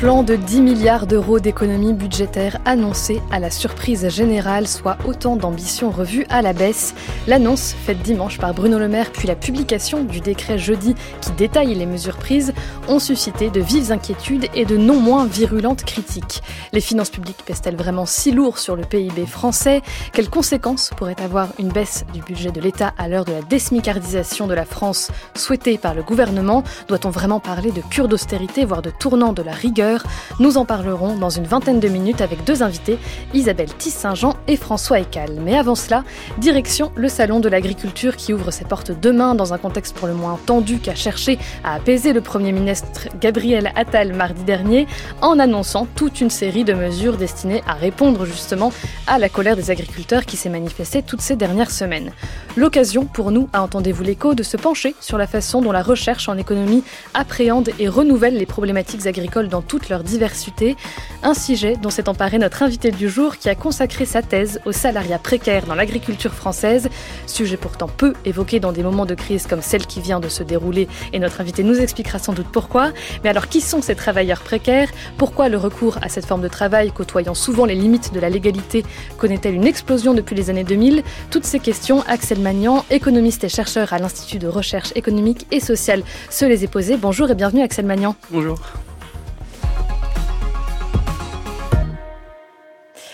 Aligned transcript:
Plan 0.00 0.22
de 0.22 0.34
10 0.34 0.62
milliards 0.62 1.06
d'euros 1.06 1.40
d'économies 1.40 1.92
budgétaires 1.92 2.58
annoncé 2.64 3.20
à 3.30 3.38
la 3.38 3.50
surprise 3.50 4.08
générale, 4.08 4.66
soit 4.66 4.96
autant 5.04 5.36
d'ambitions 5.36 5.90
revues 5.90 6.24
à 6.30 6.40
la 6.40 6.54
baisse. 6.54 6.94
L'annonce, 7.26 7.74
faite 7.84 8.00
dimanche 8.00 8.38
par 8.38 8.54
Bruno 8.54 8.78
Le 8.78 8.88
Maire, 8.88 9.12
puis 9.12 9.28
la 9.28 9.34
publication 9.34 10.02
du 10.02 10.20
décret 10.20 10.56
jeudi 10.56 10.94
qui 11.20 11.32
détaille 11.32 11.74
les 11.74 11.84
mesures 11.84 12.16
prises, 12.16 12.54
ont 12.88 12.98
suscité 12.98 13.50
de 13.50 13.60
vives 13.60 13.92
inquiétudes 13.92 14.48
et 14.54 14.64
de 14.64 14.78
non 14.78 14.98
moins 14.98 15.26
virulentes 15.26 15.84
critiques. 15.84 16.42
Les 16.72 16.80
finances 16.80 17.10
publiques 17.10 17.44
pèsent-elles 17.44 17.76
vraiment 17.76 18.06
si 18.06 18.30
lourd 18.30 18.56
sur 18.56 18.76
le 18.76 18.84
PIB 18.84 19.26
français? 19.26 19.82
Quelles 20.14 20.30
conséquences 20.30 20.92
pourrait 20.96 21.20
avoir 21.22 21.48
une 21.58 21.68
baisse 21.68 22.06
du 22.14 22.22
budget 22.22 22.52
de 22.52 22.60
l'État 22.62 22.94
à 22.96 23.06
l'heure 23.06 23.26
de 23.26 23.32
la 23.32 23.42
désmicardisation 23.42 24.46
de 24.46 24.54
la 24.54 24.64
France 24.64 25.10
souhaitée 25.34 25.76
par 25.76 25.92
le 25.92 26.02
gouvernement? 26.02 26.64
Doit-on 26.88 27.10
vraiment 27.10 27.38
parler 27.38 27.70
de 27.70 27.82
cure 27.82 28.08
d'austérité, 28.08 28.64
voire 28.64 28.80
de 28.80 28.90
tournant 28.90 29.34
de 29.34 29.42
la 29.42 29.52
rigueur? 29.52 29.89
Nous 30.38 30.56
en 30.56 30.64
parlerons 30.64 31.16
dans 31.16 31.30
une 31.30 31.44
vingtaine 31.44 31.80
de 31.80 31.88
minutes 31.88 32.20
avec 32.20 32.44
deux 32.44 32.62
invités, 32.62 32.98
Isabelle 33.34 33.72
Tiss-Saint-Jean 33.76 34.36
et 34.48 34.56
François 34.56 35.00
Ecal. 35.00 35.38
Mais 35.42 35.56
avant 35.56 35.74
cela, 35.74 36.04
direction 36.38 36.92
le 36.94 37.08
Salon 37.08 37.40
de 37.40 37.48
l'agriculture 37.48 38.16
qui 38.16 38.32
ouvre 38.32 38.50
ses 38.50 38.64
portes 38.64 38.92
demain 38.92 39.34
dans 39.34 39.52
un 39.52 39.58
contexte 39.58 39.96
pour 39.96 40.08
le 40.08 40.14
moins 40.14 40.38
tendu 40.46 40.78
qu'a 40.78 40.94
cherché 40.94 41.38
à 41.64 41.74
apaiser 41.74 42.12
le 42.12 42.20
Premier 42.20 42.52
ministre 42.52 43.08
Gabriel 43.20 43.72
Attal 43.76 44.12
mardi 44.12 44.44
dernier 44.44 44.86
en 45.22 45.38
annonçant 45.38 45.86
toute 45.94 46.20
une 46.20 46.30
série 46.30 46.64
de 46.64 46.74
mesures 46.74 47.16
destinées 47.16 47.62
à 47.66 47.74
répondre 47.74 48.24
justement 48.24 48.72
à 49.06 49.18
la 49.18 49.28
colère 49.28 49.56
des 49.56 49.70
agriculteurs 49.70 50.26
qui 50.26 50.36
s'est 50.36 50.48
manifestée 50.48 51.02
toutes 51.02 51.20
ces 51.20 51.36
dernières 51.36 51.70
semaines. 51.70 52.12
L'occasion 52.56 53.04
pour 53.04 53.30
nous, 53.30 53.48
à 53.52 53.62
entendez-vous 53.62 54.02
l'écho, 54.02 54.34
de 54.34 54.42
se 54.42 54.56
pencher 54.56 54.94
sur 55.00 55.18
la 55.18 55.26
façon 55.26 55.62
dont 55.62 55.72
la 55.72 55.82
recherche 55.82 56.28
en 56.28 56.36
économie 56.36 56.82
appréhende 57.14 57.70
et 57.78 57.88
renouvelle 57.88 58.36
les 58.36 58.46
problématiques 58.46 59.06
agricoles 59.06 59.48
dans 59.48 59.62
toute 59.62 59.79
leur 59.88 60.04
diversité. 60.04 60.76
Un 61.22 61.34
sujet 61.34 61.76
dont 61.76 61.90
s'est 61.90 62.08
emparé 62.08 62.38
notre 62.38 62.62
invité 62.62 62.90
du 62.90 63.08
jour 63.08 63.36
qui 63.36 63.48
a 63.48 63.54
consacré 63.54 64.04
sa 64.04 64.22
thèse 64.22 64.60
au 64.64 64.72
salariat 64.72 65.18
précaire 65.18 65.66
dans 65.66 65.74
l'agriculture 65.74 66.32
française. 66.32 66.88
Sujet 67.26 67.56
pourtant 67.56 67.88
peu 67.88 68.14
évoqué 68.24 68.60
dans 68.60 68.72
des 68.72 68.82
moments 68.82 69.06
de 69.06 69.14
crise 69.14 69.46
comme 69.46 69.62
celle 69.62 69.86
qui 69.86 70.00
vient 70.00 70.20
de 70.20 70.28
se 70.28 70.42
dérouler 70.42 70.88
et 71.12 71.18
notre 71.18 71.40
invité 71.40 71.62
nous 71.62 71.80
expliquera 71.80 72.18
sans 72.18 72.32
doute 72.32 72.48
pourquoi. 72.52 72.92
Mais 73.24 73.30
alors 73.30 73.48
qui 73.48 73.60
sont 73.60 73.82
ces 73.82 73.94
travailleurs 73.94 74.40
précaires? 74.40 74.88
Pourquoi 75.16 75.48
le 75.48 75.56
recours 75.56 75.98
à 76.02 76.08
cette 76.08 76.26
forme 76.26 76.42
de 76.42 76.48
travail 76.48 76.92
côtoyant 76.92 77.34
souvent 77.34 77.64
les 77.64 77.74
limites 77.74 78.12
de 78.12 78.20
la 78.20 78.30
légalité 78.30 78.84
connaît-elle 79.18 79.54
une 79.54 79.66
explosion 79.66 80.14
depuis 80.14 80.34
les 80.34 80.50
années 80.50 80.64
2000 80.64 81.02
Toutes 81.30 81.44
ces 81.44 81.60
questions, 81.60 82.02
Axel 82.06 82.40
Magnan, 82.40 82.84
économiste 82.90 83.44
et 83.44 83.48
chercheur 83.48 83.92
à 83.92 83.98
l'Institut 83.98 84.38
de 84.38 84.48
recherche 84.48 84.92
économique 84.94 85.46
et 85.50 85.60
sociale, 85.60 86.02
se 86.30 86.44
les 86.44 86.64
est 86.64 86.68
posées. 86.68 86.96
Bonjour 86.96 87.30
et 87.30 87.34
bienvenue 87.34 87.62
Axel 87.62 87.86
Magnan. 87.86 88.16
Bonjour. 88.30 88.58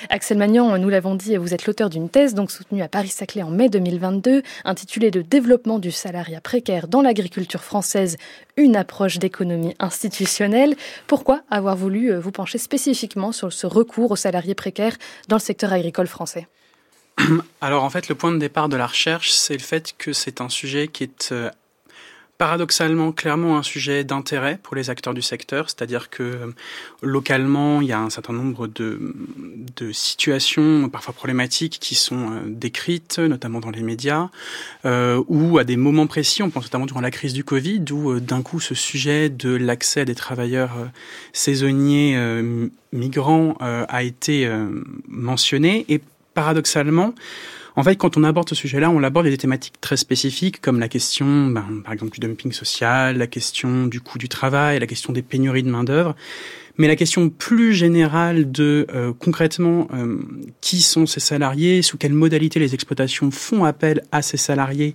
Axel 0.08 0.38
Magnan, 0.38 0.78
nous 0.78 0.88
l'avons 0.88 1.14
dit, 1.14 1.36
vous 1.36 1.54
êtes 1.54 1.66
l'auteur 1.66 1.90
d'une 1.90 2.08
thèse 2.08 2.34
donc 2.34 2.50
soutenue 2.50 2.82
à 2.82 2.88
Paris-Saclay 2.88 3.42
en 3.42 3.50
mai 3.50 3.68
2022, 3.68 4.42
intitulée 4.64 5.10
Le 5.10 5.22
développement 5.22 5.78
du 5.78 5.90
salariat 5.90 6.40
précaire 6.40 6.86
dans 6.88 7.02
l'agriculture 7.02 7.64
française, 7.64 8.16
une 8.56 8.76
approche 8.76 9.18
d'économie 9.18 9.74
institutionnelle. 9.78 10.76
Pourquoi 11.06 11.42
avoir 11.50 11.76
voulu 11.76 12.12
euh, 12.12 12.20
vous 12.20 12.30
pencher 12.30 12.58
spécifiquement 12.58 13.32
sur 13.32 13.52
ce 13.52 13.66
recours 13.66 14.10
aux 14.10 14.16
salariés 14.16 14.54
précaires 14.54 14.96
dans 15.28 15.36
le 15.36 15.40
secteur 15.40 15.72
agricole 15.72 16.06
français? 16.06 16.46
Alors 17.60 17.82
en 17.82 17.90
fait, 17.90 18.08
le 18.08 18.14
point 18.14 18.32
de 18.32 18.38
départ 18.38 18.68
de 18.68 18.76
la 18.76 18.86
recherche, 18.86 19.30
c'est 19.32 19.54
le 19.54 19.60
fait 19.60 19.94
que 19.98 20.12
c'est 20.12 20.40
un 20.40 20.48
sujet 20.48 20.88
qui 20.88 21.04
est 21.04 21.32
euh, 21.32 21.50
paradoxalement 22.38 23.12
clairement 23.12 23.56
un 23.56 23.62
sujet 23.62 24.04
d'intérêt 24.04 24.58
pour 24.62 24.76
les 24.76 24.90
acteurs 24.90 25.14
du 25.14 25.22
secteur, 25.22 25.70
c'est-à-dire 25.70 26.10
que 26.10 26.22
euh, 26.22 26.46
localement, 27.02 27.80
il 27.80 27.88
y 27.88 27.92
a 27.92 28.00
un 28.00 28.10
certain 28.10 28.32
nombre 28.32 28.66
de, 28.66 29.14
situations 29.92 30.88
parfois 30.88 31.14
problématiques 31.14 31.78
qui 31.80 31.94
sont 31.94 32.30
euh, 32.30 32.40
décrites, 32.46 33.18
notamment 33.18 33.60
dans 33.60 33.70
les 33.70 33.82
médias, 33.82 34.28
euh, 34.84 35.22
ou 35.28 35.58
à 35.58 35.64
des 35.64 35.76
moments 35.76 36.06
précis, 36.06 36.42
on 36.42 36.50
pense 36.50 36.64
notamment 36.64 36.86
durant 36.86 37.00
la 37.00 37.10
crise 37.10 37.32
du 37.32 37.44
Covid, 37.44 37.84
où 37.92 38.20
d'un 38.20 38.42
coup 38.42 38.60
ce 38.60 38.74
sujet 38.74 39.28
de 39.28 39.50
l'accès 39.50 40.04
des 40.04 40.14
travailleurs 40.14 40.72
saisonniers 41.32 42.18
migrants 42.92 43.56
a 43.60 44.02
été 44.02 44.50
mentionné, 45.08 45.84
et 45.88 46.00
paradoxalement, 46.34 47.14
en 47.76 47.82
fait, 47.82 47.96
quand 47.96 48.16
on 48.16 48.24
aborde 48.24 48.48
ce 48.48 48.54
sujet-là, 48.54 48.90
on 48.90 48.98
l'aborde 48.98 49.26
des 49.26 49.36
thématiques 49.36 49.80
très 49.82 49.98
spécifiques, 49.98 50.62
comme 50.62 50.80
la 50.80 50.88
question, 50.88 51.48
ben, 51.48 51.82
par 51.84 51.92
exemple, 51.92 52.12
du 52.12 52.20
dumping 52.20 52.50
social, 52.50 53.18
la 53.18 53.26
question 53.26 53.86
du 53.86 54.00
coût 54.00 54.16
du 54.16 54.30
travail, 54.30 54.78
la 54.78 54.86
question 54.86 55.12
des 55.12 55.20
pénuries 55.20 55.62
de 55.62 55.68
main-d'œuvre. 55.68 56.16
Mais 56.78 56.88
la 56.88 56.96
question 56.96 57.28
plus 57.28 57.74
générale 57.74 58.50
de 58.50 58.86
euh, 58.94 59.12
concrètement 59.18 59.88
euh, 59.92 60.18
qui 60.62 60.80
sont 60.80 61.06
ces 61.06 61.20
salariés, 61.20 61.82
sous 61.82 61.98
quelles 61.98 62.14
modalités 62.14 62.58
les 62.58 62.74
exploitations 62.74 63.30
font 63.30 63.64
appel 63.64 64.02
à 64.10 64.22
ces 64.22 64.36
salariés 64.38 64.94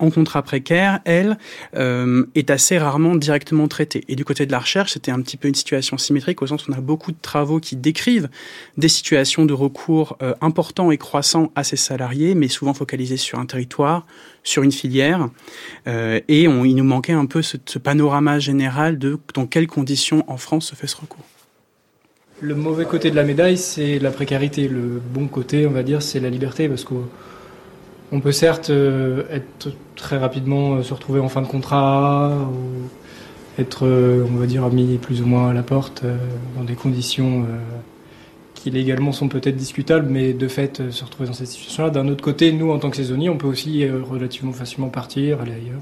en 0.00 0.10
contrat 0.10 0.42
précaire, 0.42 1.00
elle, 1.04 1.38
euh, 1.76 2.24
est 2.34 2.50
assez 2.50 2.78
rarement 2.78 3.14
directement 3.14 3.68
traitée. 3.68 4.04
Et 4.08 4.16
du 4.16 4.24
côté 4.24 4.46
de 4.46 4.52
la 4.52 4.58
recherche, 4.58 4.94
c'était 4.94 5.12
un 5.12 5.20
petit 5.20 5.36
peu 5.36 5.46
une 5.46 5.54
situation 5.54 5.98
symétrique 5.98 6.42
au 6.42 6.46
sens 6.46 6.66
où 6.66 6.72
on 6.72 6.74
a 6.74 6.80
beaucoup 6.80 7.12
de 7.12 7.20
travaux 7.20 7.60
qui 7.60 7.76
décrivent 7.76 8.28
des 8.76 8.88
situations 8.88 9.44
de 9.44 9.52
recours 9.52 10.16
euh, 10.22 10.34
importants 10.40 10.90
et 10.90 10.98
croissants 10.98 11.52
à 11.54 11.62
ces 11.62 11.76
salariés, 11.76 12.34
mais 12.34 12.48
souvent 12.48 12.74
focalisés 12.74 13.18
sur 13.18 13.38
un 13.38 13.46
territoire, 13.46 14.06
sur 14.42 14.62
une 14.62 14.72
filière. 14.72 15.28
Euh, 15.86 16.20
et 16.28 16.48
on, 16.48 16.64
il 16.64 16.74
nous 16.74 16.84
manquait 16.84 17.12
un 17.12 17.26
peu 17.26 17.42
ce, 17.42 17.56
ce 17.64 17.78
panorama 17.78 18.38
général 18.38 18.98
de 18.98 19.18
dans 19.34 19.46
quelles 19.46 19.66
conditions 19.68 20.24
en 20.28 20.38
France 20.38 20.68
se 20.68 20.74
fait 20.74 20.86
ce 20.86 20.96
recours. 20.96 21.24
Le 22.42 22.54
mauvais 22.54 22.86
côté 22.86 23.10
de 23.10 23.16
la 23.16 23.24
médaille, 23.24 23.58
c'est 23.58 23.98
la 23.98 24.10
précarité. 24.10 24.66
Le 24.66 24.98
bon 25.12 25.28
côté, 25.28 25.66
on 25.66 25.72
va 25.72 25.82
dire, 25.82 26.00
c'est 26.00 26.20
la 26.20 26.30
liberté, 26.30 26.70
parce 26.70 26.84
que 26.84 26.94
on 28.12 28.20
peut 28.20 28.32
certes 28.32 28.70
euh, 28.70 29.22
être 29.30 29.68
très 29.96 30.18
rapidement 30.18 30.74
euh, 30.74 30.82
se 30.82 30.94
retrouver 30.94 31.20
en 31.20 31.28
fin 31.28 31.42
de 31.42 31.46
contrat 31.46 32.36
ou 32.52 33.60
être, 33.60 33.86
euh, 33.86 34.26
on 34.28 34.36
va 34.36 34.46
dire, 34.46 34.68
mis 34.68 34.98
plus 34.98 35.22
ou 35.22 35.26
moins 35.26 35.50
à 35.50 35.52
la 35.52 35.62
porte 35.62 36.02
dans 36.56 36.64
des 36.64 36.74
conditions 36.74 37.46
qui 38.54 38.70
légalement 38.70 39.12
sont 39.12 39.28
peut-être 39.28 39.56
discutables, 39.56 40.06
mais 40.08 40.32
de 40.32 40.48
fait 40.48 40.90
se 40.90 41.04
retrouver 41.04 41.28
dans 41.28 41.34
cette 41.34 41.48
situation-là. 41.48 41.90
D'un 41.90 42.08
autre 42.08 42.22
côté, 42.22 42.52
nous, 42.52 42.70
en 42.70 42.78
tant 42.78 42.90
que 42.90 42.96
saisonniers, 42.96 43.28
on 43.28 43.36
peut 43.36 43.46
aussi 43.46 43.86
relativement 43.88 44.52
facilement 44.52 44.88
partir, 44.88 45.40
aller 45.40 45.52
ailleurs. 45.52 45.80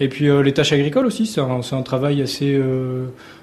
Et 0.00 0.08
puis 0.08 0.26
les 0.42 0.52
tâches 0.52 0.72
agricoles 0.72 1.06
aussi, 1.06 1.26
c'est 1.26 1.40
un, 1.40 1.60
un, 1.70 1.82
travail 1.82 2.22
assez, 2.22 2.60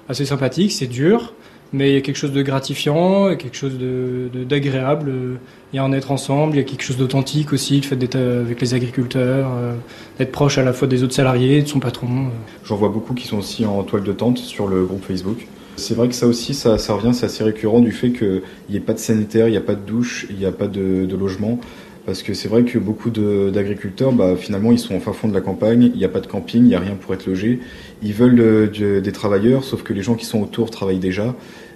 assez 0.08 0.26
sympathique, 0.26 0.72
c'est 0.72 0.88
dur, 0.88 1.32
mais 1.72 1.90
il 1.90 1.94
y 1.94 1.96
a 1.96 2.00
quelque 2.00 2.16
chose 2.16 2.32
de 2.32 2.42
gratifiant, 2.42 3.30
et 3.30 3.36
quelque 3.36 3.56
chose 3.56 3.78
d'agréable. 3.78 5.06
De, 5.06 5.36
il 5.72 5.76
y 5.76 5.78
a 5.78 5.84
en 5.84 5.92
être 5.92 6.10
ensemble, 6.10 6.54
il 6.54 6.58
y 6.58 6.60
a 6.60 6.64
quelque 6.64 6.82
chose 6.82 6.98
d'authentique 6.98 7.52
aussi, 7.52 7.76
le 7.76 7.82
fait 7.82 7.96
d'être 7.96 8.16
avec 8.16 8.60
les 8.60 8.74
agriculteurs, 8.74 9.50
euh, 9.56 9.74
d'être 10.18 10.32
proche 10.32 10.58
à 10.58 10.62
la 10.62 10.74
fois 10.74 10.86
des 10.86 11.02
autres 11.02 11.14
salariés, 11.14 11.62
de 11.62 11.68
son 11.68 11.80
patron. 11.80 12.08
Euh. 12.08 12.30
J'en 12.64 12.76
vois 12.76 12.90
beaucoup 12.90 13.14
qui 13.14 13.26
sont 13.26 13.38
aussi 13.38 13.64
en 13.64 13.82
toile 13.82 14.04
de 14.04 14.12
tente 14.12 14.38
sur 14.38 14.66
le 14.68 14.84
groupe 14.84 15.04
Facebook. 15.04 15.46
C'est 15.76 15.94
vrai 15.94 16.08
que 16.08 16.14
ça 16.14 16.26
aussi, 16.26 16.52
ça, 16.52 16.76
revient, 16.76 17.14
c'est 17.14 17.24
assez 17.26 17.42
récurrent 17.42 17.80
du 17.80 17.92
fait 17.92 18.10
qu'il 18.10 18.42
n'y 18.68 18.76
ait 18.76 18.80
pas 18.80 18.92
de 18.92 18.98
sanitaire, 18.98 19.48
il 19.48 19.52
n'y 19.52 19.56
a 19.56 19.62
pas 19.62 19.74
de 19.74 19.80
douche, 19.80 20.26
il 20.28 20.36
n'y 20.36 20.44
a 20.44 20.52
pas 20.52 20.68
de, 20.68 21.08
logement. 21.18 21.58
Parce 22.04 22.22
que 22.22 22.34
c'est 22.34 22.48
vrai 22.48 22.64
que 22.64 22.78
beaucoup 22.78 23.10
d'agriculteurs, 23.10 24.12
bah, 24.12 24.34
finalement, 24.36 24.72
ils 24.72 24.78
sont 24.78 24.94
en 24.94 25.00
fin 25.00 25.12
fond 25.12 25.28
de 25.28 25.34
la 25.34 25.40
campagne, 25.40 25.90
il 25.94 25.98
n'y 25.98 26.04
a 26.04 26.08
pas 26.08 26.20
de 26.20 26.26
camping, 26.26 26.62
il 26.62 26.68
n'y 26.68 26.74
a 26.74 26.80
rien 26.80 26.96
pour 27.00 27.14
être 27.14 27.26
logé. 27.26 27.60
Ils 28.02 28.12
veulent 28.12 28.40
euh, 28.40 29.00
des 29.00 29.12
travailleurs, 29.12 29.64
sauf 29.64 29.82
que 29.82 29.92
les 29.92 30.02
gens 30.02 30.14
qui 30.14 30.26
sont 30.26 30.42
autour 30.42 30.70
travaillent 30.70 30.98
déjà. 30.98 31.34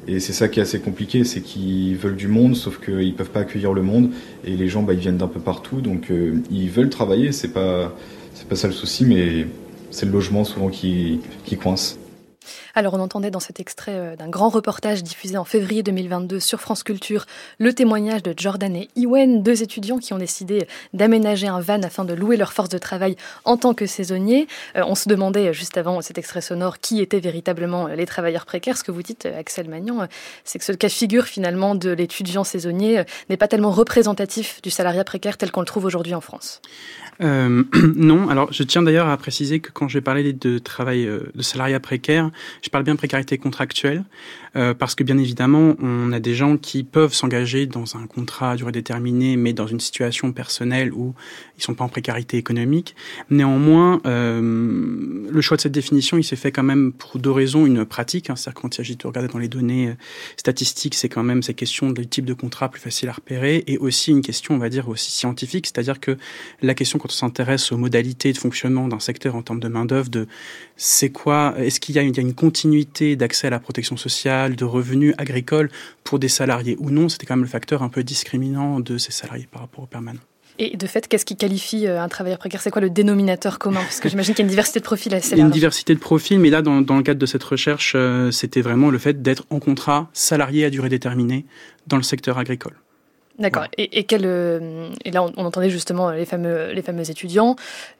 Et 0.08 0.20
c'est 0.20 0.32
ça 0.32 0.48
qui 0.48 0.60
est 0.60 0.62
assez 0.62 0.80
compliqué, 0.80 1.24
c'est 1.24 1.40
qu'ils 1.40 1.96
veulent 1.96 2.16
du 2.16 2.28
monde, 2.28 2.54
sauf 2.54 2.78
qu'ils 2.84 3.14
peuvent 3.14 3.30
pas 3.30 3.40
accueillir 3.40 3.72
le 3.72 3.82
monde. 3.82 4.10
Et 4.44 4.56
les 4.56 4.68
gens, 4.68 4.82
bah, 4.82 4.92
ils 4.92 5.00
viennent 5.00 5.16
d'un 5.16 5.26
peu 5.28 5.40
partout, 5.40 5.80
donc 5.80 6.10
euh, 6.10 6.40
ils 6.50 6.70
veulent 6.70 6.90
travailler. 6.90 7.32
C'est 7.32 7.52
pas, 7.52 7.94
pas 8.48 8.56
ça 8.56 8.68
le 8.68 8.74
souci, 8.74 9.04
mais 9.04 9.46
c'est 9.90 10.06
le 10.06 10.12
logement 10.12 10.44
souvent 10.44 10.68
qui 10.68 11.20
coince. 11.60 11.98
Alors 12.74 12.94
on 12.94 13.00
entendait 13.00 13.30
dans 13.30 13.40
cet 13.40 13.60
extrait 13.60 13.94
euh, 13.94 14.16
d'un 14.16 14.28
grand 14.28 14.48
reportage 14.48 15.02
diffusé 15.02 15.36
en 15.36 15.44
février 15.44 15.82
2022 15.82 16.40
sur 16.40 16.60
France 16.60 16.82
Culture 16.82 17.26
le 17.58 17.72
témoignage 17.72 18.22
de 18.22 18.34
Jordan 18.36 18.74
et 18.74 18.88
Iwen, 18.96 19.42
deux 19.42 19.62
étudiants 19.62 19.98
qui 19.98 20.12
ont 20.12 20.18
décidé 20.18 20.66
d'aménager 20.92 21.46
un 21.46 21.60
van 21.60 21.82
afin 21.82 22.04
de 22.04 22.14
louer 22.14 22.36
leur 22.36 22.52
force 22.52 22.68
de 22.68 22.78
travail 22.78 23.16
en 23.44 23.56
tant 23.56 23.74
que 23.74 23.86
saisonniers. 23.86 24.46
Euh, 24.76 24.82
on 24.86 24.94
se 24.94 25.08
demandait 25.08 25.52
juste 25.52 25.76
avant 25.76 26.00
cet 26.00 26.18
extrait 26.18 26.40
sonore 26.40 26.78
qui 26.78 27.00
étaient 27.00 27.20
véritablement 27.20 27.86
les 27.88 28.06
travailleurs 28.06 28.46
précaires. 28.46 28.76
Ce 28.76 28.84
que 28.84 28.92
vous 28.92 29.02
dites, 29.02 29.26
Axel 29.26 29.68
Magnan, 29.68 30.06
c'est 30.44 30.58
que 30.58 30.64
ce 30.64 30.72
cas 30.72 30.88
de 30.88 30.92
figure 30.92 31.24
finalement 31.24 31.74
de 31.74 31.90
l'étudiant 31.90 32.44
saisonnier 32.44 33.02
n'est 33.28 33.36
pas 33.36 33.48
tellement 33.48 33.70
représentatif 33.70 34.60
du 34.62 34.70
salariat 34.70 35.04
précaire 35.04 35.36
tel 35.36 35.50
qu'on 35.50 35.60
le 35.60 35.66
trouve 35.66 35.84
aujourd'hui 35.84 36.14
en 36.14 36.20
France. 36.20 36.60
Euh, 37.22 37.64
non, 37.96 38.28
alors 38.28 38.52
je 38.52 38.62
tiens 38.62 38.82
d'ailleurs 38.82 39.08
à 39.08 39.16
préciser 39.16 39.60
que 39.60 39.70
quand 39.70 39.88
j'ai 39.88 40.00
parlé 40.00 40.32
de 40.32 40.58
travail 40.58 41.08
de 41.34 41.42
salariat 41.42 41.80
précaire, 41.80 42.30
Je 42.62 42.68
parle 42.70 42.84
bien 42.84 42.94
de 42.94 42.98
précarité 42.98 43.38
contractuelle 43.38 44.04
euh, 44.56 44.74
parce 44.74 44.94
que 44.94 45.04
bien 45.04 45.18
évidemment, 45.18 45.76
on 45.80 46.12
a 46.12 46.20
des 46.20 46.34
gens 46.34 46.56
qui 46.56 46.82
peuvent 46.82 47.12
s'engager 47.12 47.66
dans 47.66 47.96
un 47.96 48.06
contrat 48.06 48.52
à 48.52 48.56
durée 48.56 48.72
déterminée, 48.72 49.36
mais 49.36 49.52
dans 49.52 49.66
une 49.66 49.80
situation 49.80 50.32
personnelle 50.32 50.92
où 50.92 51.14
ils 51.58 51.62
sont 51.62 51.74
pas 51.74 51.84
en 51.84 51.88
précarité 51.88 52.38
économique. 52.38 52.96
Néanmoins, 53.30 54.00
euh, 54.06 55.28
le 55.30 55.40
choix 55.40 55.56
de 55.56 55.62
cette 55.62 55.72
définition, 55.72 56.16
il 56.16 56.24
s'est 56.24 56.36
fait 56.36 56.52
quand 56.52 56.62
même 56.62 56.92
pour 56.92 57.18
deux 57.18 57.30
raisons. 57.30 57.66
Une 57.66 57.84
pratique, 57.84 58.30
hein, 58.30 58.36
c'est-à-dire 58.36 58.62
quand 58.62 58.74
il 58.74 58.76
s'agit 58.76 58.96
de 58.96 59.06
regarder 59.06 59.28
dans 59.28 59.38
les 59.38 59.48
données 59.48 59.88
euh, 59.88 59.94
statistiques, 60.36 60.94
c'est 60.94 61.08
quand 61.08 61.22
même 61.22 61.42
ces 61.42 61.54
questions 61.54 61.90
de 61.90 62.02
type 62.02 62.24
de 62.24 62.34
contrat 62.34 62.70
plus 62.70 62.80
facile 62.80 63.08
à 63.08 63.12
repérer, 63.12 63.64
et 63.66 63.78
aussi 63.78 64.10
une 64.10 64.22
question, 64.22 64.54
on 64.54 64.58
va 64.58 64.68
dire, 64.68 64.88
aussi 64.88 65.12
scientifique, 65.12 65.66
c'est-à-dire 65.66 66.00
que 66.00 66.16
la 66.62 66.74
question 66.74 66.98
quand 66.98 67.08
on 67.08 67.12
s'intéresse 67.12 67.72
aux 67.72 67.76
modalités 67.76 68.32
de 68.32 68.38
fonctionnement 68.38 68.88
d'un 68.88 69.00
secteur 69.00 69.36
en 69.36 69.42
termes 69.42 69.60
de 69.60 69.68
main-d'œuvre, 69.68 70.08
de 70.08 70.26
c'est 70.76 71.10
quoi, 71.10 71.54
est-ce 71.58 71.80
qu'il 71.80 71.94
y 71.94 71.98
a 71.98 72.02
une, 72.02 72.34
continuité 72.34 73.16
d'accès 73.16 73.46
à 73.46 73.50
la 73.50 73.58
protection 73.58 73.96
sociale, 73.96 74.56
de 74.56 74.64
revenus 74.64 75.14
agricoles 75.18 75.70
pour 76.04 76.18
des 76.18 76.28
salariés 76.28 76.76
ou 76.78 76.90
non, 76.90 77.08
c'était 77.08 77.26
quand 77.26 77.36
même 77.36 77.44
le 77.44 77.50
facteur 77.50 77.82
un 77.82 77.88
peu 77.88 78.04
discriminant 78.04 78.80
de 78.80 78.98
ces 78.98 79.12
salariés 79.12 79.48
par 79.50 79.62
rapport 79.62 79.84
aux 79.84 79.88
permanents. 79.88 80.20
Et 80.58 80.76
de 80.76 80.86
fait, 80.86 81.06
qu'est-ce 81.06 81.26
qui 81.26 81.36
qualifie 81.36 81.86
euh, 81.86 82.00
un 82.00 82.08
travailleur 82.08 82.38
précaire? 82.38 82.62
C'est 82.62 82.70
quoi 82.70 82.80
le 82.80 82.88
dénominateur 82.88 83.58
commun? 83.58 83.80
Parce 83.80 84.00
que 84.00 84.08
j'imagine 84.08 84.34
qu'il 84.34 84.42
y 84.42 84.44
a 84.44 84.46
une 84.46 84.50
diversité 84.50 84.80
de 84.80 84.84
profils 84.84 85.12
assez 85.14 85.30
large. 85.30 85.38
Il 85.38 85.40
y 85.40 85.42
a 85.42 85.46
une 85.46 85.52
diversité 85.52 85.94
de 85.94 86.00
profils, 86.00 86.38
mais 86.38 86.48
là, 86.48 86.62
dans, 86.62 86.80
dans 86.80 86.96
le 86.96 87.02
cadre 87.02 87.20
de 87.20 87.26
cette 87.26 87.44
recherche, 87.44 87.92
euh, 87.94 88.30
c'était 88.30 88.62
vraiment 88.62 88.88
le 88.90 88.98
fait 88.98 89.20
d'être 89.20 89.44
en 89.50 89.58
contrat 89.58 90.08
salarié 90.14 90.64
à 90.64 90.70
durée 90.70 90.88
déterminée 90.88 91.44
dans 91.86 91.98
le 91.98 92.02
secteur 92.02 92.38
agricole. 92.38 92.74
D'accord. 93.38 93.66
Et, 93.76 93.98
et, 93.98 94.04
quel, 94.04 94.22
euh, 94.24 94.88
et 95.04 95.10
là, 95.10 95.22
on, 95.22 95.32
on, 95.36 95.44
entendait 95.44 95.68
justement 95.68 96.10
les 96.10 96.24
fameux, 96.24 96.72
les 96.72 96.80
fameux 96.80 97.10
étudiants. 97.10 97.56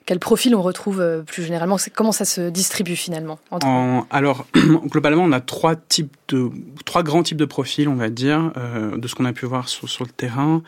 Quel 0.07 0.19
profil 0.19 0.55
on 0.55 0.63
retrouve 0.63 1.01
euh, 1.01 1.23
plus 1.23 1.43
généralement? 1.43 1.77
Comment 1.95 2.13
ça 2.13 2.25
se 2.25 2.49
distribue 2.49 2.97
finalement 2.97 3.39
entre... 3.51 3.67
en, 3.67 4.07
Alors, 4.11 4.47
globalement, 4.87 5.25
on 5.25 5.33
a 5.33 5.41
trois 5.41 5.77
types 5.77 6.15
de, 6.29 6.51
trois 6.87 7.03
grands 7.03 7.23
types 7.23 7.37
de 7.37 7.45
profils, 7.45 7.87
on 7.87 7.97
va 7.97 8.09
dire, 8.09 8.51
euh, 8.57 8.97
de 8.97 9.09
ce 9.09 9.15
qu'on 9.15 9.27
a 9.27 9.35
pu 9.35 9.45
voir 9.45 9.69
sur, 9.69 9.91
sur 9.91 10.05
le 10.05 10.11
terrain 10.11 10.63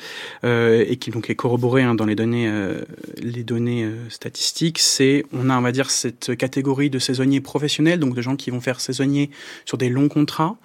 et 0.44 0.96
qui 0.96 1.10
donc 1.10 1.30
est 1.30 1.34
corroboré 1.34 1.82
hein, 1.82 1.94
dans 1.94 2.04
les 2.04 2.14
données, 2.14 2.50
les 3.16 3.44
données 3.44 3.88
statistiques. 4.10 4.78
C'est, 4.78 5.24
on 5.32 5.48
a, 5.50 5.56
on 5.56 5.62
va 5.62 5.72
dire, 5.72 5.90
cette 5.90 6.36
catégorie 6.36 6.90
de 6.90 6.98
saisonniers 6.98 7.40
professionnels, 7.40 8.00
donc 8.00 8.14
de 8.14 8.22
gens 8.22 8.36
qui 8.36 8.50
vont 8.50 8.60
faire 8.60 8.80
saisonniers 8.80 9.30
sur 9.64 9.78
des 9.78 9.88
longs 9.88 10.08
contrats. 10.08 10.56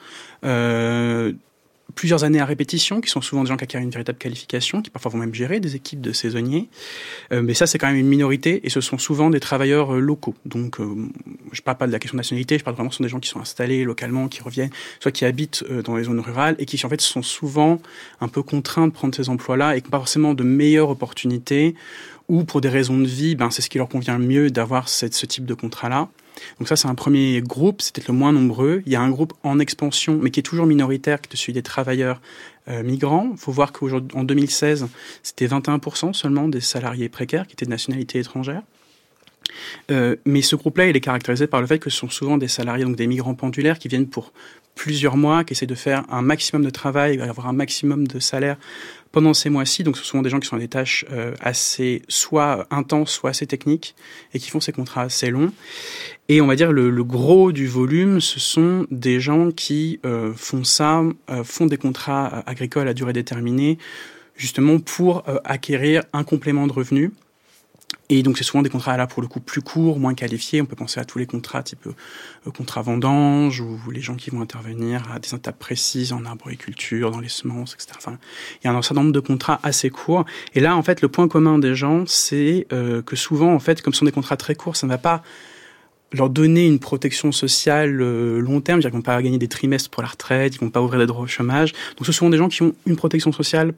Plusieurs 1.95 2.23
années 2.23 2.39
à 2.39 2.45
répétition, 2.45 3.01
qui 3.01 3.09
sont 3.09 3.21
souvent 3.21 3.43
des 3.43 3.49
gens 3.49 3.57
qui 3.57 3.65
acquièrent 3.65 3.81
une 3.81 3.91
véritable 3.91 4.17
qualification, 4.17 4.81
qui 4.81 4.89
parfois 4.89 5.11
vont 5.11 5.17
même 5.17 5.33
gérer 5.33 5.59
des 5.59 5.75
équipes 5.75 6.01
de 6.01 6.11
saisonniers. 6.11 6.69
Euh, 7.31 7.41
mais 7.41 7.53
ça, 7.53 7.67
c'est 7.67 7.77
quand 7.77 7.87
même 7.87 7.97
une 7.97 8.07
minorité, 8.07 8.65
et 8.65 8.69
ce 8.69 8.81
sont 8.81 8.97
souvent 8.97 9.29
des 9.29 9.39
travailleurs 9.39 9.95
euh, 9.95 9.99
locaux. 9.99 10.33
Donc, 10.45 10.79
euh, 10.79 10.95
je 11.51 11.61
parle 11.61 11.77
pas 11.77 11.85
de 11.85 11.91
la 11.91 11.99
question 11.99 12.15
de 12.15 12.19
nationalité, 12.19 12.57
je 12.57 12.63
parle 12.63 12.75
vraiment 12.75 12.89
ce 12.89 12.97
sont 12.97 13.03
des 13.03 13.09
gens 13.09 13.19
qui 13.19 13.29
sont 13.29 13.41
installés 13.41 13.83
localement, 13.83 14.27
qui 14.27 14.41
reviennent, 14.41 14.71
soit 15.01 15.11
qui 15.11 15.25
habitent 15.25 15.63
euh, 15.69 15.81
dans 15.81 15.97
les 15.97 16.05
zones 16.05 16.21
rurales, 16.21 16.55
et 16.57 16.65
qui 16.65 16.83
en 16.83 16.89
fait 16.89 17.01
sont 17.01 17.21
souvent 17.21 17.79
un 18.21 18.27
peu 18.27 18.41
contraints 18.41 18.87
de 18.87 18.93
prendre 18.93 19.13
ces 19.13 19.29
emplois-là, 19.29 19.75
et 19.75 19.81
qui 19.81 19.87
n'ont 19.87 19.91
pas 19.91 19.99
forcément 19.99 20.33
de 20.33 20.43
meilleures 20.43 20.89
opportunités, 20.89 21.75
ou 22.29 22.43
pour 22.45 22.61
des 22.61 22.69
raisons 22.69 22.97
de 22.97 23.07
vie, 23.07 23.35
ben, 23.35 23.51
c'est 23.51 23.61
ce 23.61 23.69
qui 23.69 23.77
leur 23.77 23.89
convient 23.89 24.17
mieux 24.17 24.49
d'avoir 24.49 24.87
ce 24.89 25.05
type 25.05 25.45
de 25.45 25.53
contrat-là. 25.53 26.07
Donc 26.59 26.67
ça, 26.67 26.75
c'est 26.75 26.87
un 26.87 26.95
premier 26.95 27.41
groupe, 27.41 27.81
c'est 27.81 27.93
peut-être 27.93 28.07
le 28.07 28.13
moins 28.13 28.31
nombreux. 28.31 28.83
Il 28.85 28.91
y 28.91 28.95
a 28.95 29.01
un 29.01 29.09
groupe 29.09 29.33
en 29.43 29.59
expansion, 29.59 30.19
mais 30.21 30.31
qui 30.31 30.39
est 30.39 30.43
toujours 30.43 30.65
minoritaire, 30.65 31.21
qui 31.21 31.33
est 31.33 31.37
celui 31.37 31.53
des 31.53 31.63
travailleurs 31.63 32.21
euh, 32.67 32.83
migrants. 32.83 33.29
Il 33.31 33.37
faut 33.37 33.51
voir 33.51 33.71
qu'en 33.71 34.23
2016, 34.23 34.87
c'était 35.21 35.47
21% 35.47 36.13
seulement 36.13 36.47
des 36.47 36.61
salariés 36.61 37.09
précaires 37.09 37.47
qui 37.47 37.53
étaient 37.53 37.65
de 37.65 37.71
nationalité 37.71 38.19
étrangère. 38.19 38.61
Euh, 39.91 40.15
mais 40.25 40.41
ce 40.41 40.55
groupe-là, 40.55 40.87
il 40.87 40.95
est 40.95 41.01
caractérisé 41.01 41.47
par 41.47 41.61
le 41.61 41.67
fait 41.67 41.79
que 41.79 41.89
ce 41.89 41.97
sont 41.97 42.09
souvent 42.09 42.37
des 42.37 42.47
salariés, 42.47 42.85
donc 42.85 42.95
des 42.95 43.07
migrants 43.07 43.35
pendulaires, 43.35 43.79
qui 43.79 43.87
viennent 43.87 44.07
pour 44.07 44.31
plusieurs 44.75 45.17
mois, 45.17 45.43
qui 45.43 45.53
essaient 45.53 45.67
de 45.67 45.75
faire 45.75 46.03
un 46.09 46.21
maximum 46.21 46.63
de 46.63 46.69
travail, 46.69 47.21
avoir 47.21 47.47
un 47.47 47.53
maximum 47.53 48.07
de 48.07 48.19
salaire 48.19 48.57
pendant 49.13 49.33
ces 49.33 49.49
mois-ci. 49.49 49.83
Donc, 49.83 49.95
ce 49.95 50.03
sont 50.03 50.21
des 50.21 50.29
gens 50.29 50.41
qui 50.41 50.47
sont 50.49 50.57
à 50.57 50.59
des 50.59 50.67
tâches 50.67 51.05
euh, 51.11 51.33
assez 51.39 52.01
soit 52.09 52.67
intenses, 52.71 53.11
soit 53.11 53.29
assez 53.29 53.47
techniques, 53.47 53.95
et 54.33 54.39
qui 54.39 54.49
font 54.49 54.59
ces 54.59 54.73
contrats 54.73 55.03
assez 55.03 55.29
longs. 55.29 55.53
Et 56.27 56.41
on 56.41 56.47
va 56.47 56.57
dire 56.57 56.73
le, 56.73 56.89
le 56.89 57.03
gros 57.03 57.51
du 57.51 57.67
volume, 57.67 58.19
ce 58.19 58.39
sont 58.39 58.87
des 58.91 59.21
gens 59.21 59.51
qui 59.51 59.99
euh, 60.05 60.33
font 60.35 60.63
ça, 60.63 61.03
euh, 61.29 61.43
font 61.43 61.67
des 61.67 61.77
contrats 61.77 62.43
agricoles 62.47 62.87
à 62.87 62.93
durée 62.93 63.13
déterminée, 63.13 63.77
justement 64.35 64.79
pour 64.79 65.23
euh, 65.29 65.37
acquérir 65.45 66.03
un 66.11 66.23
complément 66.23 66.65
de 66.65 66.73
revenus 66.73 67.11
et 68.15 68.21
donc, 68.21 68.37
c'est 68.37 68.43
souvent 68.43 68.61
des 68.61 68.69
contrats 68.69 68.95
là 68.95 69.07
pour 69.07 69.23
le 69.23 69.27
coup 69.27 69.39
plus 69.39 69.61
courts, 69.61 69.99
moins 69.99 70.13
qualifiés. 70.13 70.61
On 70.61 70.65
peut 70.65 70.75
penser 70.75 70.99
à 70.99 71.05
tous 71.05 71.17
les 71.17 71.25
contrats 71.25 71.63
type 71.63 71.87
euh, 71.87 72.51
contrat 72.51 72.83
vendange 72.83 73.59
ou 73.59 73.79
les 73.91 74.01
gens 74.01 74.15
qui 74.15 74.29
vont 74.29 74.39
intervenir 74.39 75.11
à 75.11 75.17
des 75.17 75.33
étapes 75.33 75.57
précises 75.57 76.13
en 76.13 76.23
arboriculture, 76.23 77.09
dans 77.09 77.19
les 77.19 77.29
semences, 77.29 77.73
etc. 77.73 78.15
Il 78.63 78.67
y 78.67 78.69
a 78.69 78.73
un 78.73 78.81
certain 78.83 79.01
nombre 79.01 79.13
de 79.13 79.19
contrats 79.19 79.59
assez 79.63 79.89
courts. 79.89 80.25
Et 80.53 80.59
là, 80.59 80.75
en 80.75 80.83
fait, 80.83 81.01
le 81.01 81.07
point 81.07 81.27
commun 81.27 81.57
des 81.57 81.73
gens, 81.73 82.03
c'est 82.05 82.67
euh, 82.71 83.01
que 83.01 83.15
souvent, 83.15 83.51
en 83.51 83.59
fait, 83.59 83.81
comme 83.81 83.93
ce 83.93 83.99
sont 83.99 84.05
des 84.05 84.11
contrats 84.11 84.37
très 84.37 84.53
courts, 84.53 84.75
ça 84.75 84.85
ne 84.85 84.91
va 84.91 84.99
pas 84.99 85.23
leur 86.11 86.29
donner 86.29 86.67
une 86.67 86.77
protection 86.77 87.31
sociale 87.31 87.99
euh, 87.99 88.39
long 88.39 88.61
terme, 88.61 88.79
ils 88.79 88.85
ne 88.85 88.91
vont 88.91 89.01
pas 89.01 89.19
gagner 89.23 89.39
des 89.39 89.47
trimestres 89.47 89.89
pour 89.89 90.03
la 90.03 90.09
retraite, 90.09 90.53
ils 90.53 90.59
vont 90.59 90.69
pas 90.69 90.83
ouvrir 90.83 90.99
des 90.99 91.07
droits 91.07 91.23
au 91.23 91.27
chômage. 91.27 91.73
Donc 91.97 92.05
ce 92.05 92.11
sont 92.11 92.29
des 92.29 92.37
gens 92.37 92.49
qui 92.49 92.61
ont 92.61 92.75
une 92.85 92.95
protection 92.95 93.31
sociale 93.31 93.73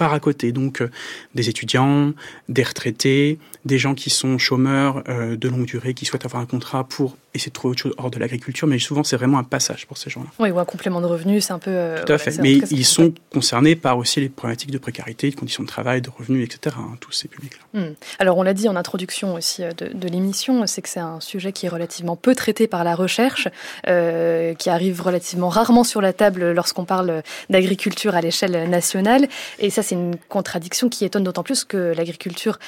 par 0.00 0.14
à 0.14 0.18
côté. 0.18 0.50
Donc, 0.50 0.80
euh, 0.80 0.88
des 1.34 1.50
étudiants, 1.50 2.14
des 2.48 2.62
retraités, 2.62 3.38
des 3.66 3.76
gens 3.76 3.94
qui 3.94 4.08
sont 4.08 4.38
chômeurs 4.38 5.04
euh, 5.10 5.36
de 5.36 5.46
longue 5.46 5.66
durée, 5.66 5.92
qui 5.92 6.06
souhaitent 6.06 6.24
avoir 6.24 6.42
un 6.42 6.46
contrat 6.46 6.84
pour 6.84 7.18
essayer 7.34 7.50
de 7.50 7.54
trouver 7.54 7.72
autre 7.72 7.82
chose 7.82 7.94
hors 7.98 8.10
de 8.10 8.18
l'agriculture, 8.18 8.66
mais 8.66 8.78
souvent 8.78 9.04
c'est 9.04 9.16
vraiment 9.16 9.38
un 9.38 9.44
passage 9.44 9.86
pour 9.86 9.98
ces 9.98 10.10
gens-là. 10.10 10.28
Oui, 10.38 10.50
ou 10.50 10.58
un 10.58 10.64
complément 10.64 11.00
de 11.00 11.06
revenus, 11.06 11.46
c'est 11.46 11.52
un 11.52 11.58
peu... 11.58 11.70
Euh, 11.70 12.02
Tout 12.04 12.12
à 12.12 12.18
fait, 12.18 12.38
mais 12.38 12.54
ils 12.70 12.84
sont 12.84 13.12
concernés 13.32 13.76
par 13.76 13.98
aussi 13.98 14.20
les 14.20 14.28
problématiques 14.28 14.70
de 14.70 14.78
précarité, 14.78 15.30
de 15.30 15.36
conditions 15.36 15.62
de 15.62 15.68
travail, 15.68 16.02
de 16.02 16.10
revenus, 16.10 16.44
etc., 16.44 16.76
hein, 16.78 16.96
tous 17.00 17.12
ces 17.12 17.28
publics-là. 17.28 17.80
Hum. 17.80 17.94
Alors 18.18 18.38
on 18.38 18.42
l'a 18.42 18.54
dit 18.54 18.68
en 18.68 18.76
introduction 18.76 19.34
aussi 19.34 19.62
euh, 19.62 19.72
de, 19.72 19.88
de 19.88 20.08
l'émission, 20.08 20.66
c'est 20.66 20.82
que 20.82 20.88
c'est 20.88 21.00
un 21.00 21.20
sujet 21.20 21.52
qui 21.52 21.66
est 21.66 21.70
relativement 21.70 22.16
peu 22.16 22.34
traité 22.34 22.66
par 22.66 22.84
la 22.84 22.94
recherche, 22.94 23.48
euh, 23.86 24.54
qui 24.54 24.70
arrive 24.70 25.00
relativement 25.00 25.48
rarement 25.48 25.84
sur 25.84 26.00
la 26.00 26.12
table 26.12 26.52
lorsqu'on 26.52 26.84
parle 26.84 27.22
d'agriculture 27.48 28.14
à 28.14 28.20
l'échelle 28.20 28.68
nationale, 28.68 29.28
et 29.58 29.70
ça 29.70 29.82
c'est 29.82 29.94
une 29.94 30.16
contradiction 30.28 30.88
qui 30.88 31.04
étonne 31.04 31.24
d'autant 31.24 31.42
plus 31.42 31.64
que 31.64 31.94
l'agriculture 31.96 32.58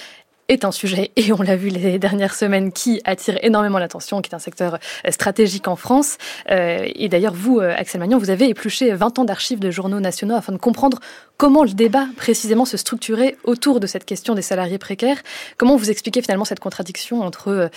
est 0.49 0.65
un 0.65 0.73
sujet, 0.73 1.11
et 1.17 1.33
on 1.33 1.41
l'a 1.43 1.57
vu 1.57 1.69
les 1.69 1.99
dernières 1.99 2.35
semaines, 2.35 2.73
qui 2.73 3.01
attire 3.05 3.39
énormément 3.43 3.79
l'attention, 3.79 4.21
qui 4.21 4.31
est 4.31 4.35
un 4.35 4.41
secteur 4.41 4.75
euh, 4.75 5.11
stratégique 5.11 5.69
en 5.69 5.77
France. 5.77 6.19
Euh, 6.51 6.87
et 6.95 7.09
d'ailleurs, 7.09 7.35
vous, 7.35 7.59
euh, 7.59 7.75
Axel 7.77 8.01
Magnon, 8.01 8.19
vous 8.19 8.31
avez 8.31 8.49
épluché 8.49 8.93
20 8.93 9.21
ans 9.21 9.25
d'archives 9.25 9.61
de 9.61 9.71
journaux 9.71 10.01
nationaux 10.01 10.35
afin 10.35 10.53
de 10.53 10.59
comprendre 10.59 10.99
comment 11.37 11.65
le 11.65 11.71
débat 11.71 12.07
précisément 12.17 12.65
se 12.65 12.77
structurait 12.77 13.37
autour 13.45 13.81
de 13.81 13.87
cette 13.87 14.05
question 14.05 14.35
des 14.35 14.43
salariés 14.43 14.79
précaires. 14.79 15.23
Comment 15.57 15.77
vous 15.77 15.91
expliquez 15.91 16.23
finalement 16.23 16.45
cette 16.45 16.61
contradiction 16.61 17.23
entre 17.23 17.71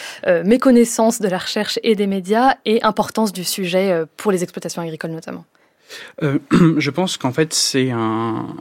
méconnaissance 0.44 1.20
de 1.20 1.28
la 1.28 1.40
recherche 1.40 1.80
et 1.82 1.96
des 1.96 2.06
médias 2.06 2.56
et 2.66 2.84
importance 2.84 3.34
du 3.34 3.44
sujet 3.44 4.04
pour 4.18 4.32
les 4.32 4.44
exploitations 4.44 4.84
agricoles 4.84 5.12
notamment? 5.12 5.46
Je 6.22 6.90
pense 6.92 7.18
qu'en 7.18 7.32
fait, 7.32 7.54
c'est 7.54 7.90
un 7.90 8.56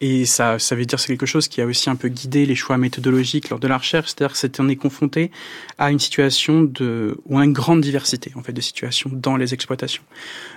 et 0.00 0.26
ça, 0.26 0.58
ça 0.58 0.76
veut 0.76 0.84
dire 0.84 1.00
c'est 1.00 1.08
quelque 1.08 1.26
chose 1.26 1.48
qui 1.48 1.60
a 1.60 1.66
aussi 1.66 1.90
un 1.90 1.96
peu 1.96 2.08
guidé 2.08 2.46
les 2.46 2.54
choix 2.54 2.78
méthodologiques 2.78 3.48
lors 3.50 3.58
de 3.58 3.66
la 3.66 3.78
recherche, 3.78 4.10
c'est-à-dire 4.10 4.36
que 4.36 4.62
on 4.62 4.68
est 4.68 4.76
confronté 4.76 5.30
à 5.76 5.90
une 5.90 5.98
situation 5.98 6.62
de 6.62 7.18
ou 7.26 7.38
à 7.38 7.44
une 7.44 7.52
grande 7.52 7.80
diversité 7.80 8.32
en 8.36 8.42
fait 8.42 8.52
de 8.52 8.60
situations 8.60 9.10
dans 9.12 9.36
les 9.36 9.54
exploitations. 9.54 10.02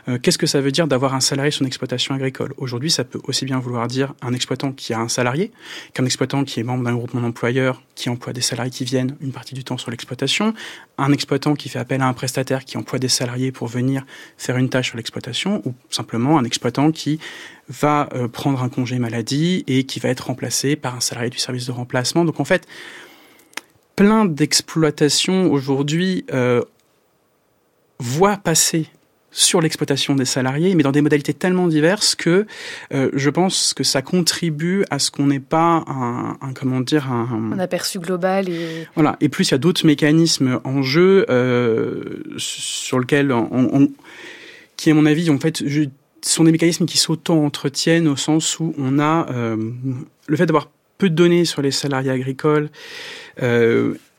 Euh, 0.07 0.19
Qu'est-ce 0.21 0.37
que 0.37 0.45
ça 0.45 0.61
veut 0.61 0.71
dire 0.71 0.87
d'avoir 0.87 1.15
un 1.15 1.21
salarié 1.21 1.51
sur 1.51 1.61
une 1.61 1.67
exploitation 1.67 2.13
agricole? 2.13 2.53
Aujourd'hui, 2.57 2.91
ça 2.91 3.03
peut 3.03 3.19
aussi 3.23 3.45
bien 3.45 3.59
vouloir 3.59 3.87
dire 3.87 4.13
un 4.21 4.33
exploitant 4.33 4.71
qui 4.71 4.93
a 4.93 4.99
un 4.99 5.09
salarié 5.09 5.51
qu'un 5.93 6.05
exploitant 6.05 6.43
qui 6.43 6.59
est 6.59 6.63
membre 6.63 6.83
d'un 6.83 6.93
groupement 6.93 7.21
d'employeurs 7.21 7.81
qui 7.95 8.09
emploie 8.09 8.33
des 8.33 8.41
salariés 8.41 8.71
qui 8.71 8.85
viennent 8.85 9.15
une 9.21 9.31
partie 9.31 9.55
du 9.55 9.63
temps 9.63 9.77
sur 9.77 9.91
l'exploitation, 9.91 10.53
un 11.01 11.11
exploitant 11.11 11.55
qui 11.55 11.69
fait 11.69 11.79
appel 11.79 12.01
à 12.01 12.07
un 12.07 12.13
prestataire 12.13 12.63
qui 12.65 12.77
emploie 12.77 12.99
des 12.99 13.09
salariés 13.09 13.51
pour 13.51 13.67
venir 13.67 14.05
faire 14.37 14.57
une 14.57 14.69
tâche 14.69 14.89
sur 14.89 14.97
l'exploitation, 14.97 15.61
ou 15.65 15.73
simplement 15.89 16.37
un 16.37 16.43
exploitant 16.43 16.91
qui 16.91 17.19
va 17.69 18.09
euh, 18.13 18.27
prendre 18.27 18.61
un 18.61 18.69
congé 18.69 18.99
maladie 18.99 19.63
et 19.67 19.85
qui 19.85 19.99
va 19.99 20.09
être 20.09 20.27
remplacé 20.27 20.75
par 20.75 20.95
un 20.95 20.99
salarié 20.99 21.29
du 21.29 21.37
service 21.37 21.65
de 21.65 21.71
remplacement. 21.71 22.25
Donc 22.25 22.39
en 22.39 22.45
fait, 22.45 22.67
plein 23.95 24.25
d'exploitations 24.25 25.51
aujourd'hui 25.51 26.25
euh, 26.31 26.61
voient 27.99 28.37
passer 28.37 28.87
sur 29.31 29.61
l'exploitation 29.61 30.15
des 30.15 30.25
salariés, 30.25 30.75
mais 30.75 30.83
dans 30.83 30.91
des 30.91 31.01
modalités 31.01 31.33
tellement 31.33 31.67
diverses 31.67 32.15
que 32.15 32.45
euh, 32.93 33.09
je 33.13 33.29
pense 33.29 33.73
que 33.73 33.83
ça 33.83 34.01
contribue 34.01 34.83
à 34.89 34.99
ce 34.99 35.09
qu'on 35.09 35.27
n'ait 35.27 35.39
pas 35.39 35.83
un, 35.87 36.37
un, 36.41 36.53
comment 36.53 36.81
dire 36.81 37.11
un, 37.11 37.53
un, 37.53 37.59
aperçu 37.59 37.99
global 37.99 38.49
et 38.49 38.87
voilà. 38.95 39.15
Et 39.21 39.29
plus 39.29 39.49
il 39.49 39.51
y 39.51 39.55
a 39.55 39.57
d'autres 39.57 39.85
mécanismes 39.85 40.59
en 40.63 40.81
jeu 40.81 41.25
euh, 41.29 42.23
sur 42.37 42.99
lesquels 42.99 43.31
on, 43.31 43.47
on, 43.51 43.89
qui 44.75 44.91
à 44.91 44.93
mon 44.93 45.05
avis 45.05 45.29
en 45.29 45.39
fait 45.39 45.65
je, 45.65 45.83
sont 46.21 46.43
des 46.43 46.51
mécanismes 46.51 46.85
qui 46.85 46.97
s'auto-entretiennent 46.97 48.07
au 48.07 48.17
sens 48.17 48.59
où 48.59 48.75
on 48.77 48.99
a 48.99 49.27
euh, 49.31 49.57
le 50.27 50.35
fait 50.35 50.45
d'avoir 50.45 50.69
peu 50.97 51.09
de 51.09 51.15
données 51.15 51.45
sur 51.45 51.61
les 51.61 51.71
salariés 51.71 52.11
agricoles 52.11 52.69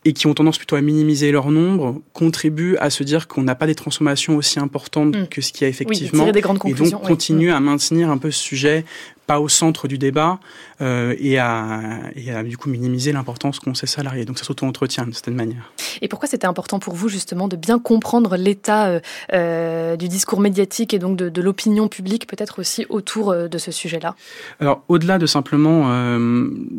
et 0.05 0.13
qui 0.13 0.27
ont 0.27 0.35
tendance 0.35 0.59
plutôt 0.59 0.77
à 0.77 0.81
minimiser 0.81 1.31
leur 1.31 1.51
nombre, 1.51 2.01
contribuent 2.13 2.77
à 2.79 2.91
se 2.91 3.05
dire 3.05 3.29
qu'on 3.29 3.43
n'a 3.43 3.55
pas 3.55 3.67
des 3.67 3.75
transformations 3.77 4.37
aussi 4.37 4.59
importantes 4.59 5.17
Mm. 5.17 5.27
que 5.29 5.41
ce 5.41 5.53
qu'il 5.53 5.63
y 5.63 5.65
a 5.67 5.69
effectivement, 5.69 6.31
des 6.31 6.41
grandes 6.41 6.59
et 6.67 6.75
donc 6.75 6.87
oui. 7.03 7.09
continuent 7.09 7.53
à 7.53 7.61
maintenir 7.61 8.11
un 8.11 8.19
peu 8.19 8.31
ce 8.31 8.43
sujet 8.43 8.85
pas 9.27 9.41
au 9.41 9.49
centre 9.49 9.89
du 9.89 9.99
débat 9.99 10.41
euh, 10.81 11.15
et, 11.19 11.39
à, 11.39 12.01
et 12.17 12.33
à 12.33 12.43
du 12.43 12.57
coup 12.57 12.69
minimiser 12.69 13.13
l'importance 13.13 13.61
qu'ont 13.61 13.75
ces 13.75 13.87
salariés. 13.87 14.25
Donc 14.25 14.39
ça 14.39 14.45
s'auto-entretient 14.45 15.05
d'une 15.05 15.13
certaine 15.13 15.35
manière. 15.37 15.73
Et 16.01 16.09
pourquoi 16.09 16.29
c'était 16.29 16.47
important 16.47 16.79
pour 16.79 16.95
vous 16.95 17.09
justement 17.09 17.47
de 17.49 17.57
bien 17.57 17.79
comprendre 17.79 18.37
l'état 18.37 18.89
euh, 18.89 19.01
euh, 19.33 19.97
du 19.97 20.09
discours 20.09 20.41
médiatique 20.41 20.93
et 20.93 20.99
donc 20.99 21.17
de, 21.17 21.29
de 21.29 21.43
l'opinion 21.43 21.89
publique 21.89 22.27
peut-être 22.27 22.59
aussi 22.59 22.87
autour 22.89 23.35
de 23.35 23.59
ce 23.59 23.71
sujet-là? 23.71 24.17
Alors, 24.61 24.83
au-delà 24.89 25.19
de 25.19 25.27
simplement 25.27 25.91
euh, 25.93 26.19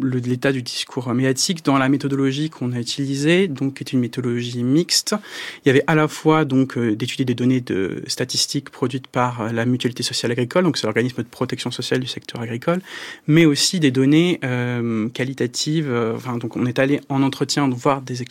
le- 0.01 0.19
l'état 0.19 0.51
du 0.51 0.61
discours 0.61 1.13
médiatique, 1.13 1.63
dans 1.63 1.77
la 1.77 1.89
méthodologie 1.89 2.49
qu'on 2.49 2.73
a 2.73 2.79
utilisée, 2.79 3.47
donc 3.47 3.75
qui 3.75 3.83
est 3.83 3.93
une 3.93 3.99
méthodologie 3.99 4.63
mixte, 4.63 5.15
il 5.63 5.67
y 5.67 5.69
avait 5.69 5.83
à 5.87 5.95
la 5.95 6.07
fois 6.07 6.43
donc 6.45 6.77
d'étudier 6.77 7.25
des 7.25 7.35
données 7.35 7.61
de 7.61 8.03
statistiques 8.07 8.69
produites 8.69 9.07
par 9.07 9.51
la 9.53 9.65
Mutualité 9.65 10.03
sociale 10.03 10.31
agricole, 10.31 10.63
donc 10.63 10.77
c'est 10.77 10.87
l'organisme 10.87 11.23
de 11.23 11.27
protection 11.27 11.71
sociale 11.71 11.99
du 11.99 12.07
secteur 12.07 12.32
agricole, 12.41 12.81
mais 13.27 13.45
aussi 13.45 13.79
des 13.79 13.91
données 13.91 14.39
euh, 14.43 15.09
qualitatives. 15.09 15.89
euh, 15.89 16.17
donc, 16.39 16.55
on 16.57 16.65
est 16.65 16.79
allé 16.79 17.01
en 17.09 17.23
entretien 17.23 17.67
voir 17.69 18.01
des, 18.01 18.23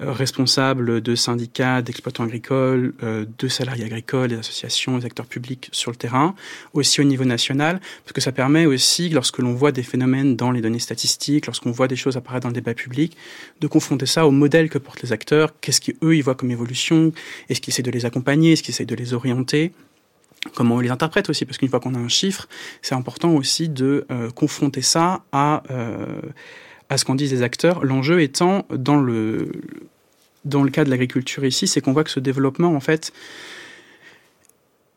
euh, 0.00 0.12
responsables 0.12 1.00
de 1.00 1.14
syndicats, 1.14 1.82
d'exploitants 1.82 2.24
agricoles, 2.24 2.94
de 3.02 3.48
salariés 3.48 3.84
agricoles, 3.84 4.28
des 4.28 4.36
associations, 4.36 4.98
des 4.98 5.06
acteurs 5.06 5.26
publics 5.26 5.68
sur 5.72 5.90
le 5.90 5.96
terrain, 5.96 6.34
aussi 6.72 7.00
au 7.00 7.04
niveau 7.04 7.24
national, 7.24 7.80
parce 8.04 8.12
que 8.12 8.20
ça 8.20 8.32
permet 8.32 8.66
aussi, 8.66 9.08
lorsque 9.08 9.38
l'on 9.38 9.54
voit 9.54 9.72
des 9.72 9.82
phénomènes 9.82 10.36
dans 10.36 10.50
les 10.50 10.60
données 10.60 10.78
statistiques, 10.78 11.46
lorsqu'on 11.46 11.70
voit 11.70 11.88
des 11.88 11.96
choses 11.96 12.16
apparaître 12.16 12.44
dans 12.44 12.50
le 12.50 12.54
débat 12.54 12.74
public, 12.74 13.16
de 13.60 13.66
confronter 13.66 14.06
ça 14.06 14.26
au 14.26 14.30
modèle 14.30 14.68
que 14.68 14.78
portent 14.78 15.02
les 15.02 15.12
acteurs, 15.12 15.52
qu'est-ce 15.60 15.80
qu'eux 15.80 16.16
ils 16.16 16.22
voient 16.22 16.34
comme 16.34 16.50
évolution, 16.50 17.12
est-ce 17.48 17.60
qu'ils 17.60 17.72
essaient 17.72 17.82
de 17.82 17.90
les 17.90 18.04
accompagner, 18.04 18.52
est-ce 18.52 18.62
qu'ils 18.62 18.74
essaient 18.74 18.84
de 18.84 18.94
les 18.94 19.14
orienter 19.14 19.72
comment 20.54 20.76
on 20.76 20.80
les 20.80 20.90
interprète 20.90 21.30
aussi, 21.30 21.44
parce 21.44 21.58
qu'une 21.58 21.68
fois 21.68 21.80
qu'on 21.80 21.94
a 21.94 21.98
un 21.98 22.08
chiffre, 22.08 22.48
c'est 22.82 22.94
important 22.94 23.34
aussi 23.34 23.68
de 23.68 24.06
euh, 24.10 24.30
confronter 24.30 24.82
ça 24.82 25.22
à, 25.32 25.62
euh, 25.70 26.20
à 26.88 26.98
ce 26.98 27.04
qu'en 27.04 27.14
disent 27.14 27.32
les 27.32 27.42
acteurs. 27.42 27.84
L'enjeu 27.84 28.20
étant, 28.20 28.66
dans 28.70 28.96
le, 28.96 29.50
dans 30.44 30.62
le 30.62 30.70
cas 30.70 30.84
de 30.84 30.90
l'agriculture 30.90 31.44
ici, 31.44 31.66
c'est 31.66 31.80
qu'on 31.80 31.92
voit 31.92 32.04
que 32.04 32.10
ce 32.10 32.20
développement, 32.20 32.74
en 32.74 32.80
fait, 32.80 33.12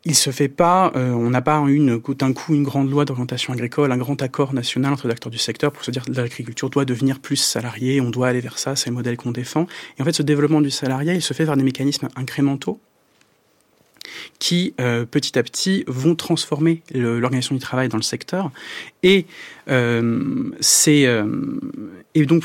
il 0.04 0.14
se 0.14 0.30
fait 0.30 0.48
pas, 0.48 0.92
euh, 0.96 1.10
on 1.10 1.30
n'a 1.30 1.42
pas 1.42 1.58
une, 1.66 2.00
d'un 2.00 2.32
coup 2.32 2.54
une 2.54 2.62
grande 2.62 2.90
loi 2.90 3.04
d'orientation 3.04 3.52
agricole, 3.52 3.90
un 3.92 3.98
grand 3.98 4.20
accord 4.22 4.54
national 4.54 4.92
entre 4.92 5.06
les 5.08 5.12
acteurs 5.12 5.30
du 5.30 5.38
secteur 5.38 5.72
pour 5.72 5.84
se 5.84 5.90
dire 5.90 6.04
que 6.04 6.12
l'agriculture 6.12 6.70
doit 6.70 6.84
devenir 6.84 7.18
plus 7.20 7.36
salariée, 7.36 8.00
on 8.00 8.10
doit 8.10 8.28
aller 8.28 8.40
vers 8.40 8.58
ça, 8.58 8.76
c'est 8.76 8.90
le 8.90 8.94
modèle 8.94 9.16
qu'on 9.16 9.32
défend. 9.32 9.66
Et 9.98 10.02
en 10.02 10.04
fait, 10.04 10.12
ce 10.12 10.22
développement 10.22 10.60
du 10.60 10.70
salariat, 10.70 11.14
il 11.14 11.22
se 11.22 11.34
fait 11.34 11.44
vers 11.44 11.56
des 11.56 11.64
mécanismes 11.64 12.08
incrémentaux 12.16 12.80
qui, 14.38 14.74
euh, 14.80 15.04
petit 15.04 15.38
à 15.38 15.42
petit, 15.42 15.84
vont 15.86 16.14
transformer 16.14 16.82
l'organisation 16.94 17.54
du 17.54 17.60
travail 17.60 17.88
dans 17.88 17.96
le 17.96 18.02
secteur. 18.02 18.50
Et, 19.02 19.26
euh, 19.68 20.50
euh, 20.88 21.60
et 22.14 22.26
donc, 22.26 22.44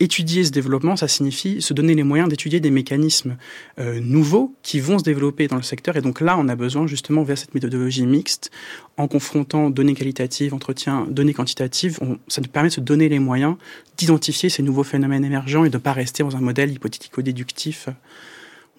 étudier 0.00 0.44
ce 0.44 0.50
développement, 0.50 0.96
ça 0.96 1.08
signifie 1.08 1.60
se 1.60 1.74
donner 1.74 1.94
les 1.94 2.02
moyens 2.02 2.28
d'étudier 2.28 2.60
des 2.60 2.70
mécanismes 2.70 3.36
euh, 3.78 4.00
nouveaux 4.00 4.54
qui 4.62 4.80
vont 4.80 4.98
se 4.98 5.04
développer 5.04 5.48
dans 5.48 5.56
le 5.56 5.62
secteur. 5.62 5.96
Et 5.96 6.00
donc 6.00 6.20
là, 6.20 6.36
on 6.38 6.48
a 6.48 6.56
besoin 6.56 6.86
justement 6.86 7.22
vers 7.22 7.36
cette 7.36 7.54
méthodologie 7.54 8.06
mixte, 8.06 8.50
en 8.96 9.08
confrontant 9.08 9.70
données 9.70 9.94
qualitatives, 9.94 10.54
entretien, 10.54 11.06
données 11.10 11.34
quantitatives, 11.34 11.98
ça 12.28 12.40
nous 12.40 12.48
permet 12.48 12.70
de 12.70 12.74
se 12.74 12.80
donner 12.80 13.08
les 13.08 13.18
moyens 13.18 13.56
d'identifier 13.96 14.48
ces 14.48 14.62
nouveaux 14.62 14.84
phénomènes 14.84 15.24
émergents 15.24 15.64
et 15.64 15.70
de 15.70 15.76
ne 15.76 15.82
pas 15.82 15.92
rester 15.92 16.22
dans 16.22 16.36
un 16.36 16.40
modèle 16.40 16.72
hypothético-déductif 16.72 17.88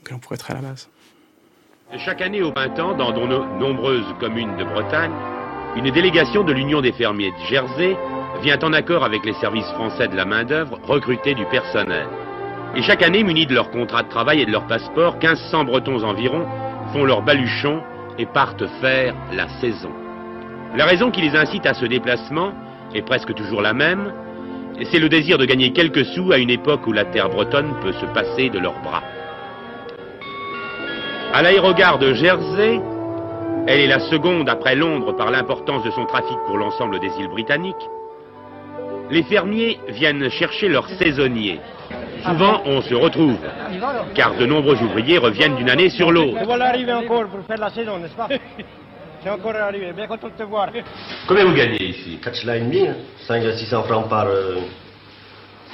auquel 0.02 0.16
on 0.16 0.20
pourrait 0.20 0.36
être 0.36 0.50
à 0.52 0.56
la 0.56 0.62
base. 0.62 0.90
Chaque 1.98 2.22
année 2.22 2.42
au 2.42 2.52
printemps, 2.52 2.94
dans 2.94 3.12
de 3.12 3.20
no- 3.20 3.46
nombreuses 3.60 4.14
communes 4.20 4.56
de 4.58 4.64
Bretagne, 4.64 5.12
une 5.76 5.90
délégation 5.90 6.44
de 6.44 6.54
l'Union 6.54 6.82
des 6.82 6.92
fermiers 6.92 7.32
de 7.32 7.46
Jersey 7.50 7.98
vient 8.44 8.60
en 8.62 8.74
accord 8.74 9.04
avec 9.04 9.26
les 9.26 9.34
services 9.34 9.70
français 9.74 10.08
de 10.08 10.16
la 10.16 10.26
main-d'œuvre 10.26 10.80
recruter 10.84 11.34
du 11.34 11.46
personnel. 11.46 12.06
Et 12.76 12.84
chaque 12.84 13.02
année, 13.02 13.24
munis 13.24 13.48
de 13.48 13.56
leur 13.56 13.72
contrat 13.72 14.04
de 14.04 14.10
travail 14.10 14.42
et 14.42 14.46
de 14.46 14.52
leur 14.52 14.68
passeport, 14.68 15.16
1500 15.16 15.64
Bretons 15.66 16.04
environ 16.04 16.46
font 16.94 17.06
leur 17.06 17.24
baluchon 17.24 17.82
et 18.20 18.28
partent 18.28 18.68
faire 18.82 19.16
la 19.34 19.48
saison. 19.60 19.92
La 20.76 20.86
raison 20.86 21.10
qui 21.10 21.22
les 21.22 21.36
incite 21.36 21.66
à 21.66 21.74
ce 21.74 21.86
déplacement 21.86 22.52
est 22.94 23.02
presque 23.02 23.34
toujours 23.34 23.62
la 23.64 23.74
même, 23.74 24.14
c'est 24.92 25.00
le 25.00 25.10
désir 25.10 25.38
de 25.40 25.46
gagner 25.46 25.72
quelques 25.74 26.06
sous 26.06 26.32
à 26.32 26.38
une 26.38 26.52
époque 26.52 26.86
où 26.86 26.92
la 26.94 27.06
terre 27.06 27.30
bretonne 27.30 27.74
peut 27.82 27.94
se 27.94 28.06
passer 28.06 28.50
de 28.50 28.60
leurs 28.60 28.80
bras. 28.82 29.02
À 31.32 31.44
l'aérogare 31.44 32.00
de 32.00 32.14
Jersey, 32.14 32.82
elle 33.68 33.80
est 33.82 33.88
la 33.88 34.00
seconde 34.00 34.50
après 34.50 34.76
Londres 34.76 35.14
par 35.16 35.30
l'importance 35.30 35.84
de 35.84 35.92
son 35.92 36.06
trafic 36.06 36.38
pour 36.48 36.58
l'ensemble 36.58 37.00
des 37.00 37.12
îles 37.20 37.28
britanniques. 37.28 37.76
Les 39.12 39.22
fermiers 39.24 39.80
viennent 39.90 40.28
chercher 40.32 40.70
leurs 40.70 40.90
saisonniers. 40.90 41.60
Souvent, 42.26 42.62
on 42.66 42.82
se 42.82 42.96
retrouve, 42.96 43.38
car 44.16 44.36
de 44.36 44.46
nombreux 44.46 44.76
ouvriers 44.82 45.20
reviennent 45.20 45.56
d'une 45.56 45.70
année 45.70 45.90
sur 45.90 46.12
l'autre. 46.12 46.40
Voilà 46.46 46.70
arrivé 46.70 46.92
encore 46.94 47.26
pour 47.28 47.46
faire 47.46 47.58
la 47.60 47.70
saison, 47.70 48.00
n'est-ce 48.00 48.16
pas? 48.16 48.28
C'est 49.24 49.30
encore 49.30 49.56
arrivé, 49.56 49.92
bien 49.94 50.08
content 50.08 50.28
de 50.28 50.34
te 50.34 50.44
voir. 50.44 50.70
Combien 51.28 51.46
vous 51.46 51.54
gagnez 51.54 51.84
ici? 51.90 52.20
4 52.24 52.36
cela 52.36 52.58
et 52.58 52.62
demi, 52.62 52.88
5 53.28 53.44
à 53.46 53.56
600 53.58 53.84
francs 53.84 54.10
par 54.10 54.26
euh, 54.28 54.56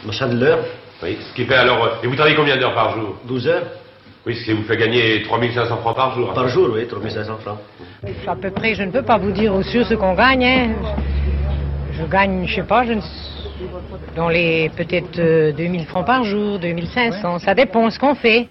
machin 0.05 0.27
de 0.27 0.38
l'heure, 0.43 0.59
Oui, 1.03 1.17
ce 1.29 1.33
qui 1.35 1.45
fait 1.45 1.55
alors... 1.55 2.00
Et 2.03 2.07
vous 2.07 2.15
travaillez 2.15 2.35
combien 2.35 2.57
d'heures 2.57 2.74
par 2.74 2.95
jour? 2.95 3.15
12 3.25 3.47
heures 3.47 3.63
Oui, 4.25 4.36
ce 4.36 4.46
qui 4.46 4.53
vous 4.53 4.63
fait 4.63 4.77
gagner 4.77 5.22
3500 5.24 5.77
francs 5.77 5.96
par 5.96 6.15
jour. 6.15 6.34
par 6.34 6.48
jour, 6.48 6.70
oui, 6.74 6.88
3500 6.88 7.38
francs. 7.38 7.60
À 8.25 8.36
peu 8.36 8.50
près, 8.50 8.74
je 8.74 8.84
ne 8.84 8.91
peux 8.91 9.03
pas 9.03 9.17
vous 9.17 9.32
dire 9.32 9.53
au 9.53 9.62
sûr 9.62 9.86
ce 9.86 9.94
qu'on 9.94 10.15
gagne. 10.15 10.44
hein. 10.44 10.70
Je 11.94 12.05
gagne, 12.05 12.46
je 12.48 12.55
sais 12.55 12.63
pas, 12.63 12.84
je 12.86 12.94
ne... 12.94 13.01
dans 14.15 14.29
les 14.29 14.70
peut-être 14.75 15.20
euh, 15.20 15.51
2000 15.53 15.86
francs 15.86 16.05
par 16.05 16.24
jour, 16.24 16.58
2500. 16.60 17.39
Ça 17.39 17.53
dépend 17.53 17.89
ce 17.89 18.00
qu'on 18.00 18.15
fait. 18.15 18.50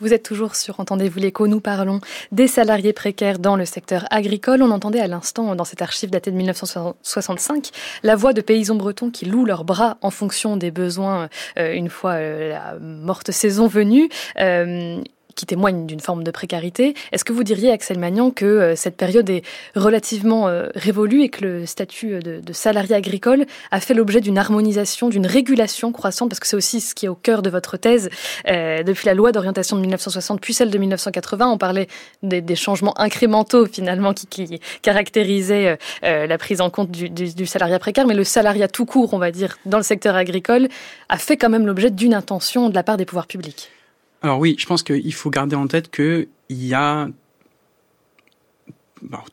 Vous 0.00 0.12
êtes 0.12 0.22
toujours 0.22 0.56
sur 0.56 0.80
Entendez-vous 0.80 1.18
l'écho, 1.18 1.46
nous 1.46 1.60
parlons 1.60 2.00
des 2.32 2.46
salariés 2.46 2.92
précaires 2.92 3.38
dans 3.38 3.56
le 3.56 3.64
secteur 3.64 4.06
agricole. 4.10 4.62
On 4.62 4.70
entendait 4.70 5.00
à 5.00 5.06
l'instant 5.06 5.54
dans 5.54 5.64
cette 5.64 5.82
archive 5.82 6.10
datée 6.10 6.30
de 6.30 6.36
1965 6.36 7.70
la 8.02 8.16
voix 8.16 8.32
de 8.32 8.40
paysans 8.40 8.74
bretons 8.74 9.10
qui 9.10 9.26
louent 9.26 9.44
leurs 9.44 9.64
bras 9.64 9.98
en 10.02 10.10
fonction 10.10 10.56
des 10.56 10.70
besoins 10.70 11.28
euh, 11.58 11.72
une 11.72 11.88
fois 11.88 12.12
euh, 12.12 12.50
la 12.50 12.78
morte 12.80 13.30
saison 13.30 13.66
venue. 13.66 14.08
Euh, 14.38 15.02
qui 15.40 15.46
témoigne 15.46 15.86
d'une 15.86 16.00
forme 16.00 16.22
de 16.22 16.30
précarité. 16.30 16.94
Est-ce 17.12 17.24
que 17.24 17.32
vous 17.32 17.44
diriez, 17.44 17.72
Axel 17.72 17.98
Magnan, 17.98 18.30
que 18.30 18.44
euh, 18.44 18.76
cette 18.76 18.96
période 18.96 19.28
est 19.30 19.42
relativement 19.74 20.48
euh, 20.48 20.68
révolue 20.74 21.22
et 21.22 21.28
que 21.30 21.44
le 21.44 21.66
statut 21.66 22.18
de, 22.20 22.40
de 22.40 22.52
salarié 22.52 22.94
agricole 22.94 23.46
a 23.70 23.80
fait 23.80 23.94
l'objet 23.94 24.20
d'une 24.20 24.38
harmonisation, 24.38 25.08
d'une 25.08 25.26
régulation 25.26 25.92
croissante, 25.92 26.28
parce 26.28 26.40
que 26.40 26.46
c'est 26.46 26.56
aussi 26.56 26.80
ce 26.80 26.94
qui 26.94 27.06
est 27.06 27.08
au 27.08 27.14
cœur 27.14 27.42
de 27.42 27.50
votre 27.50 27.76
thèse. 27.76 28.10
Euh, 28.48 28.82
depuis 28.82 29.06
la 29.06 29.14
loi 29.14 29.32
d'orientation 29.32 29.76
de 29.76 29.80
1960, 29.80 30.40
puis 30.40 30.54
celle 30.54 30.70
de 30.70 30.78
1980, 30.78 31.48
on 31.48 31.58
parlait 31.58 31.88
des, 32.22 32.56
changements 32.56 32.98
incrémentaux 33.00 33.66
finalement 33.66 34.12
qui, 34.12 34.60
caractérisaient 34.82 35.68
euh, 35.68 35.76
euh, 36.04 36.26
la 36.26 36.36
prise 36.36 36.60
en 36.60 36.68
compte 36.68 36.90
du, 36.90 37.08
du, 37.08 37.34
du 37.34 37.46
salariat 37.46 37.78
précaire, 37.78 38.06
mais 38.06 38.14
le 38.14 38.24
salariat 38.24 38.68
tout 38.68 38.84
court, 38.84 39.14
on 39.14 39.18
va 39.18 39.30
dire, 39.30 39.56
dans 39.64 39.78
le 39.78 39.82
secteur 39.82 40.16
agricole, 40.16 40.68
a 41.08 41.16
fait 41.16 41.36
quand 41.36 41.48
même 41.48 41.66
l'objet 41.66 41.90
d'une 41.90 42.14
intention 42.14 42.68
de 42.68 42.74
la 42.74 42.82
part 42.82 42.96
des 42.96 43.06
pouvoirs 43.06 43.26
publics. 43.26 43.70
Alors 44.22 44.38
oui, 44.38 44.56
je 44.58 44.66
pense 44.66 44.82
qu'il 44.82 45.14
faut 45.14 45.30
garder 45.30 45.56
en 45.56 45.66
tête 45.66 45.90
qu'il 45.90 46.28
y 46.50 46.74
a 46.74 47.08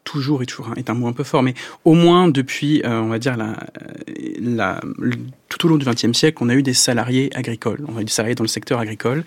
toujours 0.03 0.41
et 0.41 0.45
toujours 0.45 0.69
hein, 0.69 0.73
est 0.77 0.89
un 0.89 0.93
mot 0.93 1.07
un 1.07 1.13
peu 1.13 1.23
fort, 1.23 1.43
mais 1.43 1.53
au 1.83 1.93
moins 1.93 2.29
depuis, 2.29 2.81
euh, 2.83 3.01
on 3.01 3.07
va 3.07 3.19
dire, 3.19 3.35
la, 3.37 3.57
la, 4.39 4.79
tout 5.49 5.65
au 5.65 5.69
long 5.69 5.77
du 5.77 5.85
XXe 5.85 6.13
siècle, 6.13 6.37
on 6.41 6.49
a 6.49 6.55
eu 6.55 6.63
des 6.63 6.73
salariés 6.73 7.29
agricoles, 7.35 7.85
on 7.87 7.97
a 7.97 8.01
eu 8.01 8.05
des 8.05 8.11
salariés 8.11 8.35
dans 8.35 8.43
le 8.43 8.49
secteur 8.49 8.79
agricole. 8.79 9.23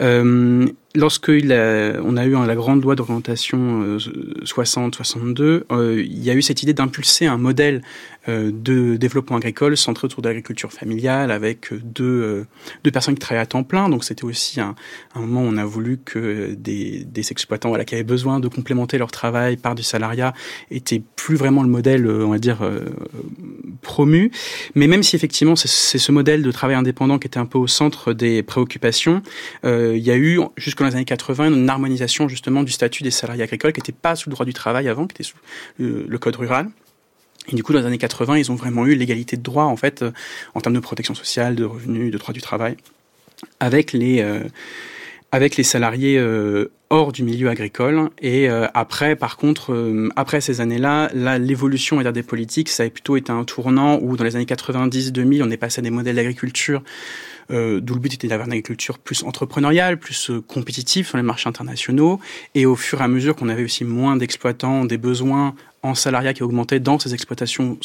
Euh, 0.00 0.66
lorsque 0.94 1.28
a- 1.28 2.00
on 2.02 2.16
a 2.16 2.24
eu 2.24 2.36
hein, 2.36 2.46
la 2.46 2.54
grande 2.54 2.82
loi 2.82 2.94
d'orientation 2.94 3.82
euh, 3.82 3.98
60-62, 4.44 5.64
euh, 5.70 6.02
il 6.04 6.22
y 6.24 6.30
a 6.30 6.34
eu 6.34 6.42
cette 6.42 6.62
idée 6.62 6.72
d'impulser 6.72 7.26
un 7.26 7.38
modèle 7.38 7.82
euh, 8.28 8.50
de 8.52 8.96
développement 8.96 9.38
agricole 9.38 9.78
centré 9.78 10.04
autour 10.04 10.20
de 10.20 10.28
l'agriculture 10.28 10.72
familiale 10.72 11.30
avec 11.30 11.72
euh, 11.72 11.80
deux, 11.82 12.44
euh, 12.84 12.90
personnes 12.90 13.14
qui 13.14 13.20
travaillaient 13.20 13.42
à 13.42 13.46
temps 13.46 13.62
plein. 13.62 13.88
Donc 13.88 14.04
c'était 14.04 14.24
aussi 14.24 14.60
un, 14.60 14.74
moment 15.14 15.40
où 15.40 15.46
on 15.46 15.56
a 15.56 15.64
voulu 15.64 15.98
que 16.04 16.54
des, 16.54 17.06
exploitants 17.30 17.70
voilà, 17.70 17.86
qui 17.86 17.94
avaient 17.94 18.04
besoin 18.04 18.38
de 18.38 18.48
complémenter 18.48 18.98
leur 18.98 19.10
travail 19.10 19.56
par 19.56 19.74
du 19.74 19.82
salariat 19.82 20.34
étaient 20.70 21.02
plus 21.16 21.36
vraiment 21.36 21.62
le 21.62 21.70
modèle, 21.70 22.06
euh, 22.06 22.26
on 22.26 22.30
va 22.30 22.38
dire, 22.38 22.58
euh, 22.62 22.90
promu. 23.80 24.30
Mais 24.74 24.86
même 24.86 25.02
si 25.02 25.16
effectivement 25.16 25.49
c'est 25.56 25.98
ce 25.98 26.12
modèle 26.12 26.42
de 26.42 26.52
travail 26.52 26.76
indépendant 26.76 27.18
qui 27.18 27.26
était 27.26 27.38
un 27.38 27.46
peu 27.46 27.58
au 27.58 27.66
centre 27.66 28.12
des 28.12 28.42
préoccupations, 28.42 29.22
euh, 29.64 29.94
il 29.96 30.02
y 30.02 30.10
a 30.10 30.16
eu 30.16 30.40
jusqu'aux 30.56 30.84
années 30.84 31.04
80 31.04 31.48
une 31.48 31.68
harmonisation 31.68 32.28
justement 32.28 32.62
du 32.62 32.72
statut 32.72 33.02
des 33.02 33.10
salariés 33.10 33.42
agricoles 33.42 33.72
qui 33.72 33.80
n'était 33.80 33.92
pas 33.92 34.16
sous 34.16 34.30
le 34.30 34.34
droit 34.34 34.46
du 34.46 34.54
travail 34.54 34.88
avant, 34.88 35.06
qui 35.06 35.14
était 35.14 35.22
sous 35.22 35.36
le, 35.78 36.04
le 36.08 36.18
code 36.18 36.36
rural. 36.36 36.70
Et 37.48 37.56
du 37.56 37.62
coup, 37.62 37.72
dans 37.72 37.80
les 37.80 37.86
années 37.86 37.98
80, 37.98 38.38
ils 38.38 38.52
ont 38.52 38.54
vraiment 38.54 38.86
eu 38.86 38.94
l'égalité 38.94 39.36
de 39.36 39.42
droit, 39.42 39.64
en 39.64 39.76
fait, 39.76 40.02
euh, 40.02 40.12
en 40.54 40.60
termes 40.60 40.74
de 40.74 40.80
protection 40.80 41.14
sociale, 41.14 41.56
de 41.56 41.64
revenus, 41.64 42.12
de 42.12 42.18
droit 42.18 42.32
du 42.32 42.42
travail, 42.42 42.76
avec 43.58 43.92
les, 43.92 44.20
euh, 44.20 44.44
avec 45.32 45.56
les 45.56 45.64
salariés 45.64 46.18
euh, 46.18 46.70
hors 46.90 47.12
du 47.12 47.22
milieu 47.22 47.48
agricole. 47.48 48.10
Et 48.20 48.48
après, 48.48 49.14
par 49.16 49.36
contre, 49.36 49.72
après 50.16 50.40
ces 50.40 50.60
années-là, 50.60 51.08
là, 51.14 51.38
l'évolution 51.38 52.00
des 52.00 52.22
politiques, 52.22 52.68
ça 52.68 52.82
a 52.82 52.90
plutôt 52.90 53.16
été 53.16 53.30
un 53.30 53.44
tournant 53.44 53.98
où, 54.02 54.16
dans 54.16 54.24
les 54.24 54.34
années 54.34 54.44
90-2000, 54.44 55.42
on 55.44 55.50
est 55.50 55.56
passé 55.56 55.78
à 55.78 55.82
des 55.82 55.90
modèles 55.90 56.16
d'agriculture 56.16 56.82
euh, 57.50 57.80
d'où 57.80 57.94
le 57.94 58.00
but 58.00 58.14
était 58.14 58.28
d'avoir 58.28 58.46
une 58.46 58.52
agriculture 58.52 58.98
plus 58.98 59.24
entrepreneuriale, 59.24 59.98
plus 59.98 60.30
euh, 60.30 60.40
compétitive 60.40 61.06
sur 61.06 61.16
les 61.16 61.22
marchés 61.22 61.48
internationaux. 61.48 62.20
Et 62.54 62.66
au 62.66 62.76
fur 62.76 63.00
et 63.00 63.04
à 63.04 63.08
mesure 63.08 63.34
qu'on 63.34 63.48
avait 63.48 63.64
aussi 63.64 63.84
moins 63.84 64.16
d'exploitants, 64.16 64.84
des 64.84 64.98
besoins 64.98 65.54
en 65.82 65.94
salariat 65.94 66.32
qui 66.32 66.42
augmentaient 66.42 66.80
dans 66.80 66.98
ces 66.98 67.14
exploitations 67.14 67.78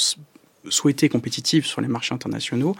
souhaitées 0.69 1.09
compétitives 1.09 1.65
sur 1.65 1.81
les 1.81 1.87
marchés 1.87 2.13
internationaux, 2.13 2.75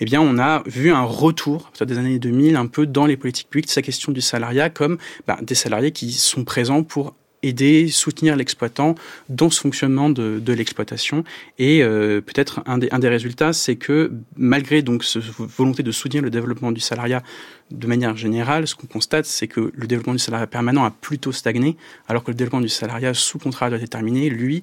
eh 0.00 0.04
bien, 0.04 0.20
on 0.20 0.38
a 0.38 0.62
vu 0.66 0.90
un 0.90 1.02
retour, 1.02 1.70
des 1.80 1.98
années 1.98 2.18
2000, 2.18 2.56
un 2.56 2.66
peu 2.66 2.86
dans 2.86 3.06
les 3.06 3.16
politiques 3.16 3.48
publiques, 3.50 3.66
de 3.66 3.72
sa 3.72 3.82
question 3.82 4.12
du 4.12 4.20
salariat 4.20 4.70
comme 4.70 4.98
bah, 5.26 5.38
des 5.42 5.54
salariés 5.54 5.92
qui 5.92 6.12
sont 6.12 6.44
présents 6.44 6.82
pour 6.82 7.14
aider, 7.42 7.88
soutenir 7.88 8.36
l'exploitant 8.36 8.94
dans 9.28 9.50
ce 9.50 9.60
fonctionnement 9.60 10.10
de, 10.10 10.52
l'exploitation. 10.52 11.24
Et 11.58 11.82
euh, 11.82 12.20
peut-être 12.20 12.62
un 12.66 12.78
des, 12.78 13.08
résultats, 13.08 13.52
c'est 13.52 13.76
que 13.76 14.12
malgré 14.36 14.82
donc 14.82 15.04
cette 15.04 15.22
volonté 15.22 15.82
de 15.82 15.90
soutenir 15.90 16.22
le 16.22 16.30
développement 16.30 16.72
du 16.72 16.80
salariat 16.80 17.22
de 17.70 17.86
manière 17.86 18.16
générale, 18.16 18.66
ce 18.66 18.74
qu'on 18.74 18.86
constate, 18.86 19.26
c'est 19.26 19.48
que 19.48 19.72
le 19.74 19.86
développement 19.86 20.14
du 20.14 20.18
salariat 20.18 20.46
permanent 20.46 20.84
a 20.84 20.90
plutôt 20.90 21.32
stagné, 21.32 21.76
alors 22.08 22.24
que 22.24 22.30
le 22.30 22.36
développement 22.36 22.60
du 22.60 22.68
salariat 22.68 23.14
sous 23.14 23.38
contrat 23.38 23.70
déterminé, 23.70 24.28
lui, 24.28 24.62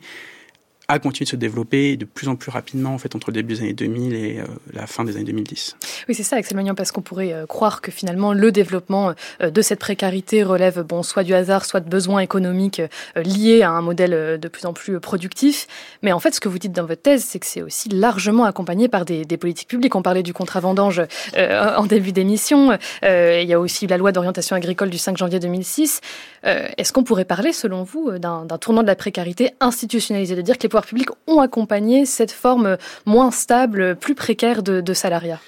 a 0.87 0.99
continué 0.99 1.25
de 1.25 1.29
se 1.29 1.35
développer 1.35 1.95
de 1.95 2.05
plus 2.05 2.27
en 2.27 2.35
plus 2.35 2.51
rapidement 2.51 2.93
en 2.93 2.97
fait 2.97 3.15
entre 3.15 3.29
le 3.29 3.35
début 3.35 3.53
des 3.53 3.61
années 3.61 3.73
2000 3.73 4.13
et 4.13 4.39
euh, 4.39 4.45
la 4.73 4.85
fin 4.85 5.05
des 5.05 5.15
années 5.15 5.25
2010. 5.25 5.77
Oui, 6.09 6.15
c'est 6.15 6.23
ça, 6.23 6.35
Axel 6.35 6.57
Magnan, 6.57 6.75
parce 6.75 6.91
qu'on 6.91 7.01
pourrait 7.01 7.33
euh, 7.33 7.45
croire 7.45 7.81
que 7.81 7.89
finalement 7.89 8.33
le 8.33 8.51
développement 8.51 9.13
euh, 9.41 9.49
de 9.49 9.61
cette 9.61 9.79
précarité 9.79 10.43
relève 10.43 10.81
bon 10.81 11.01
soit 11.01 11.23
du 11.23 11.33
hasard, 11.33 11.63
soit 11.63 11.79
de 11.79 11.89
besoins 11.89 12.19
économiques 12.19 12.81
liés 13.15 13.61
à 13.61 13.71
un 13.71 13.81
modèle 13.81 14.39
de 14.39 14.47
plus 14.47 14.65
en 14.65 14.73
plus 14.73 14.99
productif. 14.99 15.67
Mais 16.01 16.11
en 16.11 16.19
fait, 16.19 16.33
ce 16.33 16.39
que 16.39 16.49
vous 16.49 16.59
dites 16.59 16.73
dans 16.73 16.85
votre 16.85 17.01
thèse, 17.01 17.23
c'est 17.23 17.39
que 17.39 17.45
c'est 17.45 17.61
aussi 17.61 17.89
largement 17.89 18.43
accompagné 18.43 18.87
par 18.87 19.05
des, 19.05 19.25
politiques 19.37 19.67
publiques. 19.67 19.95
On 19.95 20.01
parlait 20.01 20.23
du 20.23 20.33
contrat 20.33 20.59
vendange 20.59 21.01
en 21.35 21.85
début 21.85 22.11
d'émission. 22.11 22.77
il 23.03 23.43
y 23.43 23.53
a 23.53 23.59
aussi 23.59 23.87
la 23.87 23.97
loi 23.97 24.11
d'orientation 24.11 24.55
agricole 24.55 24.89
du 24.89 24.97
5 24.97 25.17
janvier 25.17 25.39
2006. 25.39 26.01
Est-ce 26.43 26.93
qu'on 26.93 27.03
pourrait 27.03 27.25
parler, 27.25 27.53
selon 27.53 27.83
vous, 27.83 28.17
d'un 28.19 28.45
tournant 28.59 28.81
de 28.81 28.87
la 28.87 28.95
précarité 28.95 29.51
institutionnalisée, 29.59 30.35
de 30.35 30.41
dire 30.41 30.57
que 30.57 30.67
pouvoirs 30.73 30.87
publics 30.87 31.09
ont 31.27 31.39
accompagné 31.39 32.07
cette 32.07 32.31
forme 32.31 32.77
moins 33.05 33.29
stable, 33.29 33.95
plus 33.95 34.15
précaire 34.15 34.63
de, 34.63 34.93
salariat 34.95 35.39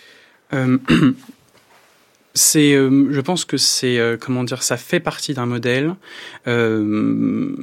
euh, 0.53 0.77
c'est, 2.36 2.75
euh, 2.75 3.08
je 3.10 3.22
pense 3.22 3.44
que 3.44 3.58
c'est, 3.58 3.98
euh, 3.98 4.17
comment 4.20 4.44
dire, 4.44 4.62
ça 4.62 4.77
fait 4.77 5.00
partie 5.00 5.34
d'un 5.34 5.48
modèle. 5.48 5.96
on 6.46 7.55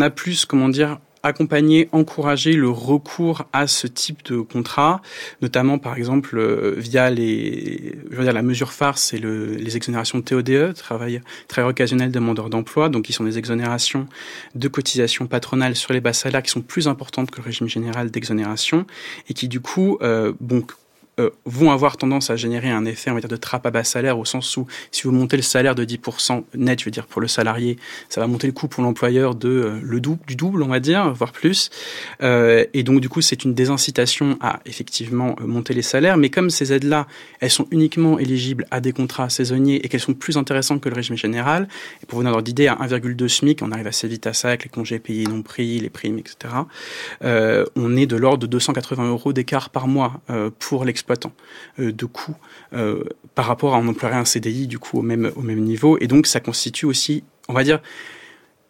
a 0.00 0.10
plus, 0.10 0.44
comment 0.44 0.68
dire, 0.68 1.00
accompagner, 1.22 1.88
encourager 1.92 2.54
le 2.54 2.70
recours 2.70 3.44
à 3.52 3.66
ce 3.66 3.86
type 3.86 4.24
de 4.24 4.40
contrat, 4.40 5.02
notamment 5.42 5.78
par 5.78 5.96
exemple 5.96 6.38
euh, 6.38 6.74
via 6.78 7.10
les, 7.10 7.98
je 8.10 8.16
veux 8.16 8.24
dire 8.24 8.32
la 8.32 8.42
mesure 8.42 8.72
phare, 8.72 8.98
c'est 8.98 9.18
le, 9.18 9.54
les 9.54 9.76
exonérations 9.76 10.18
de 10.18 10.24
TODE, 10.24 10.74
travail 10.74 11.20
très 11.48 11.62
occasionnel 11.62 12.10
demandeurs 12.10 12.50
d'emploi, 12.50 12.88
donc 12.88 13.04
qui 13.04 13.12
sont 13.12 13.24
des 13.24 13.38
exonérations 13.38 14.06
de 14.54 14.68
cotisations 14.68 15.26
patronales 15.26 15.76
sur 15.76 15.92
les 15.92 16.00
bas 16.00 16.12
salaires 16.12 16.42
qui 16.42 16.50
sont 16.50 16.62
plus 16.62 16.88
importantes 16.88 17.30
que 17.30 17.38
le 17.38 17.44
régime 17.44 17.68
général 17.68 18.10
d'exonération 18.10 18.86
et 19.28 19.34
qui 19.34 19.48
du 19.48 19.60
coup, 19.60 19.98
euh, 20.02 20.32
euh, 21.18 21.30
vont 21.44 21.70
avoir 21.70 21.96
tendance 21.96 22.30
à 22.30 22.36
générer 22.36 22.70
un 22.70 22.84
effet, 22.84 23.10
on 23.10 23.14
va 23.14 23.20
dire, 23.20 23.28
de 23.28 23.36
trappe 23.36 23.66
à 23.66 23.70
bas 23.70 23.84
salaire, 23.84 24.18
au 24.18 24.24
sens 24.24 24.56
où 24.56 24.66
si 24.90 25.02
vous 25.02 25.12
montez 25.12 25.36
le 25.36 25.42
salaire 25.42 25.74
de 25.74 25.84
10% 25.84 26.44
net, 26.54 26.80
je 26.80 26.84
veux 26.84 26.90
dire, 26.90 27.06
pour 27.06 27.20
le 27.20 27.28
salarié, 27.28 27.76
ça 28.08 28.20
va 28.20 28.26
monter 28.26 28.46
le 28.46 28.52
coût 28.52 28.68
pour 28.68 28.82
l'employeur 28.82 29.34
de 29.34 29.48
euh, 29.48 29.80
le 29.82 30.00
double, 30.00 30.20
du 30.26 30.36
double, 30.36 30.62
on 30.62 30.68
va 30.68 30.80
dire, 30.80 31.12
voire 31.12 31.32
plus. 31.32 31.70
Euh, 32.22 32.64
et 32.74 32.82
donc, 32.84 33.00
du 33.00 33.08
coup, 33.08 33.20
c'est 33.20 33.44
une 33.44 33.54
désincitation 33.54 34.38
à 34.40 34.60
effectivement 34.66 35.36
monter 35.44 35.74
les 35.74 35.82
salaires. 35.82 36.16
Mais 36.16 36.30
comme 36.30 36.48
ces 36.48 36.72
aides-là, 36.72 37.06
elles 37.40 37.50
sont 37.50 37.66
uniquement 37.70 38.18
éligibles 38.18 38.66
à 38.70 38.80
des 38.80 38.92
contrats 38.92 39.28
saisonniers 39.28 39.84
et 39.84 39.88
qu'elles 39.88 40.00
sont 40.00 40.14
plus 40.14 40.36
intéressantes 40.38 40.80
que 40.80 40.88
le 40.88 40.94
régime 40.94 41.16
général, 41.16 41.68
et 42.02 42.06
pour 42.06 42.20
vous 42.20 42.24
donner 42.24 42.42
d'idée, 42.42 42.68
à 42.68 42.76
1,2 42.76 43.28
SMIC, 43.28 43.62
on 43.62 43.72
arrive 43.72 43.88
assez 43.88 44.08
vite 44.08 44.26
à 44.26 44.32
ça 44.32 44.48
avec 44.48 44.64
les 44.64 44.70
congés 44.70 45.00
payés 45.00 45.24
non 45.24 45.42
pris, 45.42 45.80
les 45.80 45.90
primes, 45.90 46.18
etc. 46.18 46.54
on 47.22 47.96
est 47.96 48.06
de 48.06 48.16
l'ordre 48.16 48.38
de 48.38 48.46
280 48.46 49.08
euros 49.08 49.32
d'écart 49.32 49.70
par 49.70 49.88
mois 49.88 50.20
pour 50.58 50.84
l'exploitation 50.84 51.09
euh, 51.78 51.92
de 51.92 52.04
coûts 52.06 52.36
euh, 52.72 53.04
par 53.34 53.46
rapport 53.46 53.74
à 53.74 53.78
un 53.78 53.88
employé 53.88 54.14
un 54.14 54.24
CDI 54.24 54.66
du 54.66 54.78
coup 54.78 54.98
au 54.98 55.02
même 55.02 55.30
au 55.36 55.42
même 55.42 55.60
niveau 55.60 55.98
et 56.00 56.06
donc 56.06 56.26
ça 56.26 56.40
constitue 56.40 56.86
aussi 56.86 57.24
on 57.48 57.52
va 57.52 57.64
dire 57.64 57.80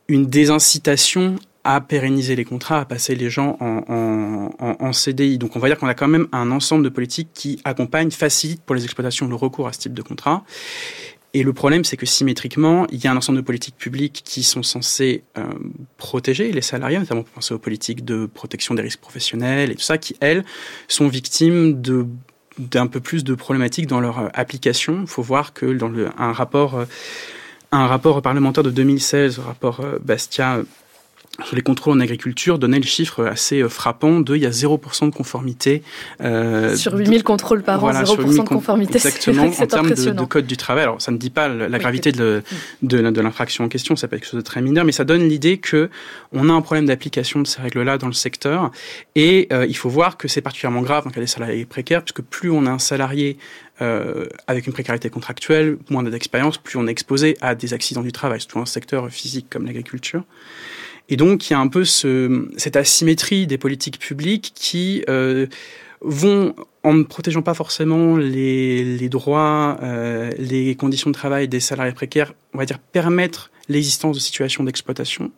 une 0.08 0.26
désincitation 0.26 1.36
à 1.62 1.80
pérenniser 1.80 2.36
les 2.36 2.44
contrats, 2.44 2.80
à 2.80 2.84
passer 2.84 3.14
les 3.14 3.28
gens 3.28 3.58
en, 3.60 4.50
en, 4.58 4.92
CDI. 4.92 5.36
Donc 5.36 5.56
on 5.56 5.58
va 5.58 5.68
dire 5.68 5.78
qu'on 5.78 5.88
a 5.88 5.94
quand 5.94 6.08
même 6.08 6.26
un 6.32 6.50
ensemble 6.50 6.82
de 6.82 6.88
politiques 6.88 7.28
qui 7.34 7.60
accompagnent, 7.64 8.10
facilitent 8.10 8.62
pour 8.62 8.74
les 8.74 8.84
exploitations 8.84 9.28
le 9.28 9.34
recours 9.34 9.68
à 9.68 9.72
ce 9.74 9.80
type 9.80 9.94
de 9.94 10.02
contrat. 10.02 10.42
Et 11.32 11.44
le 11.44 11.52
problème, 11.52 11.84
c'est 11.84 11.96
que 11.96 12.06
symétriquement, 12.06 12.86
il 12.90 13.04
y 13.04 13.06
a 13.06 13.12
un 13.12 13.16
ensemble 13.16 13.38
de 13.38 13.44
politiques 13.44 13.76
publiques 13.76 14.22
qui 14.24 14.42
sont 14.42 14.64
censées 14.64 15.22
euh, 15.38 15.44
protéger 15.96 16.50
les 16.50 16.60
salariés, 16.60 16.98
notamment 16.98 17.22
pour 17.22 17.34
penser 17.34 17.54
aux 17.54 17.58
politiques 17.58 18.04
de 18.04 18.26
protection 18.26 18.74
des 18.74 18.82
risques 18.82 19.00
professionnels 19.00 19.70
et 19.70 19.76
tout 19.76 19.82
ça, 19.82 19.96
qui, 19.96 20.16
elles, 20.20 20.44
sont 20.88 21.06
victimes 21.06 21.80
de 21.80 22.06
d'un 22.58 22.86
peu 22.86 23.00
plus 23.00 23.24
de 23.24 23.34
problématiques 23.34 23.86
dans 23.86 24.00
leur 24.00 24.18
euh, 24.18 24.28
application. 24.34 25.00
Il 25.02 25.06
faut 25.06 25.22
voir 25.22 25.52
que 25.52 25.66
dans 25.66 25.90
un 26.18 26.32
rapport, 26.32 26.76
euh, 26.76 26.84
un 27.72 27.86
rapport 27.86 28.20
parlementaire 28.22 28.64
de 28.64 28.70
2016, 28.70 29.38
le 29.38 29.44
rapport 29.44 29.84
Bastia 30.02 30.58
sur 30.58 30.64
les 31.52 31.62
contrôles 31.62 31.96
en 31.96 32.00
agriculture 32.00 32.58
donnait 32.58 32.78
le 32.78 32.86
chiffre 32.86 33.24
assez 33.24 33.60
euh, 33.60 33.68
frappant 33.68 34.20
de 34.20 34.36
il 34.36 34.42
y 34.42 34.46
a 34.46 34.50
0% 34.50 35.10
de 35.10 35.14
conformité. 35.14 35.82
Euh, 36.20 36.76
sur 36.76 36.94
8000 36.94 37.22
contrôles 37.22 37.62
par 37.62 37.82
an, 37.84 37.90
0% 37.90 38.42
de 38.42 38.48
conformité. 38.48 38.94
Exactement, 38.94 39.44
en 39.44 39.66
termes 39.66 39.90
de, 39.90 40.10
de, 40.10 40.24
code 40.24 40.46
du 40.46 40.56
travail. 40.56 40.84
Alors, 40.84 41.00
ça 41.00 41.10
ne 41.10 41.18
dit 41.18 41.30
pas 41.30 41.48
la 41.48 41.78
gravité 41.78 42.12
de, 42.12 42.42
de, 42.82 43.10
de 43.10 43.20
l'infraction 43.20 43.64
en 43.64 43.68
question, 43.68 43.96
ça 43.96 44.08
peut 44.08 44.16
être 44.16 44.22
quelque 44.22 44.30
chose 44.30 44.40
de 44.40 44.44
très 44.44 44.62
mineur, 44.62 44.84
mais 44.84 44.92
ça 44.92 45.04
donne 45.04 45.28
l'idée 45.28 45.58
que 45.58 45.90
on 46.32 46.48
a 46.48 46.52
un 46.52 46.62
problème 46.62 46.86
d'application 46.86 47.40
de 47.40 47.46
ces 47.46 47.60
règles-là 47.60 47.98
dans 47.98 48.06
le 48.06 48.12
secteur. 48.12 48.70
Et 49.14 49.48
euh, 49.52 49.66
il 49.68 49.76
faut 49.76 49.88
voir 49.88 50.16
que 50.16 50.28
c'est 50.28 50.40
particulièrement 50.40 50.82
grave 50.82 51.06
en 51.06 51.10
cas 51.10 51.20
des 51.20 51.26
salariés 51.26 51.64
précaires, 51.64 52.02
puisque 52.02 52.22
plus 52.22 52.50
on 52.50 52.66
a 52.66 52.70
un 52.70 52.78
salarié 52.78 53.38
euh, 53.82 54.26
avec 54.46 54.66
une 54.66 54.72
précarité 54.72 55.08
contractuelle, 55.08 55.78
moins 55.88 56.02
d'expérience, 56.02 56.58
plus 56.58 56.78
on 56.78 56.86
est 56.86 56.90
exposé 56.90 57.38
à 57.40 57.54
des 57.54 57.72
accidents 57.72 58.02
du 58.02 58.12
travail, 58.12 58.40
surtout 58.40 58.58
dans 58.58 58.62
un 58.62 58.66
secteur 58.66 59.08
physique 59.08 59.46
comme 59.48 59.64
l'agriculture. 59.64 60.22
Et 61.10 61.16
donc, 61.16 61.50
il 61.50 61.52
y 61.52 61.56
a 61.56 61.58
un 61.58 61.68
peu 61.68 61.84
ce, 61.84 62.48
cette 62.56 62.76
asymétrie 62.76 63.46
des 63.46 63.58
politiques 63.58 63.98
publiques 63.98 64.52
qui 64.54 65.04
euh, 65.08 65.46
vont, 66.00 66.54
en 66.84 66.94
ne 66.94 67.02
protégeant 67.02 67.42
pas 67.42 67.54
forcément 67.54 68.16
les, 68.16 68.84
les 68.96 69.08
droits, 69.08 69.78
euh, 69.82 70.30
les 70.38 70.76
conditions 70.76 71.10
de 71.10 71.14
travail 71.14 71.48
des 71.48 71.60
salariés 71.60 71.92
précaires, 71.92 72.32
on 72.54 72.58
va 72.58 72.64
dire 72.64 72.78
permettre 72.78 73.50
l'existence 73.68 74.16
de 74.16 74.20
situations 74.20 74.64
d'exploitation. 74.64 75.32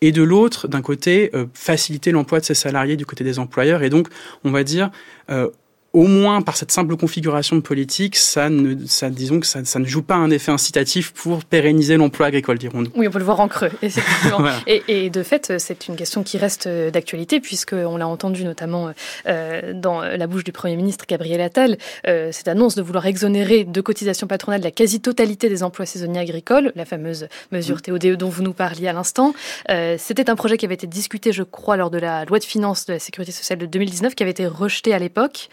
Et 0.00 0.10
de 0.10 0.22
l'autre, 0.22 0.66
d'un 0.66 0.82
côté, 0.82 1.30
euh, 1.34 1.46
faciliter 1.54 2.10
l'emploi 2.10 2.40
de 2.40 2.44
ces 2.44 2.54
salariés 2.54 2.96
du 2.96 3.06
côté 3.06 3.22
des 3.22 3.38
employeurs. 3.38 3.84
Et 3.84 3.90
donc, 3.90 4.08
on 4.42 4.50
va 4.50 4.64
dire, 4.64 4.90
euh, 5.30 5.48
au 5.92 6.04
moins 6.04 6.42
par 6.42 6.56
cette 6.56 6.72
simple 6.72 6.96
configuration 6.96 7.56
de 7.56 7.60
politique, 7.60 8.16
ça 8.16 8.48
ne, 8.48 8.86
ça, 8.86 9.10
disons 9.10 9.40
que 9.40 9.46
ça, 9.46 9.64
ça 9.64 9.78
ne 9.78 9.84
joue 9.84 10.02
pas 10.02 10.14
un 10.14 10.30
effet 10.30 10.52
incitatif 10.52 11.12
pour 11.12 11.44
pérenniser 11.44 11.96
l'emploi 11.96 12.26
agricole, 12.26 12.58
dirons-nous. 12.58 12.90
Oui, 12.96 13.06
on 13.08 13.10
peut 13.10 13.18
le 13.18 13.24
voir 13.24 13.40
en 13.40 13.48
creux, 13.48 13.70
effectivement. 13.82 14.40
et, 14.66 14.82
et, 14.88 15.10
de 15.10 15.22
fait, 15.22 15.58
c'est 15.58 15.88
une 15.88 15.96
question 15.96 16.22
qui 16.22 16.38
reste 16.38 16.68
d'actualité, 16.68 17.40
puisqu'on 17.40 17.96
l'a 17.96 18.08
entendu 18.08 18.44
notamment 18.44 18.92
euh, 19.26 19.72
dans 19.74 20.00
la 20.00 20.26
bouche 20.26 20.44
du 20.44 20.52
Premier 20.52 20.76
ministre 20.76 21.04
Gabriel 21.08 21.40
Attal, 21.40 21.76
euh, 22.06 22.30
cette 22.32 22.48
annonce 22.48 22.74
de 22.74 22.82
vouloir 22.82 23.06
exonérer 23.06 23.64
de 23.64 23.80
cotisations 23.80 24.26
patronales 24.26 24.62
la 24.62 24.70
quasi-totalité 24.70 25.48
des 25.48 25.62
emplois 25.62 25.86
saisonniers 25.86 26.20
agricoles, 26.20 26.72
la 26.74 26.84
fameuse 26.84 27.28
mesure 27.50 27.76
mmh. 27.76 27.80
TODE 27.80 28.16
dont 28.16 28.28
vous 28.28 28.42
nous 28.42 28.52
parliez 28.52 28.88
à 28.88 28.92
l'instant. 28.92 29.34
Euh, 29.70 29.96
C'était 29.98 30.30
un 30.30 30.36
projet 30.36 30.56
qui 30.56 30.64
avait 30.64 30.74
été 30.74 30.86
discuté, 30.86 31.32
je 31.32 31.42
crois, 31.42 31.76
lors 31.76 31.90
de 31.90 31.98
la 31.98 32.24
loi 32.24 32.38
de 32.38 32.44
finances 32.44 32.86
de 32.86 32.94
la 32.94 32.98
sécurité 32.98 33.32
sociale 33.32 33.58
de 33.58 33.66
2019, 33.66 34.14
qui 34.14 34.22
avait 34.22 34.30
été 34.30 34.46
rejeté 34.46 34.94
à 34.94 34.98
l'époque. 34.98 35.48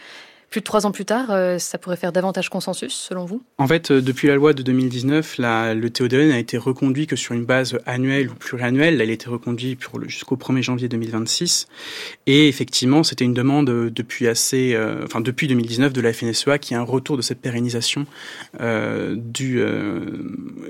Plus 0.50 0.62
de 0.62 0.64
trois 0.64 0.84
ans 0.84 0.90
plus 0.90 1.04
tard, 1.04 1.30
euh, 1.30 1.58
ça 1.58 1.78
pourrait 1.78 1.96
faire 1.96 2.10
davantage 2.10 2.48
consensus, 2.48 2.92
selon 2.92 3.24
vous? 3.24 3.40
En 3.58 3.68
fait, 3.68 3.92
euh, 3.92 4.02
depuis 4.02 4.26
la 4.26 4.34
loi 4.34 4.52
de 4.52 4.64
2019, 4.64 5.38
la, 5.38 5.74
le 5.74 5.90
TODE 5.90 6.14
n'a 6.14 6.40
été 6.40 6.58
reconduit 6.58 7.06
que 7.06 7.14
sur 7.14 7.34
une 7.34 7.44
base 7.44 7.78
annuelle 7.86 8.30
ou 8.30 8.34
pluriannuelle. 8.34 8.96
Là, 8.96 9.04
il 9.04 9.10
a 9.10 9.12
été 9.12 9.30
reconduit 9.30 9.78
jusqu'au 10.08 10.34
1er 10.34 10.62
janvier 10.62 10.88
2026. 10.88 11.68
Et 12.26 12.48
effectivement, 12.48 13.04
c'était 13.04 13.24
une 13.24 13.32
demande 13.32 13.70
euh, 13.70 13.90
depuis 13.90 14.26
assez, 14.26 14.76
enfin 15.04 15.20
depuis 15.20 15.46
2019 15.46 15.92
de 15.92 16.00
la 16.00 16.12
FNSEA 16.12 16.58
qui 16.58 16.74
a 16.74 16.80
un 16.80 16.84
retour 16.84 17.16
de 17.16 17.22
cette 17.22 17.40
pérennisation 17.40 18.06
du, 18.60 19.62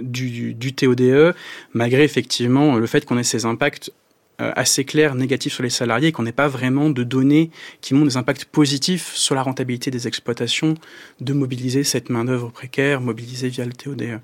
du, 0.00 0.54
du 0.54 0.72
TODE, 0.74 1.34
malgré 1.72 2.04
effectivement 2.04 2.76
le 2.76 2.86
fait 2.86 3.04
qu'on 3.06 3.18
ait 3.18 3.22
ces 3.22 3.46
impacts 3.46 3.92
assez 4.40 4.84
clair 4.84 5.14
négatif 5.14 5.54
sur 5.54 5.62
les 5.62 5.70
salariés, 5.70 6.12
qu'on 6.12 6.22
n'ait 6.22 6.32
pas 6.32 6.48
vraiment 6.48 6.90
de 6.90 7.02
données 7.02 7.50
qui 7.80 7.94
montrent 7.94 8.08
des 8.08 8.16
impacts 8.16 8.44
positifs 8.44 9.14
sur 9.14 9.34
la 9.34 9.42
rentabilité 9.42 9.90
des 9.90 10.06
exploitations, 10.06 10.74
de 11.20 11.32
mobiliser 11.32 11.84
cette 11.84 12.10
main-d'œuvre 12.10 12.50
précaire, 12.50 13.00
mobilisée 13.00 13.48
via 13.48 13.64
le 13.64 13.72
TODE. 13.72 14.20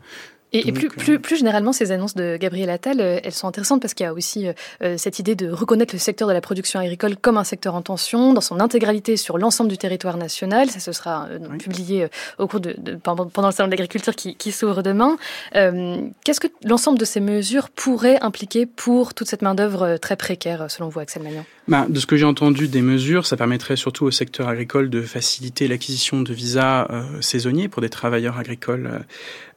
Et, 0.65 0.73
plus, 0.73 0.89
plus, 0.89 1.19
plus, 1.19 1.37
généralement, 1.37 1.73
ces 1.73 1.93
annonces 1.93 2.15
de 2.15 2.37
Gabriel 2.37 2.71
Attal, 2.71 3.01
euh, 3.01 3.21
elles 3.23 3.33
sont 3.33 3.49
intéressantes 3.49 3.81
parce 3.83 3.95
qu'il 3.95 4.05
y 4.05 4.09
a 4.09 4.13
aussi 4.13 4.47
euh, 4.47 4.53
euh, 4.83 4.95
cette 4.97 5.19
idée 5.19 5.35
de 5.35 5.51
reconnaître 5.51 5.95
le 5.95 5.99
secteur 5.99 6.29
de 6.29 6.33
la 6.33 6.41
production 6.41 6.81
agricole 6.81 7.17
comme 7.17 7.37
un 7.37 7.45
secteur 7.45 7.75
en 7.75 7.83
tension, 7.83 8.33
dans 8.33 8.41
son 8.41 8.61
intégralité 8.61 9.17
sur 9.17 9.39
l'ensemble 9.39 9.71
du 9.71 9.79
territoire 9.79 10.17
national. 10.17 10.71
Ça, 10.71 10.81
ce 10.81 10.93
sera 10.93 11.29
publié 11.59 12.09
au 12.39 12.47
cours 12.47 12.61
de, 12.61 12.75
pendant, 13.03 13.25
le 13.25 13.53
salon 13.53 13.69
de 13.69 13.73
l'agriculture 13.73 14.15
qui, 14.15 14.37
qui 14.37 14.53
s'ouvre 14.53 14.83
demain. 14.83 15.17
Qu'est-ce 15.53 16.41
que 16.41 16.49
l'ensemble 16.65 16.99
de 16.99 17.05
ces 17.05 17.21
mesures 17.21 17.71
pourrait 17.71 18.19
impliquer 18.23 18.67
pour 18.67 19.15
toute 19.15 19.29
cette 19.29 19.43
main-d'œuvre 19.43 19.97
très 19.99 20.17
précaire, 20.17 20.67
selon 20.69 20.89
vous, 20.89 21.01
Axel 21.01 21.23
Magnan? 21.23 21.45
Bah, 21.69 21.87
De 21.89 21.99
ce 22.01 22.07
que 22.07 22.17
j'ai 22.17 22.25
entendu 22.25 22.69
des 22.69 22.83
mesures, 22.83 23.27
ça 23.27 23.37
permettrait 23.37 23.77
surtout 23.77 24.05
au 24.05 24.11
secteur 24.11 24.49
agricole 24.49 24.91
de 24.91 25.03
faciliter 25.03 25.69
l'acquisition 25.69 26.23
de 26.23 26.33
visas 26.33 26.89
saisonniers 27.21 27.69
pour 27.69 27.83
des 27.83 27.91
travailleurs 27.91 28.39
agricoles 28.39 29.05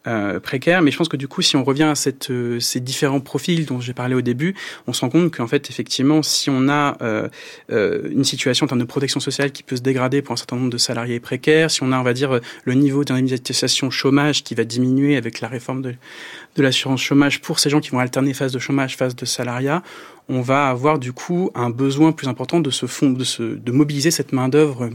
euh, 0.07 0.39
précaire. 0.39 0.81
Mais 0.81 0.91
je 0.91 0.97
pense 0.97 1.09
que 1.09 1.17
du 1.17 1.27
coup, 1.27 1.41
si 1.41 1.57
on 1.57 1.65
revient 1.65 1.83
à 1.83 1.93
euh, 2.29 2.59
ces 2.61 2.79
différents 2.79 3.19
profils 3.19 3.65
dont 3.65 3.81
j'ai 3.81 3.93
parlé 3.93 4.15
au 4.15 4.21
début, 4.21 4.55
on 4.87 4.93
se 4.93 5.01
rend 5.01 5.09
compte 5.09 5.35
qu'en 5.35 5.45
fait, 5.45 5.69
effectivement, 5.69 6.23
si 6.23 6.49
on 6.49 6.69
a 6.69 6.97
euh, 7.01 7.27
une 7.69 8.23
situation 8.23 8.63
en 8.63 8.67
termes 8.67 8.79
de 8.79 8.85
protection 8.85 9.19
sociale 9.19 9.51
qui 9.51 9.61
peut 9.61 9.75
se 9.75 9.81
dégrader 9.81 10.21
pour 10.21 10.31
un 10.31 10.37
certain 10.37 10.55
nombre 10.55 10.69
de 10.69 10.77
salariés 10.77 11.19
précaires, 11.19 11.69
si 11.69 11.83
on 11.83 11.91
a, 11.91 11.99
on 11.99 12.03
va 12.03 12.13
dire, 12.13 12.39
le 12.63 12.73
niveau 12.75 13.03
d'indemnisation 13.03 13.91
chômage 13.91 14.45
qui 14.45 14.55
va 14.55 14.63
diminuer 14.63 15.17
avec 15.17 15.41
la 15.41 15.49
réforme 15.49 15.81
de 15.81 15.93
l'assurance 16.55 17.01
chômage 17.01 17.41
pour 17.41 17.59
ces 17.59 17.69
gens 17.69 17.81
qui 17.81 17.89
vont 17.89 17.99
alterner 17.99 18.33
phase 18.33 18.53
de 18.53 18.59
chômage, 18.59 18.95
phase 18.95 19.17
de 19.17 19.25
salariat, 19.25 19.83
on 20.29 20.41
va 20.41 20.69
avoir 20.69 20.99
du 20.99 21.11
coup 21.11 21.49
un 21.55 21.71
besoin 21.71 22.11
plus 22.11 22.27
important 22.27 22.59
de, 22.59 22.69
fond, 22.69 23.09
de, 23.09 23.23
se, 23.23 23.41
de 23.41 23.71
mobiliser 23.71 24.11
cette 24.11 24.31
main-d'œuvre 24.31 24.89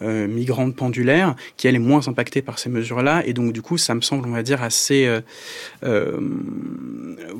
euh, 0.00 0.26
migrante 0.26 0.74
pendulaire 0.74 1.36
qui, 1.56 1.68
elle, 1.68 1.74
est 1.74 1.80
moins 1.80 2.08
impactée 2.08 2.40
par 2.40 2.58
ces 2.58 2.70
mesures-là. 2.70 3.22
Et 3.26 3.34
donc, 3.34 3.52
du 3.52 3.60
coup, 3.60 3.76
ça 3.76 3.94
me 3.94 4.00
semble, 4.00 4.26
on 4.26 4.32
va 4.32 4.42
dire, 4.42 4.62
assez 4.62 5.06
euh, 5.06 5.20
euh 5.84 6.18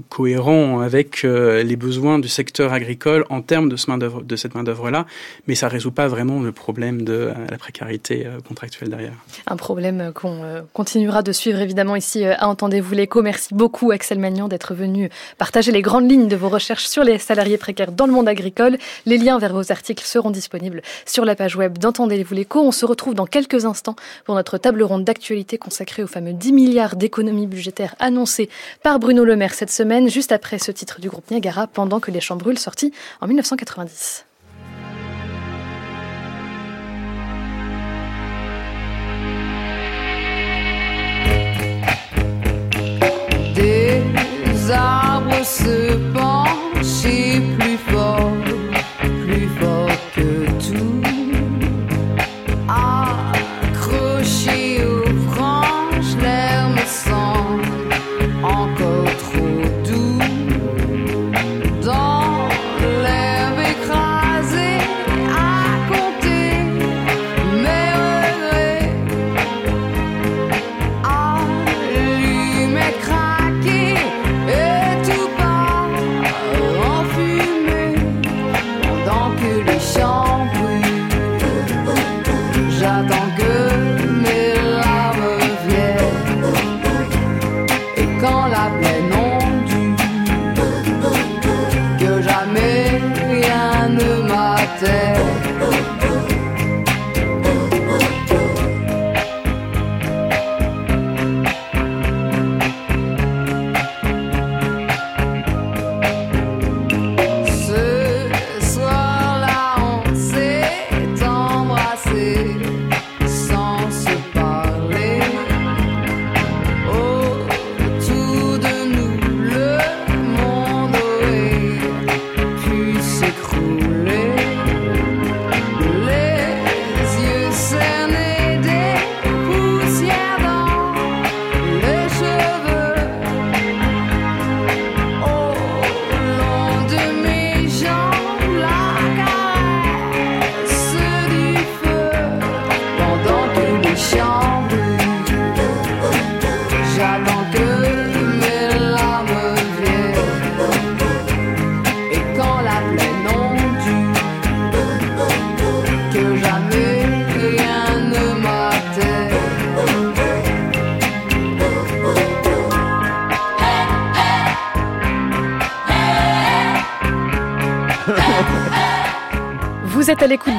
cohérent 0.09 0.81
avec 0.81 1.23
les 1.23 1.77
besoins 1.77 2.19
du 2.19 2.29
secteur 2.29 2.73
agricole 2.73 3.25
en 3.31 3.43
termes 3.43 3.69
de, 3.69 3.77
ce 3.77 3.91
main 3.91 3.99
cette 4.37 4.55
main-d'œuvre-là. 4.55 5.07
Mais 5.47 5.55
ça 5.55 5.69
résout 5.69 5.91
pas 5.91 6.09
vraiment 6.09 6.41
le 6.41 6.53
problème 6.53 7.03
de 7.03 7.31
la 7.49 7.59
précarité 7.59 8.27
contractuelle 8.47 8.91
derrière. 8.91 9.13
Un 9.47 9.57
problème 9.57 10.13
qu'on 10.15 10.43
continuera 10.73 11.23
de 11.23 11.33
suivre, 11.33 11.61
évidemment, 11.61 11.97
ici 11.97 12.25
à 12.25 12.49
Entendez-vous 12.49 12.95
l'écho. 12.95 13.23
Merci 13.23 13.55
beaucoup, 13.55 13.91
Axel 13.91 14.19
Magnan, 14.19 14.49
d'être 14.49 14.75
venu 14.75 15.11
partager 15.37 15.73
les 15.73 15.83
grandes 15.83 16.11
lignes 16.11 16.29
de 16.29 16.37
vos 16.37 16.49
recherches 16.49 16.87
sur 16.87 17.05
les 17.05 17.19
salariés 17.19 17.38
précaires 17.59 17.93
dans 17.93 18.07
le 18.07 18.13
monde 18.13 18.29
agricole. 18.29 18.79
Les 19.07 19.19
liens 19.19 19.39
vers 19.39 19.53
vos 19.53 19.71
articles 19.71 20.05
seront 20.05 20.31
disponibles 20.31 20.83
sur 21.07 21.25
la 21.25 21.35
page 21.35 21.57
web 21.57 21.79
d'Entendez-vous 21.79 22.35
l'écho. 22.35 22.61
On 22.61 22.73
se 22.73 22.85
retrouve 22.85 23.15
dans 23.15 23.27
quelques 23.27 23.65
instants 23.65 23.97
pour 24.25 24.35
notre 24.35 24.59
table 24.59 24.83
ronde 24.83 25.05
d'actualité 25.05 25.59
consacrée 25.59 26.03
aux 26.03 26.09
fameux 26.09 26.33
10 26.33 26.53
milliards 26.53 26.97
d'économies 26.97 27.47
budgétaires 27.47 27.95
annoncées 27.99 28.49
par 28.83 28.99
Bruno 28.99 29.25
Le 29.25 29.37
Maire 29.37 29.55
cette 29.55 29.71
semaine, 29.71 30.09
juste 30.09 30.33
après 30.33 30.59
ce 30.59 30.73
titre 30.73 31.01
du 31.01 31.09
groupe 31.09 31.31
Niagara, 31.31 31.67
pendant 31.67 32.01
que 32.01 32.11
les 32.11 32.21
champs 32.21 32.37
brûlent, 32.37 32.59
sorti 32.59 32.93
en 33.21 33.27
1990. 33.27 34.25
Des 43.55 44.71
arbres 44.71 45.45
se 45.45 45.97
pencher 46.13 46.38
plus 47.57 47.77
fort, 47.91 48.38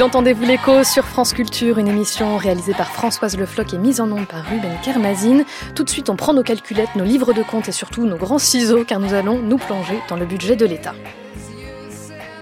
d'Entendez-vous 0.10 0.46
l'écho 0.46 0.84
sur 0.84 1.06
France 1.06 1.34
Culture, 1.34 1.78
une 1.78 1.88
émission 1.88 2.38
réalisée 2.38 2.74
par 2.74 2.88
Françoise 2.88 3.38
Le 3.38 3.46
Floch 3.46 3.72
et 3.76 3.78
mise 3.78 4.02
en 4.02 4.12
onde 4.12 4.26
par 4.26 4.44
Ruben 4.44 4.76
Kermazine. 4.84 5.46
Tout 5.76 5.84
de 5.84 5.90
suite, 5.90 6.10
on 6.10 6.16
prend 6.16 6.34
nos 6.34 6.42
calculettes, 6.42 6.96
nos 6.96 7.04
livres 7.04 7.32
de 7.32 7.44
compte 7.44 7.70
et 7.70 7.72
surtout 7.72 8.08
nos 8.08 8.18
grands 8.18 8.40
ciseaux 8.40 8.84
car 8.84 9.00
nous 9.00 9.14
allons 9.14 9.38
nous 9.38 9.60
plonger 9.60 10.00
dans 10.10 10.16
le 10.16 10.26
budget 10.26 10.56
de 10.56 10.66
l'État. 10.66 10.96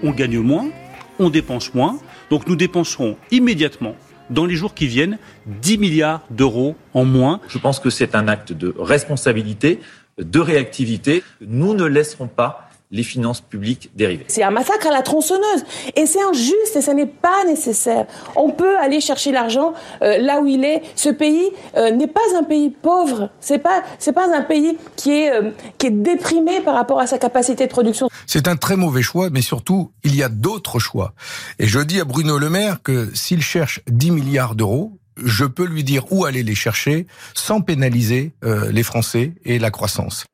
on 0.02 0.12
gagne 0.12 0.38
moins, 0.38 0.70
on 1.18 1.28
dépense 1.28 1.74
moins, 1.74 1.98
donc 2.30 2.46
nous 2.46 2.56
dépenserons 2.56 3.18
immédiatement, 3.30 3.96
dans 4.30 4.46
les 4.46 4.54
jours 4.54 4.72
qui 4.72 4.86
viennent, 4.86 5.18
10 5.44 5.76
milliards 5.76 6.22
d'euros 6.30 6.74
en 6.94 7.04
moins. 7.04 7.42
Je 7.48 7.58
pense 7.58 7.80
que 7.80 7.90
c'est 7.90 8.14
un 8.14 8.28
acte 8.28 8.54
de 8.54 8.74
responsabilité, 8.78 9.80
de 10.16 10.40
réactivité. 10.40 11.22
Nous 11.42 11.74
ne 11.74 11.84
laisserons 11.84 12.28
pas 12.28 12.67
les 12.90 13.02
finances 13.02 13.40
publiques 13.40 13.90
dériver. 13.94 14.24
C'est 14.28 14.42
un 14.42 14.50
massacre 14.50 14.86
à 14.86 14.90
la 14.90 15.02
tronçonneuse. 15.02 15.64
Et 15.96 16.06
c'est 16.06 16.22
injuste 16.22 16.76
et 16.76 16.80
ça 16.80 16.94
n'est 16.94 17.06
pas 17.06 17.44
nécessaire. 17.46 18.06
On 18.36 18.50
peut 18.50 18.78
aller 18.78 19.00
chercher 19.00 19.32
l'argent 19.32 19.74
euh, 20.02 20.18
là 20.18 20.40
où 20.40 20.46
il 20.46 20.64
est. 20.64 20.82
Ce 20.94 21.08
pays 21.08 21.50
euh, 21.76 21.90
n'est 21.90 22.06
pas 22.06 22.20
un 22.38 22.44
pays 22.44 22.70
pauvre. 22.70 23.30
C'est 23.40 23.58
pas, 23.58 23.82
c'est 23.98 24.12
pas 24.12 24.34
un 24.34 24.42
pays 24.42 24.78
qui 24.96 25.10
est, 25.10 25.32
euh, 25.32 25.50
qui 25.76 25.88
est 25.88 25.90
déprimé 25.90 26.60
par 26.60 26.74
rapport 26.74 27.00
à 27.00 27.06
sa 27.06 27.18
capacité 27.18 27.66
de 27.66 27.70
production. 27.70 28.08
C'est 28.26 28.48
un 28.48 28.56
très 28.56 28.76
mauvais 28.76 29.02
choix, 29.02 29.30
mais 29.30 29.42
surtout, 29.42 29.92
il 30.04 30.16
y 30.16 30.22
a 30.22 30.28
d'autres 30.28 30.78
choix. 30.78 31.12
Et 31.58 31.66
je 31.66 31.80
dis 31.80 32.00
à 32.00 32.04
Bruno 32.04 32.38
Le 32.38 32.48
Maire 32.48 32.82
que 32.82 33.10
s'il 33.14 33.42
cherche 33.42 33.80
10 33.88 34.10
milliards 34.12 34.54
d'euros, 34.54 34.98
je 35.24 35.44
peux 35.44 35.66
lui 35.66 35.84
dire 35.84 36.10
où 36.12 36.24
aller 36.24 36.42
les 36.42 36.54
chercher 36.54 37.06
sans 37.34 37.60
pénaliser 37.60 38.32
euh, 38.44 38.70
les 38.70 38.82
Français 38.82 39.34
et 39.44 39.58
la 39.58 39.70
croissance. 39.70 40.26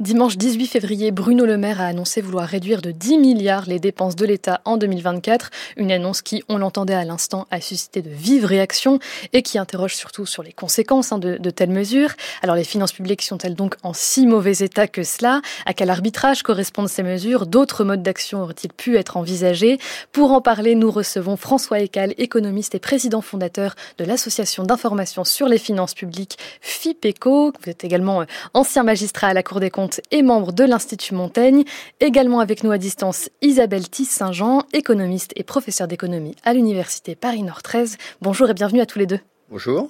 Dimanche 0.00 0.36
18 0.36 0.66
février, 0.66 1.10
Bruno 1.10 1.44
Le 1.46 1.56
Maire 1.56 1.80
a 1.80 1.86
annoncé 1.86 2.20
vouloir 2.20 2.48
réduire 2.48 2.82
de 2.82 2.90
10 2.90 3.18
milliards 3.18 3.66
les 3.66 3.78
dépenses 3.78 4.16
de 4.16 4.26
l'État 4.26 4.60
en 4.64 4.76
2024. 4.76 5.50
Une 5.76 5.92
annonce 5.92 6.22
qui, 6.22 6.42
on 6.48 6.58
l'entendait 6.58 6.94
à 6.94 7.04
l'instant, 7.04 7.46
a 7.50 7.60
suscité 7.60 8.02
de 8.02 8.10
vives 8.10 8.44
réactions 8.44 8.98
et 9.32 9.42
qui 9.42 9.58
interroge 9.58 9.94
surtout 9.94 10.26
sur 10.26 10.42
les 10.42 10.52
conséquences 10.52 11.12
hein, 11.12 11.18
de, 11.18 11.50
telles 11.50 11.70
mesures. 11.70 12.10
Alors 12.42 12.56
les 12.56 12.64
finances 12.64 12.92
publiques 12.92 13.22
sont-elles 13.22 13.54
donc 13.54 13.76
en 13.82 13.92
si 13.92 14.26
mauvais 14.26 14.58
état 14.58 14.88
que 14.88 15.02
cela? 15.02 15.40
À 15.66 15.74
quel 15.74 15.90
arbitrage 15.90 16.42
correspondent 16.42 16.88
ces 16.88 17.02
mesures? 17.02 17.46
D'autres 17.46 17.84
modes 17.84 18.02
d'action 18.02 18.42
auraient-ils 18.42 18.72
pu 18.72 18.96
être 18.96 19.16
envisagés? 19.16 19.78
Pour 20.12 20.32
en 20.32 20.40
parler, 20.40 20.74
nous 20.74 20.90
recevons 20.90 21.36
François 21.36 21.80
Ecal, 21.80 22.14
économiste 22.18 22.74
et 22.74 22.80
président 22.80 23.20
fondateur 23.20 23.74
de 23.98 24.04
l'Association 24.04 24.64
d'information 24.64 25.24
sur 25.24 25.48
les 25.48 25.58
finances 25.58 25.94
publiques 25.94 26.38
FIPECO. 26.60 27.52
Vous 27.62 27.70
êtes 27.70 27.84
également 27.84 28.22
euh, 28.22 28.24
ancien 28.54 28.82
magistrat 28.82 29.28
à 29.28 29.34
la 29.34 29.42
Cour 29.42 29.53
des 29.60 29.70
comptes 29.70 30.00
et 30.10 30.22
membre 30.22 30.52
de 30.52 30.64
l'Institut 30.64 31.14
Montaigne. 31.14 31.64
Également 32.00 32.40
avec 32.40 32.64
nous 32.64 32.70
à 32.70 32.78
distance, 32.78 33.28
Isabelle 33.42 33.88
Tisse-Saint-Jean, 33.88 34.64
économiste 34.72 35.32
et 35.36 35.42
professeure 35.42 35.88
d'économie 35.88 36.36
à 36.44 36.54
l'Université 36.54 37.14
Paris-Nord 37.14 37.62
13. 37.62 37.96
Bonjour 38.22 38.48
et 38.50 38.54
bienvenue 38.54 38.80
à 38.80 38.86
tous 38.86 38.98
les 38.98 39.06
deux. 39.06 39.20
Bonjour. 39.50 39.88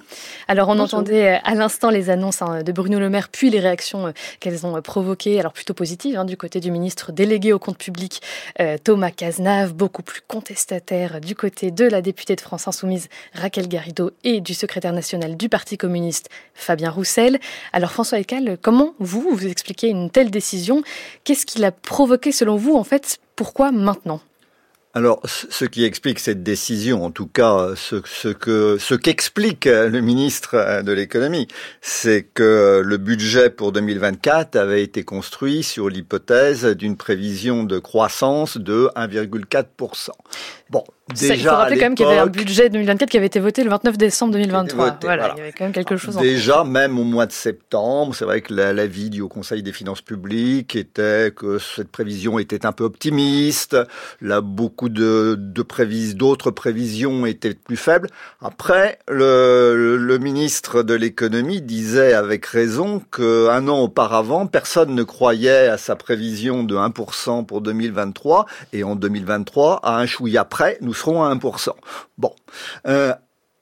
Alors 0.49 0.67
on 0.67 0.75
Bonjour. 0.75 0.99
entendait 0.99 1.39
à 1.43 1.55
l'instant 1.55 1.89
les 1.89 2.09
annonces 2.09 2.41
hein, 2.41 2.61
de 2.61 2.71
Bruno 2.73 2.99
Le 2.99 3.09
Maire, 3.09 3.29
puis 3.29 3.49
les 3.49 3.61
réactions 3.61 4.07
euh, 4.07 4.11
qu'elles 4.41 4.65
ont 4.65 4.79
provoquées, 4.81 5.39
alors 5.39 5.53
plutôt 5.53 5.73
positives 5.73 6.17
hein, 6.17 6.25
du 6.25 6.35
côté 6.35 6.59
du 6.59 6.71
ministre 6.71 7.13
délégué 7.13 7.53
au 7.53 7.57
compte 7.57 7.77
public 7.77 8.21
euh, 8.59 8.77
Thomas 8.83 9.11
Cazenave, 9.11 9.73
beaucoup 9.73 10.03
plus 10.03 10.19
contestataire 10.27 11.21
du 11.21 11.35
côté 11.35 11.71
de 11.71 11.85
la 11.85 12.01
députée 12.01 12.35
de 12.35 12.41
France 12.41 12.67
Insoumise 12.67 13.07
Raquel 13.33 13.69
Garrido 13.69 14.11
et 14.25 14.41
du 14.41 14.53
secrétaire 14.53 14.91
national 14.91 15.37
du 15.37 15.47
Parti 15.47 15.77
communiste 15.77 16.29
Fabien 16.53 16.89
Roussel. 16.89 17.39
Alors 17.71 17.93
François 17.93 18.19
Ecal, 18.19 18.57
comment 18.61 18.93
vous 18.99 19.21
vous 19.21 19.47
expliquez 19.47 19.87
une 19.87 20.09
telle 20.09 20.31
décision? 20.31 20.83
Qu'est-ce 21.23 21.45
qui 21.45 21.59
l'a 21.59 21.71
provoqué 21.71 22.33
selon 22.33 22.57
vous 22.57 22.75
en 22.75 22.83
fait? 22.83 23.19
Pourquoi 23.37 23.71
maintenant? 23.71 24.19
Alors, 24.97 25.19
ce 25.25 25.65
qui 25.65 25.83
explique 25.83 26.19
cette 26.19 26.41
décision, 26.41 27.03
en 27.03 27.11
tout 27.11 27.27
cas, 27.27 27.73
ce, 27.75 28.29
que 28.29 28.77
ce 28.79 28.95
qu'explique 28.95 29.65
le 29.65 29.99
ministre 29.99 30.81
de 30.83 30.91
l'économie, 30.93 31.49
c'est 31.81 32.23
que 32.23 32.81
le 32.81 32.95
budget 32.95 33.49
pour 33.49 33.73
2024 33.73 34.55
avait 34.55 34.83
été 34.83 35.03
construit 35.03 35.63
sur 35.63 35.89
l'hypothèse 35.89 36.63
d'une 36.63 36.95
prévision 36.95 37.65
de 37.65 37.77
croissance 37.77 38.55
de 38.55 38.89
1,4% 38.95 40.11
Bon, 40.69 40.85
Déjà, 41.13 41.35
il 41.35 41.43
faut 41.43 41.49
rappeler 41.49 41.77
quand 41.77 41.85
même 41.85 41.95
qu'il 41.95 42.07
y 42.07 42.09
avait 42.09 42.17
un 42.17 42.25
budget 42.25 42.67
2024 42.67 43.11
qui 43.11 43.17
avait 43.17 43.27
été 43.27 43.39
voté 43.39 43.63
le 43.63 43.69
29 43.69 43.95
décembre 43.95 44.33
2023. 44.33 44.85
Voté, 44.85 44.97
voilà, 45.03 45.27
voilà, 45.27 45.33
il 45.35 45.37
y 45.37 45.41
avait 45.43 45.51
quand 45.51 45.65
même 45.65 45.73
quelque 45.73 45.97
chose. 45.97 46.17
Déjà, 46.17 46.63
en 46.63 46.65
même 46.65 46.97
au 46.97 47.03
mois 47.03 47.27
de 47.27 47.31
septembre, 47.31 48.15
c'est 48.15 48.25
vrai 48.25 48.41
que 48.41 48.51
l'avis 48.51 49.03
la 49.03 49.09
du 49.09 49.21
Haut 49.21 49.27
Conseil 49.27 49.61
des 49.61 49.71
finances 49.71 50.01
publiques 50.01 50.75
était 50.75 51.31
que 51.35 51.59
cette 51.59 51.89
prévision 51.89 52.39
était 52.39 52.65
un 52.65 52.71
peu 52.71 52.83
optimiste. 52.83 53.77
Là, 54.19 54.41
beaucoup 54.41 54.89
de, 54.89 55.35
de 55.37 55.61
prévisions, 55.61 56.17
d'autres 56.17 56.49
prévisions 56.49 57.27
étaient 57.27 57.53
plus 57.53 57.77
faibles. 57.77 58.09
Après, 58.41 58.97
le, 59.07 59.75
le, 59.75 59.97
le 59.97 60.17
ministre 60.17 60.81
de 60.81 60.95
l'économie 60.95 61.61
disait 61.61 62.13
avec 62.13 62.47
raison 62.47 62.99
qu'un 63.15 63.67
an 63.67 63.79
auparavant, 63.79 64.47
personne 64.47 64.95
ne 64.95 65.03
croyait 65.03 65.67
à 65.67 65.77
sa 65.77 65.95
prévision 65.95 66.63
de 66.63 66.75
1% 66.75 67.45
pour 67.45 67.61
2023, 67.61 68.47
et 68.73 68.83
en 68.83 68.95
2023, 68.95 69.81
à 69.83 69.99
un 69.99 70.07
chouïa 70.07 70.45
près, 70.45 70.79
nous 70.81 70.94
serons 70.95 71.23
à 71.23 71.33
1%. 71.33 71.69
Bon. 72.17 72.33
Euh, 72.87 73.13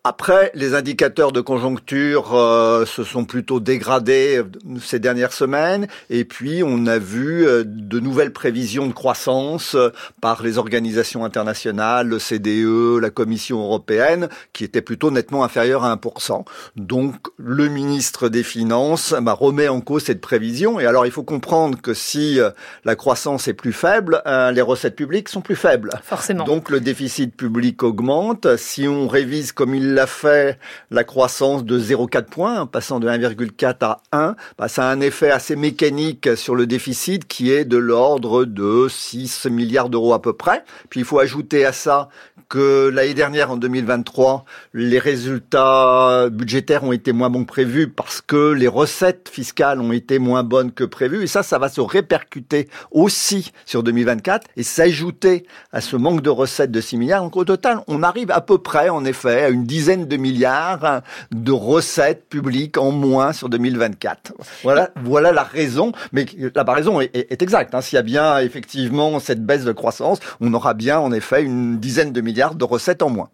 après, 0.05 0.51
les 0.53 0.75
indicateurs 0.75 1.31
de 1.31 1.39
conjoncture 1.39 2.35
euh, 2.35 2.85
se 2.85 3.05
sont 3.05 3.23
plutôt 3.23 3.61
dégradés 3.61 4.41
ces 4.81 4.99
dernières 4.99 5.31
semaines, 5.31 5.87
et 6.09 6.25
puis 6.25 6.61
on 6.61 6.87
a 6.87 6.97
vu 6.97 7.47
euh, 7.47 7.63
de 7.65 8.01
nouvelles 8.01 8.33
prévisions 8.33 8.85
de 8.85 8.91
croissance 8.91 9.75
euh, 9.75 9.91
par 10.19 10.43
les 10.43 10.57
organisations 10.57 11.23
internationales, 11.23 12.09
le 12.09 12.19
CDE, 12.19 12.99
la 12.99 13.11
Commission 13.11 13.63
européenne, 13.63 14.27
qui 14.51 14.65
étaient 14.65 14.81
plutôt 14.81 15.09
nettement 15.09 15.45
inférieures 15.45 15.85
à 15.85 15.95
1%. 15.95 16.43
Donc 16.75 17.15
le 17.37 17.69
ministre 17.69 18.27
des 18.27 18.43
Finances 18.43 19.15
bah, 19.21 19.31
remet 19.31 19.69
en 19.69 19.79
cause 19.79 20.03
cette 20.03 20.19
prévision, 20.19 20.81
et 20.81 20.85
alors 20.85 21.05
il 21.05 21.13
faut 21.13 21.23
comprendre 21.23 21.79
que 21.81 21.93
si 21.93 22.39
la 22.83 22.95
croissance 22.97 23.47
est 23.47 23.53
plus 23.53 23.71
faible, 23.71 24.21
les 24.25 24.61
recettes 24.61 24.97
publiques 24.97 25.29
sont 25.29 25.39
plus 25.39 25.55
faibles. 25.55 25.91
Forcément. 26.03 26.43
Donc 26.43 26.69
le 26.69 26.81
déficit 26.81 27.33
public 27.37 27.83
augmente. 27.83 28.57
Si 28.57 28.85
on 28.85 29.07
révise 29.07 29.53
comme 29.53 29.73
il 29.73 29.92
l'a 29.93 30.07
fait 30.07 30.59
la 30.91 31.03
croissance 31.03 31.63
de 31.63 31.79
0,4 31.79 32.23
points, 32.25 32.65
passant 32.65 32.99
de 32.99 33.07
1,4 33.07 33.75
à 33.81 34.01
1, 34.11 34.35
bah, 34.57 34.67
ça 34.67 34.87
a 34.87 34.91
un 34.91 35.01
effet 35.01 35.31
assez 35.31 35.55
mécanique 35.55 36.35
sur 36.35 36.55
le 36.55 36.67
déficit 36.67 37.27
qui 37.27 37.51
est 37.51 37.65
de 37.65 37.77
l'ordre 37.77 38.45
de 38.45 38.87
6 38.89 39.45
milliards 39.45 39.89
d'euros 39.89 40.13
à 40.13 40.21
peu 40.21 40.33
près. 40.33 40.63
Puis 40.89 41.01
il 41.01 41.05
faut 41.05 41.19
ajouter 41.19 41.65
à 41.65 41.73
ça 41.73 42.09
que 42.49 42.89
l'année 42.93 43.13
dernière, 43.13 43.51
en 43.51 43.57
2023, 43.57 44.45
les 44.73 44.99
résultats 44.99 46.29
budgétaires 46.29 46.83
ont 46.83 46.91
été 46.91 47.11
moins 47.11 47.29
bons 47.29 47.45
que 47.45 47.47
prévus 47.47 47.87
parce 47.87 48.21
que 48.21 48.51
les 48.51 48.67
recettes 48.67 49.29
fiscales 49.31 49.81
ont 49.81 49.91
été 49.91 50.19
moins 50.19 50.43
bonnes 50.43 50.71
que 50.71 50.83
prévues. 50.83 51.23
Et 51.23 51.27
ça, 51.27 51.41
ça 51.41 51.57
va 51.57 51.69
se 51.69 51.81
répercuter 51.81 52.69
aussi 52.91 53.51
sur 53.65 53.81
2024 53.81 54.47
et 54.55 54.63
s'ajouter 54.63 55.45
à 55.71 55.81
ce 55.81 55.95
manque 55.95 56.21
de 56.21 56.29
recettes 56.29 56.71
de 56.71 56.81
6 56.81 56.97
milliards. 56.97 57.23
Donc 57.23 57.37
au 57.37 57.45
total, 57.45 57.79
on 57.87 58.03
arrive 58.03 58.29
à 58.31 58.41
peu 58.41 58.57
près, 58.59 58.89
en 58.89 59.03
effet, 59.05 59.43
à 59.43 59.49
une 59.49 59.63
dizaine 59.63 59.82
de 59.83 60.17
milliards 60.17 61.01
de 61.31 61.51
recettes 61.51 62.27
publiques 62.29 62.77
en 62.77 62.91
moins 62.91 63.33
sur 63.33 63.49
2024. 63.49 64.33
Voilà, 64.63 64.91
voilà 65.03 65.31
la 65.31 65.43
raison. 65.43 65.91
Mais 66.11 66.25
la 66.55 66.63
raison 66.63 67.01
est 67.01 67.41
exacte. 67.41 67.75
Hein. 67.75 67.81
S'il 67.81 67.97
y 67.97 67.99
a 67.99 68.03
bien 68.03 68.39
effectivement 68.39 69.19
cette 69.19 69.45
baisse 69.45 69.65
de 69.65 69.71
croissance, 69.71 70.19
on 70.41 70.53
aura 70.53 70.73
bien 70.73 70.99
en 70.99 71.11
effet 71.11 71.43
une 71.43 71.79
dizaine 71.79 72.11
de 72.11 72.21
milliards 72.21 72.55
de 72.55 72.65
recettes 72.65 73.01
en 73.01 73.09
moins. 73.09 73.29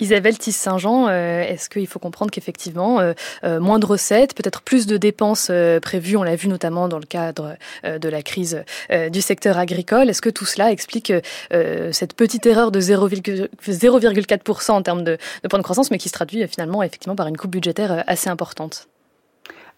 Isabelle 0.00 0.38
Tisse-Saint-Jean, 0.38 1.08
euh, 1.08 1.42
est-ce 1.42 1.68
qu'il 1.68 1.86
faut 1.86 1.98
comprendre 1.98 2.30
qu'effectivement, 2.30 3.00
euh, 3.00 3.12
euh, 3.44 3.60
moins 3.60 3.78
de 3.78 3.86
recettes, 3.86 4.34
peut-être 4.34 4.62
plus 4.62 4.86
de 4.86 4.96
dépenses 4.96 5.50
prévues, 5.82 6.16
on 6.16 6.22
l'a 6.22 6.36
vu 6.36 6.48
notamment 6.48 6.88
dans 6.88 6.98
le 6.98 7.06
cadre 7.06 7.56
de 7.84 8.08
la 8.08 8.22
crise 8.22 8.64
du 9.10 9.20
secteur 9.20 9.58
agricole, 9.58 10.08
est-ce 10.10 10.22
que 10.22 10.30
tout 10.30 10.44
cela 10.44 10.70
explique 10.70 11.12
cette 11.50 12.14
petite 12.14 12.46
erreur 12.46 12.70
de 12.70 12.80
0,4% 12.80 14.70
en 14.70 14.82
termes 14.82 15.04
de, 15.04 15.18
de 15.42 15.48
point 15.48 15.58
de 15.58 15.64
croissance, 15.64 15.90
mais 15.90 15.98
qui 15.98 16.08
se 16.08 16.14
traduit 16.14 16.46
finalement 16.48 16.82
effectivement 16.82 17.16
par 17.16 17.26
une 17.28 17.36
coupe 17.36 17.52
budgétaire 17.52 18.04
assez 18.06 18.28
importante? 18.30 18.88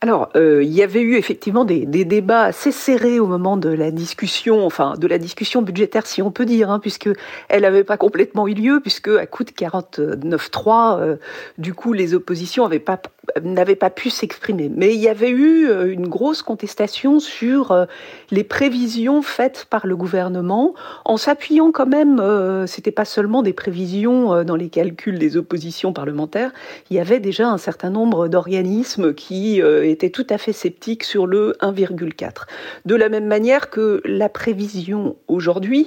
Alors, 0.04 0.28
euh, 0.36 0.62
il 0.62 0.70
y 0.70 0.82
avait 0.82 1.00
eu 1.00 1.16
effectivement 1.16 1.64
des, 1.64 1.86
débats 1.86 2.42
assez 2.42 2.72
serrés 2.72 3.18
au 3.18 3.26
moment 3.26 3.56
de 3.56 3.70
la 3.70 3.90
discussion, 3.90 4.66
enfin 4.66 4.96
de 4.98 5.06
la 5.06 5.16
discussion 5.16 5.62
budgétaire, 5.62 6.06
si 6.06 6.20
on 6.20 6.30
peut 6.30 6.44
dire, 6.44 6.68
hein, 6.68 6.78
puisque 6.78 7.08
elle 7.48 7.62
n'avait 7.62 7.84
pas 7.84 7.96
complètement 7.96 8.46
eu 8.46 8.52
lieu, 8.52 8.80
puisque 8.82 9.08
à 9.08 9.24
coup 9.24 9.44
de 9.44 9.50
49.3, 9.50 11.00
euh, 11.00 11.16
du 11.56 11.72
coup, 11.72 11.94
les 11.94 12.12
oppositions 12.12 12.64
n'avaient 12.64 12.80
pas 12.80 13.00
n'avaient 13.42 13.76
pas 13.76 13.90
pu 13.90 14.10
s'exprimer. 14.10 14.70
Mais 14.74 14.94
il 14.94 15.00
y 15.00 15.08
avait 15.08 15.30
eu 15.30 15.68
euh, 15.68 15.92
une 15.92 16.08
grosse 16.08 16.42
contestation 16.42 17.20
sur 17.20 17.72
euh, 17.72 17.86
les 18.30 18.44
prévisions 18.44 19.22
faites 19.22 19.66
par 19.68 19.86
le 19.86 19.96
gouvernement, 19.96 20.74
en 21.04 21.16
s'appuyant 21.16 21.72
quand 21.72 21.86
même, 21.86 22.20
euh, 22.20 22.66
c'était 22.66 22.90
pas 22.90 23.04
seulement 23.04 23.42
des 23.42 23.52
prévisions 23.52 24.44
dans 24.44 24.56
les 24.56 24.68
calculs 24.68 25.18
des 25.18 25.36
oppositions 25.36 25.92
parlementaires, 25.92 26.52
il 26.90 26.96
y 26.96 27.00
avait 27.00 27.20
déjà 27.20 27.48
un 27.48 27.58
certain 27.58 27.90
nombre 27.90 28.28
d'organismes 28.28 29.14
qui 29.14 29.60
étaient 29.60 30.10
tout 30.10 30.26
à 30.30 30.38
fait 30.38 30.52
sceptiques 30.52 31.04
sur 31.04 31.26
le 31.26 31.54
1,4. 31.60 32.46
De 32.84 32.94
la 32.94 33.08
même 33.08 33.26
manière 33.26 33.70
que 33.70 34.00
la 34.04 34.28
prévision 34.28 35.16
aujourd'hui, 35.28 35.86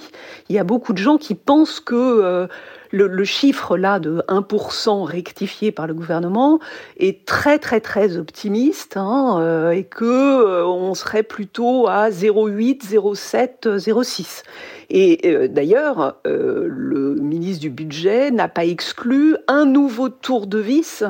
il 0.49 0.55
y 0.55 0.59
a 0.59 0.63
beaucoup 0.63 0.93
de 0.93 0.97
gens 0.97 1.17
qui 1.17 1.35
pensent 1.35 1.79
que 1.79 2.47
le, 2.91 3.23
chiffre 3.23 3.77
là 3.77 3.99
de 3.99 4.23
1% 4.27 5.03
rectifié 5.03 5.71
par 5.71 5.87
le 5.87 5.93
gouvernement 5.93 6.59
est 6.97 7.25
très 7.25 7.59
très 7.59 7.81
très 7.81 8.17
optimiste 8.17 8.97
hein, 8.97 9.37
euh, 9.39 9.71
et 9.71 9.83
que 9.83 10.05
euh, 10.05 10.65
on 10.65 10.93
serait 10.93 11.23
plutôt 11.23 11.87
à 11.87 12.09
0,8, 12.09 12.85
0,7, 12.85 13.77
0,6. 13.77 14.43
Et 14.89 15.29
euh, 15.29 15.47
d'ailleurs, 15.47 16.15
le 16.25 17.15
ministre 17.15 17.61
du 17.61 17.69
budget 17.69 18.31
n'a 18.31 18.47
pas 18.47 18.65
exclu 18.65 19.35
un 19.47 19.65
nouveau 19.65 20.09
tour 20.09 20.47
de 20.47 20.59
vis 20.59 21.03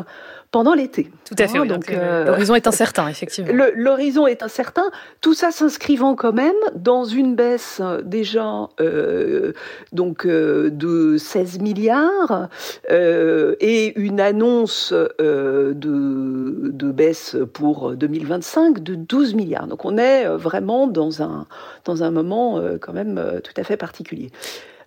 pendant 0.52 0.74
l'été. 0.74 1.12
Tout 1.26 1.36
à 1.38 1.48
fait. 1.48 1.58
Hein, 1.58 1.66
donc 1.66 1.90
euh, 1.90 2.26
l'horizon 2.26 2.56
est 2.56 2.68
incertain, 2.68 3.08
effectivement. 3.08 3.52
L'horizon 3.76 4.28
est 4.28 4.44
incertain. 4.44 4.90
Tout 5.22 5.34
ça 5.34 5.52
s'inscrivant 5.52 6.16
quand 6.16 6.34
même 6.34 6.56
dans 6.76 7.06
une 7.06 7.36
baisse 7.36 7.82
déjà 8.04 8.70
euh, 8.80 9.54
donc 9.92 10.26
euh, 10.26 10.70
de 10.70 11.18
16 11.18 11.60
milliards 11.60 12.50
euh, 12.92 13.56
et 13.60 13.98
une 14.00 14.20
annonce 14.20 14.94
euh, 14.94 15.74
de, 15.74 16.72
de, 16.72 16.92
baisse 16.92 17.36
pour 17.54 17.96
2025 17.96 18.82
de 18.82 18.96
12 18.96 19.36
milliards. 19.36 19.68
Donc 19.68 19.86
on 19.86 19.98
est 19.98 20.28
vraiment 20.28 20.88
dans 20.88 21.22
un 21.22 21.46
dans 21.86 22.04
un 22.04 22.12
moment 22.12 22.62
quand 22.82 22.94
même 22.94 23.42
tout 23.44 23.54
à 23.58 23.64
fait 23.64 23.78
particulier. 23.78 24.32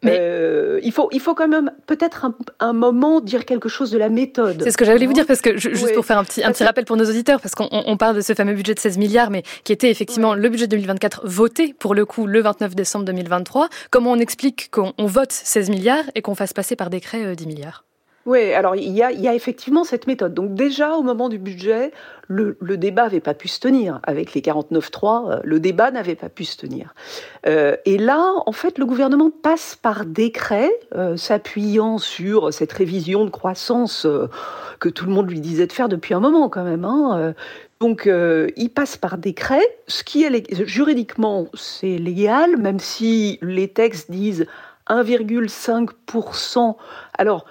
Mais 0.02 0.80
il 0.82 0.92
faut 0.92 1.08
il 1.12 1.20
faut 1.20 1.34
quand 1.34 1.48
même 1.48 1.70
peut-être 1.86 2.26
un, 2.60 2.72
moment 2.72 3.20
dire 3.20 3.44
quelque 3.44 3.68
chose 3.68 3.90
de 3.90 3.98
la 3.98 4.08
méthode. 4.08 4.62
C'est 4.62 4.70
ce 4.70 4.78
que 4.78 4.84
j'allais 4.84 5.06
vous 5.06 5.12
dire 5.12 5.26
parce 5.26 5.40
que 5.40 5.56
juste 5.56 5.94
pour 5.94 6.04
faire 6.04 6.18
un 6.18 6.24
petit 6.24 6.42
un 6.42 6.52
petit 6.52 6.64
rappel 6.64 6.84
pour 6.84 6.96
nos 6.96 7.04
auditeurs 7.04 7.40
parce 7.40 7.54
qu'on 7.54 7.96
parle 7.96 8.16
de 8.16 8.20
ce 8.20 8.34
fameux 8.34 8.54
budget 8.54 8.74
de 8.74 8.80
16 8.80 8.98
milliards 8.98 9.30
mais 9.30 9.42
qui 9.64 9.72
était 9.72 9.90
effectivement 9.90 10.34
le 10.34 10.48
budget 10.48 10.66
2024 10.66 11.22
voté 11.24 11.74
pour 11.78 11.94
le 11.94 12.06
coup 12.06 12.26
le 12.26 12.40
29 12.40 12.74
décembre 12.74 13.04
2023. 13.04 13.68
Comment 13.90 14.12
on 14.12 14.18
explique 14.18 14.70
qu'on 14.70 14.92
vote 14.98 15.32
16 15.32 15.70
milliards 15.70 16.04
et 16.14 16.22
qu'on 16.22 16.34
fasse 16.34 16.52
passer 16.52 16.76
par 16.76 16.90
décret 16.90 17.36
10 17.36 17.46
milliards? 17.46 17.84
Oui, 18.30 18.52
alors 18.52 18.76
il 18.76 18.92
y, 18.92 19.02
a, 19.02 19.34
effectivement 19.34 19.82
cette 19.82 20.06
méthode. 20.06 20.34
Donc 20.34 20.54
déjà, 20.54 20.94
au 20.94 21.02
moment 21.02 21.28
du 21.28 21.38
budget, 21.38 21.90
le, 22.28 22.54
débat 22.76 23.02
n'avait 23.02 23.18
pas 23.18 23.34
pu 23.34 23.48
se 23.48 23.58
tenir. 23.58 23.98
Avec 24.04 24.34
les 24.34 24.40
49.3, 24.40 25.32
euh, 25.32 25.40
le 25.42 25.58
débat 25.58 25.90
n'avait 25.90 26.14
pas 26.14 26.28
pu 26.28 26.44
se 26.44 26.56
tenir. 26.56 26.94
Euh, 27.48 27.74
et 27.86 27.98
là, 27.98 28.34
en 28.46 28.52
fait, 28.52 28.78
le 28.78 28.86
gouvernement 28.86 29.32
passe 29.32 29.74
par 29.74 30.04
décret, 30.04 30.70
euh, 30.94 31.16
s'appuyant 31.16 31.98
sur 31.98 32.54
cette 32.54 32.72
révision 32.72 33.24
de 33.24 33.30
croissance 33.30 34.06
que 34.78 34.88
tout 34.88 35.06
le 35.06 35.10
monde 35.10 35.28
lui 35.28 35.40
disait 35.40 35.66
de 35.66 35.72
faire 35.72 35.88
depuis 35.88 36.14
un 36.14 36.20
moment 36.20 36.48
quand 36.48 36.62
même. 36.62 36.84
Hein. 36.84 37.34
Donc, 37.80 38.08
il 38.08 38.70
passe 38.70 38.96
par 38.96 39.18
décret, 39.18 39.62
ce 39.88 40.04
qui 40.04 40.22
est 40.22 40.64
juridiquement, 40.66 41.48
c'est 41.54 41.98
légal, 41.98 42.58
même 42.58 42.78
si 42.78 43.40
les 43.42 43.66
textes 43.66 44.08
disent 44.08 44.46
1,5%. 44.88 46.76
Alors, 47.18 47.44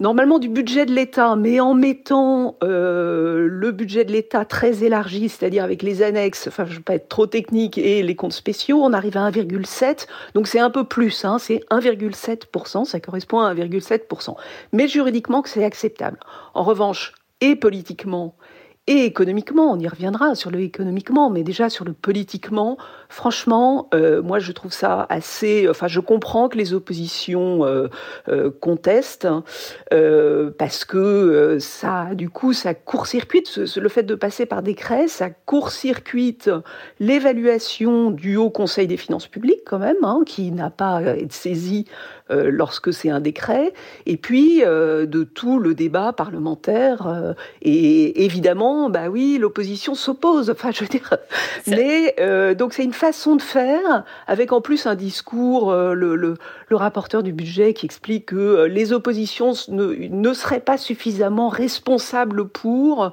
normalement 0.00 0.38
du 0.38 0.48
budget 0.48 0.86
de 0.86 0.92
l'État, 0.92 1.36
mais 1.36 1.60
en 1.60 1.74
mettant 1.74 2.56
euh, 2.62 3.46
le 3.48 3.72
budget 3.72 4.04
de 4.04 4.12
l'État 4.12 4.44
très 4.44 4.84
élargi, 4.84 5.28
c'est-à-dire 5.28 5.64
avec 5.64 5.82
les 5.82 6.02
annexes, 6.02 6.48
enfin 6.48 6.64
je 6.64 6.72
ne 6.72 6.76
veux 6.76 6.82
pas 6.82 6.94
être 6.94 7.08
trop 7.08 7.26
technique, 7.26 7.78
et 7.78 8.02
les 8.02 8.16
comptes 8.16 8.32
spéciaux, 8.32 8.82
on 8.82 8.92
arrive 8.92 9.16
à 9.16 9.30
1,7, 9.30 10.06
donc 10.34 10.48
c'est 10.48 10.58
un 10.58 10.70
peu 10.70 10.84
plus, 10.84 11.24
hein, 11.24 11.38
c'est 11.38 11.62
1,7%, 11.70 12.84
ça 12.84 13.00
correspond 13.00 13.40
à 13.40 13.54
1,7%. 13.54 14.36
Mais 14.72 14.88
juridiquement, 14.88 15.42
c'est 15.44 15.64
acceptable. 15.64 16.18
En 16.54 16.64
revanche, 16.64 17.12
et 17.40 17.56
politiquement, 17.56 18.36
et 18.86 19.06
économiquement, 19.06 19.72
on 19.72 19.78
y 19.78 19.88
reviendra 19.88 20.34
sur 20.34 20.50
le 20.50 20.60
économiquement, 20.60 21.30
mais 21.30 21.42
déjà 21.42 21.70
sur 21.70 21.86
le 21.86 21.94
politiquement, 21.94 22.76
franchement, 23.08 23.88
euh, 23.94 24.20
moi 24.20 24.40
je 24.40 24.52
trouve 24.52 24.74
ça 24.74 25.06
assez. 25.08 25.66
Enfin, 25.70 25.88
je 25.88 26.00
comprends 26.00 26.50
que 26.50 26.58
les 26.58 26.74
oppositions 26.74 27.64
euh, 27.64 27.88
euh, 28.28 28.50
contestent 28.60 29.28
parce 30.58 30.84
que 30.84 31.56
ça, 31.60 32.14
du 32.14 32.28
coup, 32.28 32.52
ça 32.52 32.74
court-circuite 32.74 33.56
le 33.56 33.88
fait 33.88 34.02
de 34.02 34.14
passer 34.14 34.44
par 34.44 34.62
décret, 34.62 35.08
ça 35.08 35.30
court-circuite 35.30 36.50
l'évaluation 37.00 38.10
du 38.10 38.36
Haut 38.36 38.50
Conseil 38.50 38.86
des 38.86 38.98
finances 38.98 39.28
publiques 39.28 39.62
quand 39.64 39.78
même, 39.78 39.96
hein, 40.02 40.20
qui 40.26 40.50
n'a 40.50 40.68
pas 40.68 41.16
été 41.16 41.34
saisi 41.34 41.86
lorsque 42.30 42.92
c'est 42.92 43.10
un 43.10 43.20
décret, 43.20 43.72
et 44.06 44.16
puis 44.16 44.62
euh, 44.64 45.04
de 45.06 45.24
tout 45.24 45.58
le 45.58 45.74
débat 45.74 46.12
parlementaire. 46.12 47.06
Euh, 47.06 47.34
et 47.60 48.24
évidemment, 48.24 48.88
bah 48.88 49.08
oui, 49.10 49.36
l'opposition 49.38 49.94
s'oppose. 49.94 50.50
Enfin, 50.50 50.70
je 50.72 50.80
veux 50.80 50.88
dire, 50.88 51.14
mais 51.66 52.14
donc 52.54 52.72
c'est 52.72 52.84
une 52.84 52.92
façon 52.92 53.36
de 53.36 53.42
faire, 53.42 54.04
avec 54.26 54.52
en 54.52 54.60
plus 54.60 54.86
un 54.86 54.94
discours, 54.94 55.72
le, 55.72 56.16
le, 56.16 56.34
le, 56.68 56.76
rapporteur 56.76 57.22
du 57.22 57.32
budget 57.32 57.74
qui 57.74 57.86
explique 57.86 58.26
que 58.26 58.64
les 58.64 58.92
oppositions 58.92 59.52
ne, 59.68 60.08
ne 60.08 60.32
seraient 60.32 60.60
pas 60.60 60.78
suffisamment 60.78 61.48
responsables 61.48 62.48
pour 62.48 63.12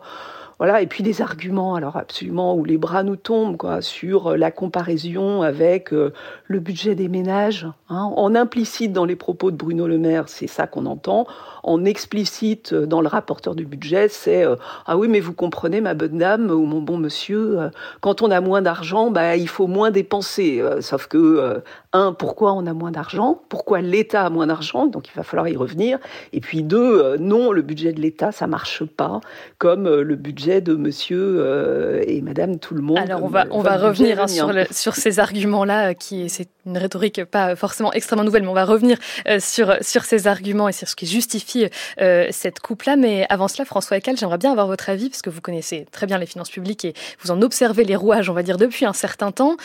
voilà, 0.61 0.83
et 0.83 0.85
puis 0.85 1.01
des 1.01 1.23
arguments, 1.23 1.73
alors 1.73 1.97
absolument, 1.97 2.53
où 2.53 2.63
les 2.63 2.77
bras 2.77 3.01
nous 3.01 3.15
tombent, 3.15 3.57
quoi, 3.57 3.81
sur 3.81 4.27
euh, 4.27 4.37
la 4.37 4.51
comparaison 4.51 5.41
avec 5.41 5.91
euh, 5.91 6.13
le 6.45 6.59
budget 6.59 6.93
des 6.93 7.07
ménages. 7.07 7.65
Hein. 7.89 8.11
En 8.15 8.35
implicite 8.35 8.93
dans 8.93 9.05
les 9.05 9.15
propos 9.15 9.49
de 9.49 9.55
Bruno 9.55 9.87
Le 9.87 9.97
Maire, 9.97 10.25
c'est 10.27 10.45
ça 10.45 10.67
qu'on 10.67 10.85
entend. 10.85 11.25
En 11.63 11.83
explicite 11.83 12.73
euh, 12.73 12.85
dans 12.85 13.01
le 13.01 13.07
rapporteur 13.07 13.55
du 13.55 13.65
budget, 13.65 14.07
c'est 14.07 14.45
Ah 14.85 14.99
oui, 14.99 15.07
mais 15.07 15.19
vous 15.19 15.33
comprenez, 15.33 15.81
ma 15.81 15.95
bonne 15.95 16.19
dame 16.19 16.51
ou 16.51 16.63
mon 16.67 16.83
bon 16.83 16.97
monsieur, 16.97 17.71
quand 18.01 18.21
on 18.21 18.29
a 18.29 18.39
moins 18.39 18.61
d'argent, 18.61 19.09
bah, 19.09 19.37
il 19.37 19.47
faut 19.47 19.65
moins 19.65 19.89
dépenser. 19.89 20.63
sauf 20.81 21.07
que, 21.07 21.63
un, 21.91 22.13
pourquoi 22.13 22.53
on 22.53 22.67
a 22.67 22.73
moins 22.73 22.91
d'argent? 22.91 23.41
Pourquoi 23.49 23.81
l'État 23.81 24.25
a 24.25 24.29
moins 24.29 24.45
d'argent? 24.45 24.85
Donc 24.85 25.07
il 25.07 25.15
va 25.15 25.23
falloir 25.23 25.47
y 25.47 25.55
revenir. 25.55 25.97
Et 26.33 26.39
puis 26.39 26.61
deux, 26.61 27.17
non, 27.17 27.51
le 27.51 27.63
budget 27.63 27.93
de 27.93 27.99
l'État, 27.99 28.31
ça 28.31 28.45
marche 28.45 28.83
pas 28.85 29.21
comme 29.57 29.89
le 29.89 30.15
budget 30.15 30.50
de 30.59 30.75
monsieur 30.75 31.37
euh, 31.39 32.03
et 32.05 32.21
madame 32.21 32.59
tout 32.59 32.73
le 32.73 32.81
monde. 32.81 32.97
Alors 32.97 33.23
on 33.23 33.27
va, 33.27 33.45
on 33.51 33.61
va 33.61 33.77
revenir 33.77 34.19
hein, 34.19 34.27
sur, 34.27 34.51
sur 34.71 34.95
ces 34.95 35.19
arguments-là, 35.19 35.93
qui 35.93 36.29
c'est 36.29 36.49
une 36.65 36.77
rhétorique 36.77 37.23
pas 37.25 37.55
forcément 37.55 37.93
extrêmement 37.93 38.25
nouvelle, 38.25 38.43
mais 38.43 38.49
on 38.49 38.53
va 38.53 38.65
revenir 38.65 38.97
euh, 39.27 39.39
sur, 39.39 39.75
sur 39.81 40.03
ces 40.03 40.27
arguments 40.27 40.67
et 40.67 40.73
sur 40.73 40.89
ce 40.89 40.95
qui 40.95 41.07
justifie 41.07 41.67
euh, 42.01 42.27
cette 42.31 42.59
coupe-là. 42.59 42.95
Mais 42.97 43.25
avant 43.29 43.47
cela, 43.47 43.65
François 43.65 43.97
Ecal, 43.97 44.17
j'aimerais 44.17 44.37
bien 44.37 44.51
avoir 44.51 44.67
votre 44.67 44.89
avis, 44.89 45.09
parce 45.09 45.21
que 45.21 45.29
vous 45.29 45.41
connaissez 45.41 45.85
très 45.91 46.07
bien 46.07 46.17
les 46.17 46.25
finances 46.25 46.49
publiques 46.49 46.83
et 46.83 46.93
vous 47.21 47.31
en 47.31 47.41
observez 47.41 47.83
les 47.83 47.95
rouages, 47.95 48.29
on 48.29 48.33
va 48.33 48.43
dire, 48.43 48.57
depuis 48.57 48.85
un 48.85 48.93
certain 48.93 49.31
temps. 49.31 49.55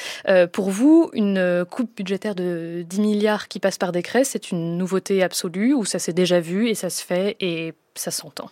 pour 0.52 0.70
vous, 0.70 1.10
une 1.14 1.64
coupe 1.68 1.90
budgétaire 1.96 2.34
de 2.34 2.84
10 2.88 3.00
milliards 3.00 3.48
qui 3.48 3.58
passe 3.58 3.78
par 3.78 3.92
décret, 3.92 4.24
c'est 4.24 4.50
une 4.50 4.76
nouveauté 4.78 5.22
absolue 5.22 5.74
ou 5.74 5.84
ça 5.84 5.98
s'est 5.98 6.12
déjà 6.12 6.40
vu 6.40 6.68
et 6.68 6.74
ça 6.74 6.90
se 6.90 7.02
fait 7.02 7.36
et 7.40 7.72
ça 7.94 8.10
s'entend? 8.10 8.50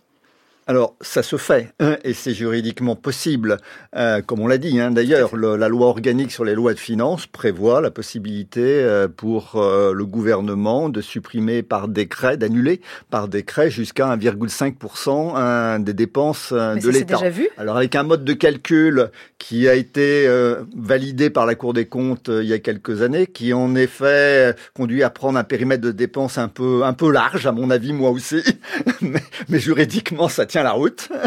Alors, 0.66 0.96
ça 1.02 1.22
se 1.22 1.36
fait, 1.36 1.74
hein, 1.78 1.98
et 2.04 2.14
c'est 2.14 2.32
juridiquement 2.32 2.96
possible, 2.96 3.58
euh, 3.96 4.22
comme 4.22 4.40
on 4.40 4.46
l'a 4.46 4.56
dit. 4.56 4.80
Hein. 4.80 4.92
D'ailleurs, 4.92 5.36
la 5.36 5.68
loi 5.68 5.88
organique 5.88 6.32
sur 6.32 6.42
les 6.42 6.54
lois 6.54 6.72
de 6.72 6.78
finances 6.78 7.26
prévoit 7.26 7.82
la 7.82 7.90
possibilité 7.90 8.62
euh, 8.62 9.06
pour 9.06 9.56
euh, 9.56 9.92
le 9.92 10.06
gouvernement 10.06 10.88
de 10.88 11.02
supprimer 11.02 11.62
par 11.62 11.88
décret, 11.88 12.38
d'annuler 12.38 12.80
par 13.10 13.28
décret 13.28 13.68
jusqu'à 13.68 14.16
1,5% 14.16 15.36
hein, 15.36 15.80
des 15.80 15.92
dépenses 15.92 16.54
de 16.54 16.88
l'État. 16.88 17.20
Alors, 17.58 17.76
avec 17.76 17.94
un 17.94 18.02
mode 18.02 18.24
de 18.24 18.32
calcul 18.32 19.10
qui 19.36 19.68
a 19.68 19.74
été 19.74 20.26
validé 20.74 21.28
par 21.28 21.44
la 21.44 21.54
Cour 21.54 21.74
des 21.74 21.84
comptes 21.84 22.30
il 22.32 22.46
y 22.46 22.54
a 22.54 22.58
quelques 22.58 23.02
années, 23.02 23.26
qui 23.26 23.52
en 23.52 23.74
effet 23.74 24.54
conduit 24.72 25.02
à 25.02 25.10
prendre 25.10 25.38
un 25.38 25.44
périmètre 25.44 25.82
de 25.82 25.92
dépenses 25.92 26.38
un 26.38 26.48
peu 26.48 26.84
un 26.84 26.94
peu 26.94 27.12
large, 27.12 27.46
à 27.46 27.52
mon 27.52 27.68
avis, 27.68 27.92
moi 27.92 28.10
aussi, 28.10 28.42
mais, 29.02 29.22
mais 29.50 29.58
juridiquement, 29.58 30.28
ça 30.28 30.46
tient 30.54 30.62
la 30.62 30.72
route. 30.72 31.08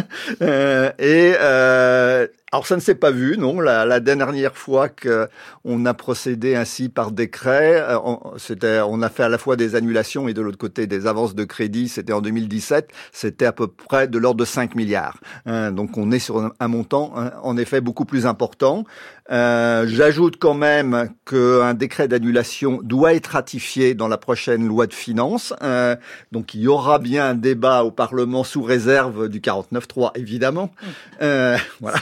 Euh, 0.42 0.92
et 1.00 1.34
euh, 1.40 2.28
alors 2.58 2.66
ça 2.66 2.76
ne 2.76 2.82
s'est 2.82 2.96
pas 2.96 3.12
vu, 3.12 3.38
non. 3.38 3.60
La, 3.60 3.86
la 3.86 4.00
dernière 4.00 4.58
fois 4.58 4.90
qu'on 4.90 5.86
a 5.86 5.94
procédé 5.94 6.56
ainsi 6.56 6.90
par 6.90 7.12
décret, 7.12 7.80
euh, 7.88 8.00
c'était, 8.38 8.80
on 8.80 9.04
a 9.04 9.10
fait 9.10 9.22
à 9.22 9.30
la 9.30 9.38
fois 9.38 9.56
des 9.56 9.76
annulations 9.76 10.28
et 10.28 10.34
de 10.34 10.42
l'autre 10.42 10.58
côté 10.58 10.88
des 10.88 11.06
avances 11.06 11.36
de 11.36 11.44
crédit. 11.44 11.88
C'était 11.88 12.14
en 12.14 12.22
2017. 12.22 12.90
C'était 13.12 13.46
à 13.46 13.52
peu 13.52 13.68
près 13.68 14.08
de 14.08 14.18
l'ordre 14.18 14.40
de 14.40 14.46
5 14.46 14.74
milliards. 14.74 15.20
Hein, 15.46 15.72
donc 15.72 16.00
on 16.00 16.12
est 16.12 16.18
sur 16.18 16.52
un, 16.60 16.68
montant, 16.68 17.14
hein, 17.16 17.32
en 17.44 17.58
effet, 17.58 17.80
beaucoup 17.80 18.06
plus 18.06 18.26
important. 18.26 18.86
Euh, 19.32 19.86
J'ajoute 19.88 20.38
quand 20.40 20.54
même 20.54 21.10
qu'un 21.26 21.74
décret 21.74 22.08
d'annulation 22.08 22.80
doit 22.82 23.14
être 23.14 23.28
ratifié 23.28 23.94
dans 23.94 24.08
la 24.08 24.18
prochaine 24.18 24.68
loi 24.68 24.88
de 24.88 24.94
finances. 24.94 25.54
Euh, 25.62 25.96
donc 26.32 26.54
il 26.54 26.62
y 26.62 26.68
aura 26.68 27.00
bien 27.00 27.30
un 27.30 27.36
débat 27.36 27.84
au 27.84 27.92
Parlement 27.92 28.44
sous 28.44 28.64
réserve 28.64 29.28
du 29.30 29.42
49.3, 29.42 30.12
évidemment. 30.16 30.72
Mmh. 30.82 30.88
Euh, 31.22 31.58
voilà. 31.82 32.00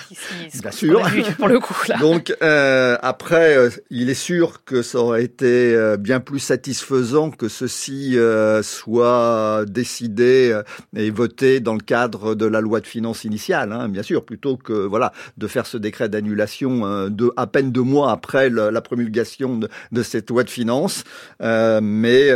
Bien 0.62 0.71
sûr. 0.71 1.01
pour 1.38 1.47
le 1.47 1.60
coup, 1.60 1.75
là. 1.88 1.97
Donc 1.97 2.34
euh, 2.41 2.97
après, 3.01 3.58
euh, 3.58 3.69
il 3.89 4.10
est 4.10 4.13
sûr 4.13 4.63
que 4.63 4.81
ça 4.81 4.99
aurait 4.99 5.23
été 5.23 5.73
euh, 5.73 5.97
bien 5.97 6.19
plus 6.19 6.39
satisfaisant 6.39 7.31
que 7.31 7.47
ceci 7.47 8.17
euh, 8.17 8.63
soit 8.63 9.65
décidé 9.67 10.60
et 10.95 11.10
voté 11.10 11.60
dans 11.60 11.73
le 11.73 11.79
cadre 11.79 12.36
de 12.36 12.45
la 12.45 12.62
loi 12.62 12.81
de 12.81 12.88
finances 12.88 13.23
initiale, 13.23 13.71
hein, 13.71 13.89
bien 13.89 14.03
sûr, 14.03 14.25
plutôt 14.25 14.58
que 14.58 14.73
voilà 14.73 15.12
de 15.38 15.47
faire 15.47 15.65
ce 15.65 15.77
décret 15.77 16.10
d'annulation 16.10 17.10
de 17.10 17.31
à 17.38 17.47
peine 17.47 17.71
deux 17.71 17.81
mois 17.81 18.12
après 18.12 18.49
le, 18.49 18.69
la 18.69 18.81
promulgation 18.81 19.58
de, 19.58 19.69
de, 19.91 20.03
cette 20.03 20.29
loi 20.29 20.43
de 20.43 20.49
finances. 20.49 21.03
mais 21.39 22.31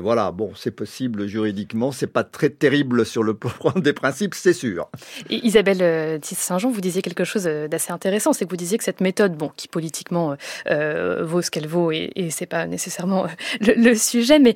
voilà, 0.00 0.32
bon, 0.32 0.52
c'est 0.56 0.70
possible 0.70 1.26
juridiquement, 1.26 1.92
c'est 1.92 2.06
pas 2.06 2.24
très 2.24 2.50
terrible 2.50 3.04
sur 3.04 3.22
le 3.22 3.34
plan 3.34 3.72
des 3.76 3.92
principes, 3.92 4.34
c'est 4.34 4.52
sûr. 4.52 4.88
Isabelle 5.30 6.20
Saint-Jean, 6.22 6.70
vous 6.70 6.80
disiez 6.80 7.02
quelque 7.02 7.15
quelque 7.16 7.26
chose 7.26 7.46
euh, 7.46 7.68
d'assez 7.68 7.92
intéressant, 7.92 8.32
c'est 8.32 8.44
que 8.44 8.50
vous 8.50 8.56
disiez 8.56 8.78
que 8.78 8.84
cette 8.84 9.00
méthode, 9.00 9.34
bon, 9.34 9.50
qui 9.56 9.68
politiquement 9.68 10.32
euh, 10.32 10.36
euh 10.70 11.24
vaut 11.24 11.42
ce 11.42 11.50
qu'elle 11.50 11.66
vaut, 11.66 11.90
et, 11.90 12.12
et 12.14 12.30
c'est 12.30 12.46
pas 12.46 12.66
nécessairement 12.66 13.26
le, 13.60 13.94
sujet, 13.94 14.38
mais 14.38 14.54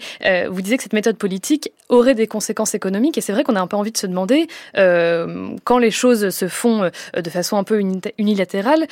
vous 0.48 0.60
disiez 0.60 0.76
que 0.76 0.82
cette 0.82 0.92
méthode 0.92 1.16
politique 1.16 1.72
aurait 1.88 2.14
des 2.14 2.26
conséquences 2.26 2.74
économiques, 2.74 3.16
et 3.18 3.20
c'est 3.20 3.32
vrai 3.32 3.42
qu'on 3.42 3.56
a 3.56 3.60
un 3.60 3.66
peu 3.66 3.76
envie 3.76 3.90
de 3.90 3.96
se 3.96 4.06
demander 4.06 4.46
quand 4.74 5.78
les 5.78 5.90
choses 5.90 6.30
se 6.30 6.48
font 6.48 6.90
de 7.14 7.30
façon 7.30 7.56
un 7.56 7.64
peu 7.64 7.80
unilatérale, 8.18 8.86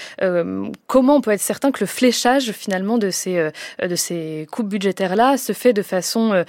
comment 0.87 1.17
on 1.17 1.21
peut 1.21 1.33
être 1.33 1.41
certain 1.41 1.71
que 1.71 1.81
le 1.81 1.87
fléchage 1.87 2.53
finalement 2.53 2.97
de 2.99 3.11
ces 3.11 3.51
de 3.83 3.97
ces 3.97 4.47
coupes 4.51 4.69
budgétaires 4.69 5.17
là 5.17 5.37
se 5.37 5.53
fait 5.53 5.73
de 5.73 5.83
façon 5.83 6.45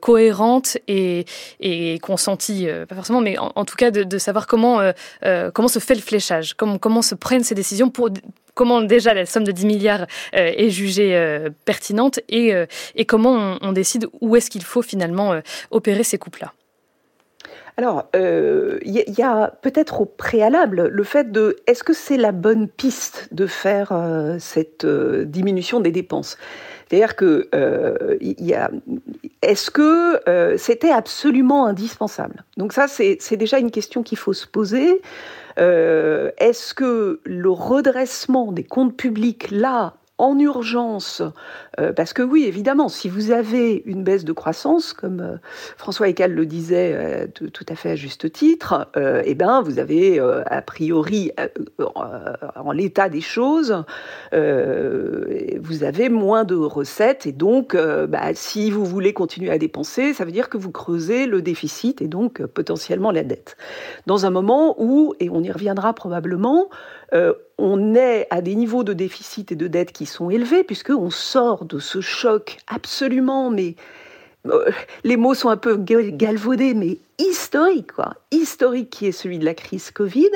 cohérente 0.00 0.78
et, 0.88 1.26
consentie, 2.02 2.68
pas 2.88 2.94
forcément, 2.94 3.20
mais 3.20 3.38
en, 3.38 3.52
en 3.54 3.64
tout 3.64 3.76
cas 3.76 3.90
de, 3.90 4.02
de 4.02 4.18
savoir 4.18 4.46
comment 4.46 4.80
comment 5.52 5.68
se 5.68 5.78
fait 5.78 5.94
le 5.94 6.00
fléchage 6.00 6.54
comment, 6.80 7.02
se 7.02 7.14
prennent 7.14 7.44
ces 7.44 7.54
décisions 7.54 7.90
pour, 7.90 8.10
comment 8.54 8.82
déjà 8.82 9.14
la 9.14 9.26
somme 9.26 9.44
de 9.44 9.52
10 9.52 9.66
milliards 9.66 10.06
est 10.32 10.70
jugée 10.70 11.48
pertinente 11.64 12.20
et, 12.28 12.52
et 12.94 13.04
comment 13.04 13.58
on, 13.60 13.72
décide 13.72 14.06
où 14.20 14.36
est-ce 14.36 14.50
qu'il 14.50 14.62
faut 14.62 14.82
finalement 14.82 15.40
opérer 15.70 16.04
ces 16.04 16.18
coupes-là? 16.18 16.52
Alors, 17.78 18.10
il 18.12 18.20
euh, 18.20 18.78
y, 18.84 19.22
a 19.22 19.48
peut-être 19.48 20.02
au 20.02 20.04
préalable 20.04 20.88
le 20.88 21.04
fait 21.04 21.32
de 21.32 21.56
est-ce 21.66 21.82
que 21.82 21.94
c'est 21.94 22.18
la 22.18 22.32
bonne 22.32 22.68
piste 22.68 23.28
de 23.32 23.46
faire 23.46 23.92
euh, 23.92 24.36
cette 24.38 24.84
euh, 24.84 25.24
diminution 25.24 25.80
des 25.80 25.90
dépenses? 25.90 26.36
C'est-à-dire 26.88 27.16
que 27.16 27.48
est-ce 29.40 29.70
que 29.70 30.20
c'était 30.58 30.90
absolument 30.90 31.64
indispensable? 31.64 32.44
Donc 32.58 32.74
ça, 32.74 32.86
c'est 32.86 33.36
déjà 33.36 33.58
une 33.58 33.70
question 33.70 34.02
qu'il 34.02 34.18
faut 34.18 34.34
se 34.34 34.46
poser. 34.46 35.00
Est-ce 35.56 36.74
que 36.74 37.20
le 37.24 37.50
redressement 37.50 38.52
des 38.52 38.64
comptes 38.64 38.96
publics 38.96 39.50
là 39.50 39.94
en 40.18 40.38
urgence, 40.38 41.22
euh, 41.80 41.92
parce 41.92 42.12
que 42.12 42.22
oui, 42.22 42.44
évidemment, 42.44 42.88
si 42.88 43.08
vous 43.08 43.30
avez 43.30 43.82
une 43.86 44.04
baisse 44.04 44.24
de 44.24 44.32
croissance, 44.32 44.92
comme 44.92 45.20
euh, 45.20 45.36
François 45.76 46.08
Eccal 46.08 46.32
le 46.32 46.46
disait 46.46 46.92
euh, 46.94 47.26
tout, 47.26 47.66
à 47.68 47.74
fait 47.74 47.90
à 47.90 47.96
juste 47.96 48.30
titre, 48.30 48.88
eh 49.24 49.34
ben, 49.34 49.62
vous 49.62 49.78
avez 49.78 50.18
a 50.18 50.62
priori, 50.62 51.30
en 51.78 52.72
l'état 52.72 53.08
des 53.08 53.20
choses, 53.20 53.84
vous 54.32 55.84
avez 55.84 56.08
moins 56.08 56.44
de 56.44 56.54
recettes, 56.54 57.26
et 57.26 57.32
donc, 57.32 57.76
bah, 57.76 58.34
si 58.34 58.70
vous 58.70 58.84
voulez 58.84 59.12
continuer 59.12 59.50
à 59.50 59.58
dépenser, 59.58 60.12
ça 60.12 60.24
veut 60.24 60.32
dire 60.32 60.48
que 60.48 60.58
vous 60.58 60.72
creusez 60.72 61.26
le 61.26 61.42
déficit 61.42 62.02
et 62.02 62.08
donc 62.08 62.44
potentiellement 62.46 63.10
la 63.10 63.22
dette. 63.22 63.56
Dans 64.06 64.26
un 64.26 64.30
moment 64.30 64.74
où, 64.78 65.14
et 65.20 65.30
on 65.30 65.42
y 65.42 65.50
reviendra 65.50 65.92
probablement, 65.94 66.68
on 67.58 67.94
est 67.94 68.26
à 68.30 68.40
des 68.40 68.54
niveaux 68.54 68.84
de 68.84 68.92
déficit 68.92 69.52
et 69.52 69.56
de 69.56 69.66
dette 69.66 69.92
qui 69.92 70.06
sont 70.06 70.30
élevés, 70.30 70.64
puisqu'on 70.64 71.10
sort 71.10 71.64
de 71.64 71.78
ce 71.78 72.00
choc 72.00 72.56
absolument, 72.66 73.50
mais 73.50 73.76
euh, 74.46 74.70
les 75.04 75.16
mots 75.16 75.34
sont 75.34 75.48
un 75.48 75.56
peu 75.56 75.76
galvaudés, 75.76 76.74
mais 76.74 76.98
historique, 77.18 77.92
quoi, 77.92 78.14
historique 78.30 78.90
qui 78.90 79.06
est 79.06 79.12
celui 79.12 79.38
de 79.38 79.44
la 79.44 79.54
crise 79.54 79.90
Covid, 79.90 80.30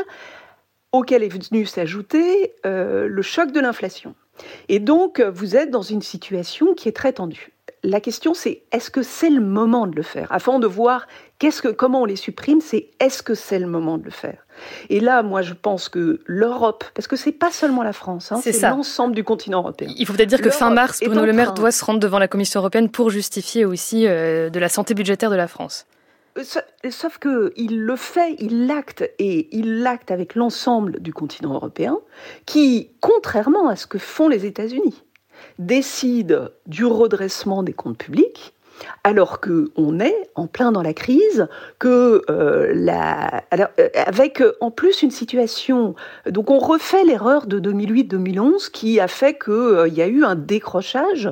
auquel 0.92 1.22
est 1.22 1.28
venu 1.28 1.66
s'ajouter 1.66 2.54
euh, 2.64 3.08
le 3.08 3.22
choc 3.22 3.52
de 3.52 3.60
l'inflation. 3.60 4.14
Et 4.68 4.78
donc, 4.78 5.20
vous 5.20 5.56
êtes 5.56 5.70
dans 5.70 5.82
une 5.82 6.02
situation 6.02 6.74
qui 6.74 6.88
est 6.88 6.96
très 6.96 7.14
tendue. 7.14 7.55
La 7.82 8.00
question, 8.00 8.34
c'est 8.34 8.62
est-ce 8.72 8.90
que 8.90 9.02
c'est 9.02 9.30
le 9.30 9.40
moment 9.40 9.86
de 9.86 9.94
le 9.94 10.02
faire? 10.02 10.26
Afin 10.30 10.58
de 10.58 10.66
voir 10.66 11.06
qu'est-ce 11.38 11.62
que, 11.62 11.68
comment 11.68 12.02
on 12.02 12.04
les 12.04 12.16
supprime, 12.16 12.60
c'est 12.60 12.90
est-ce 13.00 13.22
que 13.22 13.34
c'est 13.34 13.58
le 13.58 13.66
moment 13.66 13.98
de 13.98 14.04
le 14.04 14.10
faire? 14.10 14.46
Et 14.88 15.00
là, 15.00 15.22
moi, 15.22 15.42
je 15.42 15.54
pense 15.54 15.88
que 15.88 16.20
l'Europe, 16.26 16.84
parce 16.94 17.06
que 17.06 17.16
c'est 17.16 17.32
pas 17.32 17.50
seulement 17.50 17.82
la 17.82 17.92
France, 17.92 18.32
hein, 18.32 18.40
c'est 18.42 18.60
l'ensemble 18.62 19.14
du 19.14 19.24
continent 19.24 19.58
européen. 19.58 19.88
Il 19.96 20.06
faut 20.06 20.14
peut-être 20.14 20.28
dire 20.28 20.40
que 20.40 20.50
fin 20.50 20.70
mars, 20.70 21.00
Bruno 21.04 21.24
Le 21.24 21.32
Maire 21.32 21.54
doit 21.54 21.70
se 21.70 21.84
rendre 21.84 22.00
devant 22.00 22.18
la 22.18 22.28
Commission 22.28 22.60
européenne 22.60 22.88
pour 22.88 23.10
justifier 23.10 23.64
aussi 23.64 24.06
euh, 24.06 24.50
de 24.50 24.58
la 24.58 24.68
santé 24.68 24.94
budgétaire 24.94 25.30
de 25.30 25.36
la 25.36 25.46
France. 25.46 25.86
Euh, 26.38 26.90
sauf 26.90 27.18
que 27.18 27.52
il 27.56 27.80
le 27.80 27.96
fait, 27.96 28.36
il 28.38 28.66
l'acte 28.66 29.04
et 29.18 29.48
il 29.56 29.82
l'acte 29.82 30.10
avec 30.10 30.34
l'ensemble 30.34 31.00
du 31.00 31.12
continent 31.12 31.54
européen, 31.54 31.98
qui, 32.44 32.90
contrairement 33.00 33.68
à 33.68 33.76
ce 33.76 33.86
que 33.86 33.98
font 33.98 34.28
les 34.28 34.44
États-Unis, 34.44 35.02
décide 35.58 36.50
du 36.66 36.84
redressement 36.84 37.62
des 37.62 37.72
comptes 37.72 37.98
publics 37.98 38.54
alors 39.04 39.40
qu'on 39.40 40.00
est 40.00 40.30
en 40.34 40.46
plein 40.46 40.72
dans 40.72 40.82
la 40.82 40.92
crise, 40.92 41.48
que 41.78 42.22
euh, 42.30 42.72
la, 42.74 43.44
alors, 43.50 43.68
euh, 43.78 43.88
avec 43.94 44.40
euh, 44.40 44.56
en 44.60 44.70
plus 44.70 45.02
une 45.02 45.10
situation, 45.10 45.94
donc 46.28 46.50
on 46.50 46.58
refait 46.58 47.04
l'erreur 47.04 47.46
de 47.46 47.60
2008-2011 47.60 48.70
qui 48.70 49.00
a 49.00 49.08
fait 49.08 49.38
qu'il 49.38 49.94
y 49.94 50.02
a 50.02 50.06
eu 50.06 50.24
un 50.24 50.34
décrochage 50.34 51.30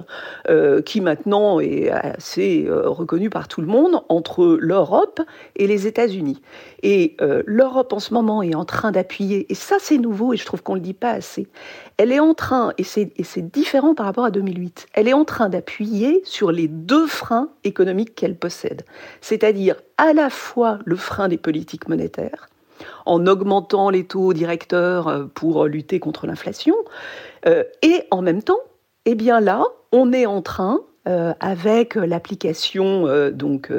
qui 0.84 1.00
maintenant 1.00 1.60
est 1.60 1.90
assez 1.90 2.66
reconnu 2.68 3.30
par 3.30 3.48
tout 3.48 3.60
le 3.60 3.66
monde 3.66 4.02
entre 4.08 4.58
l'Europe 4.60 5.20
et 5.56 5.66
les 5.66 5.86
États-Unis. 5.86 6.40
Et 6.82 7.16
l'Europe 7.46 7.92
en 7.92 7.98
ce 7.98 8.12
moment 8.14 8.42
est 8.42 8.54
en 8.54 8.64
train 8.64 8.92
d'appuyer, 8.92 9.46
et 9.50 9.54
ça 9.54 9.76
c'est 9.78 9.98
nouveau 9.98 10.32
et 10.32 10.36
je 10.36 10.44
trouve 10.44 10.62
qu'on 10.62 10.74
le 10.74 10.80
dit 10.80 10.94
pas 10.94 11.10
assez. 11.10 11.48
Elle 11.96 12.12
est 12.12 12.20
en 12.20 12.34
train, 12.34 12.72
et 12.78 12.84
c'est 12.84 13.52
différent 13.52 13.94
par 13.94 14.06
rapport 14.06 14.24
à 14.24 14.30
2008, 14.30 14.86
elle 14.92 15.08
est 15.08 15.12
en 15.12 15.24
train 15.24 15.48
d'appuyer 15.48 16.22
sur 16.24 16.52
les 16.52 16.68
deux 16.68 17.06
freins 17.06 17.33
économiques 17.64 18.14
qu'elle 18.14 18.36
possède. 18.36 18.82
C'est-à-dire 19.20 19.76
à 19.96 20.12
la 20.12 20.30
fois 20.30 20.78
le 20.84 20.96
frein 20.96 21.28
des 21.28 21.38
politiques 21.38 21.88
monétaires, 21.88 22.48
en 23.06 23.26
augmentant 23.26 23.90
les 23.90 24.04
taux 24.04 24.32
directeurs 24.32 25.08
euh, 25.08 25.24
pour 25.32 25.66
lutter 25.66 26.00
contre 26.00 26.26
l'inflation, 26.26 26.74
euh, 27.46 27.64
et 27.82 28.02
en 28.10 28.22
même 28.22 28.42
temps, 28.42 28.60
eh 29.04 29.14
bien 29.14 29.40
là, 29.40 29.64
on 29.92 30.12
est 30.12 30.26
en 30.26 30.42
train 30.42 30.80
euh, 31.06 31.34
avec 31.40 31.96
l'application 31.96 33.06
donc 33.30 33.70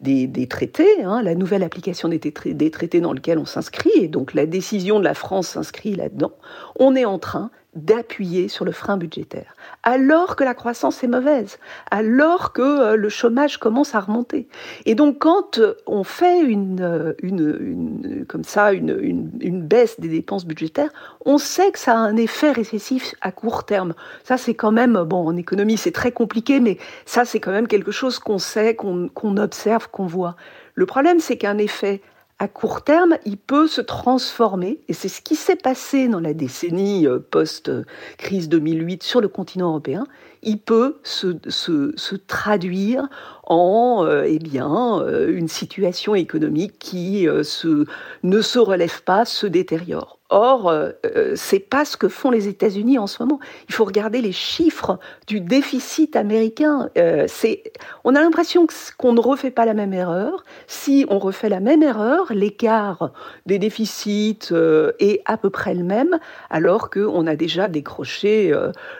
des, 0.00 0.46
traités, 0.48 1.02
hein, 1.02 1.22
la 1.22 1.34
nouvelle 1.34 1.62
application 1.62 2.08
des, 2.08 2.18
des, 2.18 2.70
traités 2.70 3.00
dans 3.00 3.14
lequel 3.14 3.38
on 3.38 3.46
s'inscrit, 3.46 3.92
et 3.96 4.08
donc 4.08 4.34
la 4.34 4.44
décision 4.44 4.98
de 4.98 5.04
la 5.04 5.14
France 5.14 5.48
s'inscrit 5.48 5.94
là-dedans, 5.94 6.32
on 6.78 6.94
est 6.94 7.06
en 7.06 7.18
train 7.18 7.50
d'appuyer 7.74 8.48
sur 8.48 8.66
le 8.66 8.72
frein 8.72 8.98
budgétaire, 8.98 9.54
alors 9.82 10.36
que 10.36 10.44
la 10.44 10.52
croissance 10.52 11.02
est 11.02 11.08
mauvaise, 11.08 11.58
alors 11.90 12.52
que 12.52 12.60
euh, 12.60 12.96
le 12.96 13.08
chômage 13.08 13.56
commence 13.56 13.94
à 13.94 14.00
remonter. 14.00 14.46
Et 14.84 14.94
donc 14.94 15.18
quand 15.20 15.58
euh, 15.58 15.74
on 15.86 16.04
fait 16.04 16.40
une, 16.40 16.82
euh, 16.82 17.14
une, 17.22 18.26
comme 18.28 18.44
ça 18.44 18.74
une, 18.74 19.30
une, 19.40 19.62
baisse 19.62 19.98
des 19.98 20.08
dépenses 20.08 20.44
budgétaires, 20.44 20.90
on 21.24 21.38
sait 21.38 21.72
que 21.72 21.78
ça 21.78 21.94
a 21.94 21.96
un 21.96 22.16
effet 22.16 22.52
récessif 22.52 23.14
à 23.22 23.32
court 23.32 23.64
terme. 23.64 23.94
Ça 24.22 24.36
c'est 24.36 24.54
quand 24.54 24.72
même, 24.72 25.02
bon 25.04 25.26
en 25.26 25.36
économie 25.36 25.78
c'est 25.78 25.92
très 25.92 26.12
compliqué, 26.12 26.60
mais 26.60 26.76
ça 27.06 27.24
c'est 27.24 27.40
quand 27.40 27.52
même 27.52 27.68
quelque 27.68 27.90
chose 27.90 28.18
qu'on 28.18 28.38
sait, 28.38 28.74
qu'on 28.74 29.36
observe, 29.38 29.88
qu'on 29.88 30.06
voit. 30.06 30.36
Le 30.74 30.84
problème 30.84 31.20
c'est 31.20 31.38
qu'un 31.38 31.56
effet 31.56 32.02
à 32.42 32.48
court 32.48 32.82
terme, 32.82 33.18
il 33.24 33.36
peut 33.36 33.68
se 33.68 33.80
transformer, 33.80 34.80
et 34.88 34.94
c'est 34.94 35.08
ce 35.08 35.22
qui 35.22 35.36
s'est 35.36 35.54
passé 35.54 36.08
dans 36.08 36.18
la 36.18 36.34
décennie 36.34 37.06
euh, 37.06 37.20
post-crise 37.20 38.48
2008 38.48 39.04
sur 39.04 39.20
le 39.20 39.28
continent 39.28 39.68
européen, 39.68 40.08
il 40.42 40.58
peut 40.58 40.98
se, 41.04 41.36
se, 41.46 42.16
traduire 42.16 43.06
en 43.44 44.04
euh, 44.04 44.24
eh 44.26 44.40
bien, 44.40 45.00
euh, 45.02 45.32
une 45.32 45.46
situation 45.46 46.16
économique 46.16 46.80
qui 46.80 47.28
se, 47.44 47.86
ne 48.24 48.40
se 48.40 48.58
relève 48.58 49.04
pas, 49.04 49.24
se 49.24 49.46
détériore. 49.46 50.18
Or, 50.34 50.70
euh, 50.70 50.92
euh, 51.04 51.34
c'est 51.36 51.58
pas 51.58 51.84
ce 51.84 51.98
que 51.98 52.08
font 52.08 52.30
les 52.30 52.48
États-Unis 52.48 52.98
en 52.98 53.06
ce 53.06 53.22
moment. 53.22 53.38
Il 53.68 53.74
faut 53.74 53.84
regarder 53.84 54.22
les 54.22 54.32
chiffres 54.32 54.98
du 55.26 55.40
déficit 55.40 56.16
américain. 56.16 56.88
Euh, 56.96 57.26
c'est, 57.28 57.62
on 58.04 58.14
a 58.14 58.20
l'impression 58.22 58.66
qu'on 58.96 59.12
ne 59.12 59.20
refait 59.20 59.50
pas 59.50 59.66
la 59.66 59.74
même 59.74 59.92
erreur. 59.92 60.42
Si 60.66 61.04
on 61.10 61.18
refait 61.18 61.50
la 61.50 61.60
même 61.60 61.82
erreur, 61.82 62.32
l'écart 62.32 63.12
des 63.44 63.58
déficits 63.58 64.54
est 64.98 65.20
à 65.26 65.36
peu 65.36 65.50
près 65.50 65.74
le 65.74 65.84
même, 65.84 66.18
alors 66.48 66.88
qu'on 66.88 67.26
a 67.26 67.36
déjà 67.36 67.68
décroché 67.68 68.54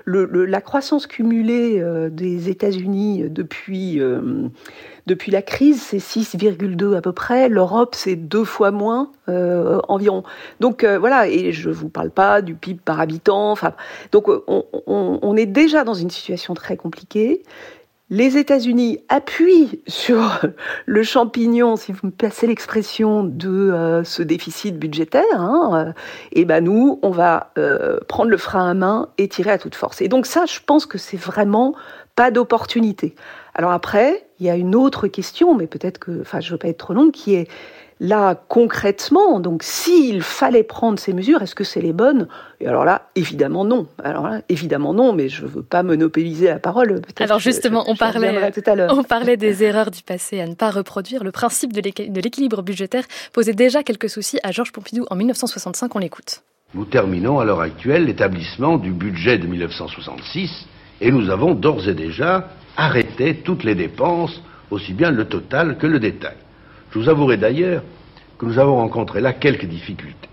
la 0.05 0.61
croissance 0.61 1.07
cumulée 1.07 1.83
des 2.11 2.51
États-Unis 2.51 3.25
depuis 3.31 4.03
depuis 5.07 5.33
la 5.33 5.43
crise, 5.43 5.83
c'est 5.83 5.99
6,2 5.99 6.97
à 6.97 7.01
peu 7.01 7.13
près. 7.13 7.49
L'Europe, 7.49 7.95
c'est 7.97 8.17
deux 8.17 8.45
fois 8.45 8.71
moins 8.71 9.11
euh, 9.29 9.81
environ. 9.89 10.23
Donc 10.61 10.85
euh, 10.85 10.99
et 11.29 11.53
je 11.53 11.69
ne 11.69 11.75
vous 11.75 11.89
parle 11.89 12.11
pas 12.11 12.43
du 12.43 12.55
PIB 12.55 12.81
par 12.85 13.01
habitant. 13.01 13.51
Enfin, 13.51 13.75
donc 14.11 14.29
on, 14.29 14.65
on, 14.87 15.37
est 15.37 15.47
déjà 15.47 15.85
dans 15.85 15.95
une 15.95 16.11
situation 16.11 16.55
très 16.55 16.77
compliquée. 16.77 17.43
Les 18.11 18.37
États-Unis 18.37 18.99
appuient 19.09 19.81
sur 19.87 20.41
le 20.87 21.03
champignon, 21.03 21.77
si 21.77 21.93
vous 21.93 22.09
me 22.09 22.13
passez 22.13 22.47
l'expression, 22.47 23.25
de 23.25 23.49
euh, 23.49 24.05
ce 24.05 24.23
déficit 24.23 24.79
budgétaire. 24.79 25.23
Hein, 25.33 25.95
et 26.33 26.45
ben 26.45 26.63
nous, 26.63 26.99
on 27.03 27.11
va 27.11 27.53
prendre 28.09 28.31
le 28.31 28.37
frein 28.37 28.71
à 28.71 28.75
main 28.75 29.09
et 29.17 29.29
tirer 29.29 29.53
à 29.53 29.59
toute 29.59 29.75
force. 29.75 30.03
Et 30.03 30.09
donc 30.09 30.27
ça, 30.27 30.45
je 30.47 30.61
pense 30.65 30.85
que 30.85 30.99
c'est 30.99 31.17
vraiment 31.17 31.75
pas 32.15 32.31
d'opportunité. 32.31 33.15
Alors 33.55 33.73
après, 33.73 34.27
il 34.39 34.47
y 34.47 34.51
a 34.51 34.57
une 34.57 34.75
autre 34.75 35.09
question, 35.09 35.55
mais 35.55 35.67
peut-être 35.67 35.99
que, 35.99 36.21
enfin, 36.21 36.41
je 36.41 36.49
ne 36.49 36.53
veux 36.53 36.59
pas 36.59 36.69
être 36.69 36.79
trop 36.79 36.95
longue, 36.95 37.13
qui 37.13 37.35
est 37.35 37.49
là 38.03 38.35
concrètement. 38.49 39.41
Donc, 39.41 39.63
s'il 39.63 40.23
fallait 40.23 40.65
prendre 40.65 40.99
ces 40.99 41.15
mesures, 41.15 41.41
est-ce 41.41 41.55
que 41.55 41.65
c'est 41.65 41.81
les 41.81 41.93
bonnes? 41.93 42.29
Et 42.61 42.67
alors 42.67 42.85
là, 42.85 43.09
évidemment 43.15 43.65
non. 43.65 43.87
Alors 44.03 44.29
là, 44.29 44.43
évidemment 44.49 44.93
non, 44.93 45.13
mais 45.13 45.29
je 45.29 45.45
ne 45.45 45.49
veux 45.49 45.63
pas 45.63 45.83
monopoliser 45.83 46.49
la 46.49 46.59
parole. 46.59 47.01
Alors 47.21 47.39
justement, 47.39 47.85
on 47.87 47.97
parlait, 47.97 48.53
on 48.91 49.05
parlait 49.05 49.37
des 49.37 49.63
erreurs 49.63 49.91
du 49.91 50.03
passé 50.03 50.41
à 50.41 50.47
ne 50.47 50.55
pas 50.55 50.71
reproduire. 50.71 51.25
Le 51.25 51.33
principe 51.33 51.73
de 51.73 51.81
l'équilibre 51.81 52.63
budgétaire 52.63 53.05
posait 53.33 53.55
déjà 53.55 53.83
quelques 53.83 54.11
soucis 54.11 54.39
à 54.43 54.51
Georges 54.51 54.73
Pompidou 54.73 55.07
en 55.09 55.17
1965. 55.17 55.95
On 55.95 55.99
l'écoute. 56.01 56.43
Nous 56.75 56.87
terminons 56.87 57.39
à 57.39 57.45
l'heure 57.45 57.61
actuelle 57.61 58.07
l'établissement 58.07 58.79
du 58.79 58.93
budget 58.93 59.39
de 59.39 59.47
1966 59.47 60.51
et 61.01 61.13
nous 61.13 61.31
avons 61.31 61.55
d'ores 61.55 61.89
et 61.89 61.95
déjà 61.95 62.49
arrêter 62.77 63.43
toutes 63.45 63.63
les 63.63 63.75
dépenses, 63.75 64.41
aussi 64.71 64.93
bien 64.93 65.11
le 65.11 65.27
total 65.27 65.77
que 65.77 65.87
le 65.87 66.01
détail. 66.01 66.37
Je 66.93 66.99
vous 66.99 67.09
avouerai 67.09 67.39
d'ailleurs 67.39 67.83
que 68.39 68.45
nous 68.45 68.59
avons 68.59 68.77
rencontré 68.77 69.21
là 69.21 69.33
quelques 69.33 69.65
difficultés. 69.65 70.29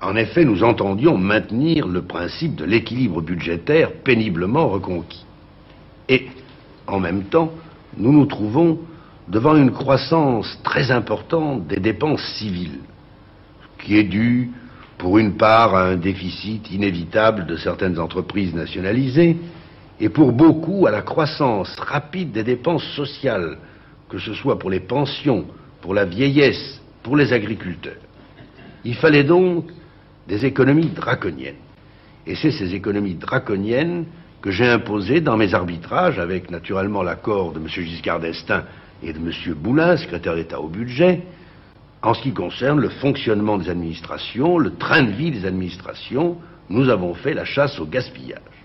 En 0.00 0.16
effet, 0.16 0.44
nous 0.44 0.64
entendions 0.64 1.18
maintenir 1.18 1.86
le 1.86 2.02
principe 2.02 2.56
de 2.56 2.64
l'équilibre 2.64 3.20
budgétaire 3.20 3.92
péniblement 4.04 4.68
reconquis. 4.68 5.26
Et, 6.08 6.28
en 6.86 7.00
même 7.00 7.24
temps, 7.24 7.52
nous 7.98 8.12
nous 8.12 8.24
trouvons 8.24 8.78
devant 9.28 9.56
une 9.56 9.72
croissance 9.72 10.58
très 10.62 10.90
importante 10.90 11.66
des 11.66 11.80
dépenses 11.80 12.24
civiles, 12.36 12.80
qui 13.84 13.98
est 13.98 14.04
due, 14.04 14.50
pour 14.96 15.18
une 15.18 15.36
part, 15.36 15.74
à 15.74 15.88
un 15.88 15.96
déficit 15.96 16.70
inévitable 16.70 17.44
de 17.44 17.56
certaines 17.56 17.98
entreprises 17.98 18.54
nationalisées, 18.54 19.36
et 20.00 20.08
pour 20.08 20.32
beaucoup 20.32 20.86
à 20.86 20.90
la 20.90 21.02
croissance 21.02 21.76
rapide 21.78 22.32
des 22.32 22.44
dépenses 22.44 22.86
sociales, 22.94 23.58
que 24.08 24.18
ce 24.18 24.34
soit 24.34 24.58
pour 24.58 24.70
les 24.70 24.80
pensions, 24.80 25.46
pour 25.80 25.94
la 25.94 26.04
vieillesse, 26.04 26.80
pour 27.02 27.16
les 27.16 27.32
agriculteurs. 27.32 28.00
Il 28.84 28.94
fallait 28.94 29.24
donc 29.24 29.70
des 30.26 30.44
économies 30.44 30.90
draconiennes. 30.90 31.56
Et 32.26 32.34
c'est 32.34 32.50
ces 32.50 32.74
économies 32.74 33.14
draconiennes 33.14 34.04
que 34.40 34.50
j'ai 34.50 34.68
imposées 34.68 35.20
dans 35.20 35.36
mes 35.36 35.54
arbitrages, 35.54 36.18
avec 36.18 36.50
naturellement 36.50 37.02
l'accord 37.02 37.52
de 37.52 37.58
M. 37.58 37.68
Giscard 37.68 38.20
d'Estaing 38.20 38.64
et 39.02 39.12
de 39.12 39.18
M. 39.18 39.32
Boulin, 39.54 39.96
secrétaire 39.96 40.34
d'État 40.34 40.60
au 40.60 40.68
budget, 40.68 41.22
en 42.02 42.14
ce 42.14 42.22
qui 42.22 42.32
concerne 42.32 42.80
le 42.80 42.88
fonctionnement 42.88 43.58
des 43.58 43.68
administrations, 43.68 44.58
le 44.58 44.74
train 44.74 45.02
de 45.02 45.10
vie 45.10 45.30
des 45.30 45.44
administrations, 45.44 46.36
nous 46.68 46.88
avons 46.88 47.14
fait 47.14 47.34
la 47.34 47.44
chasse 47.44 47.80
au 47.80 47.86
gaspillage. 47.86 48.57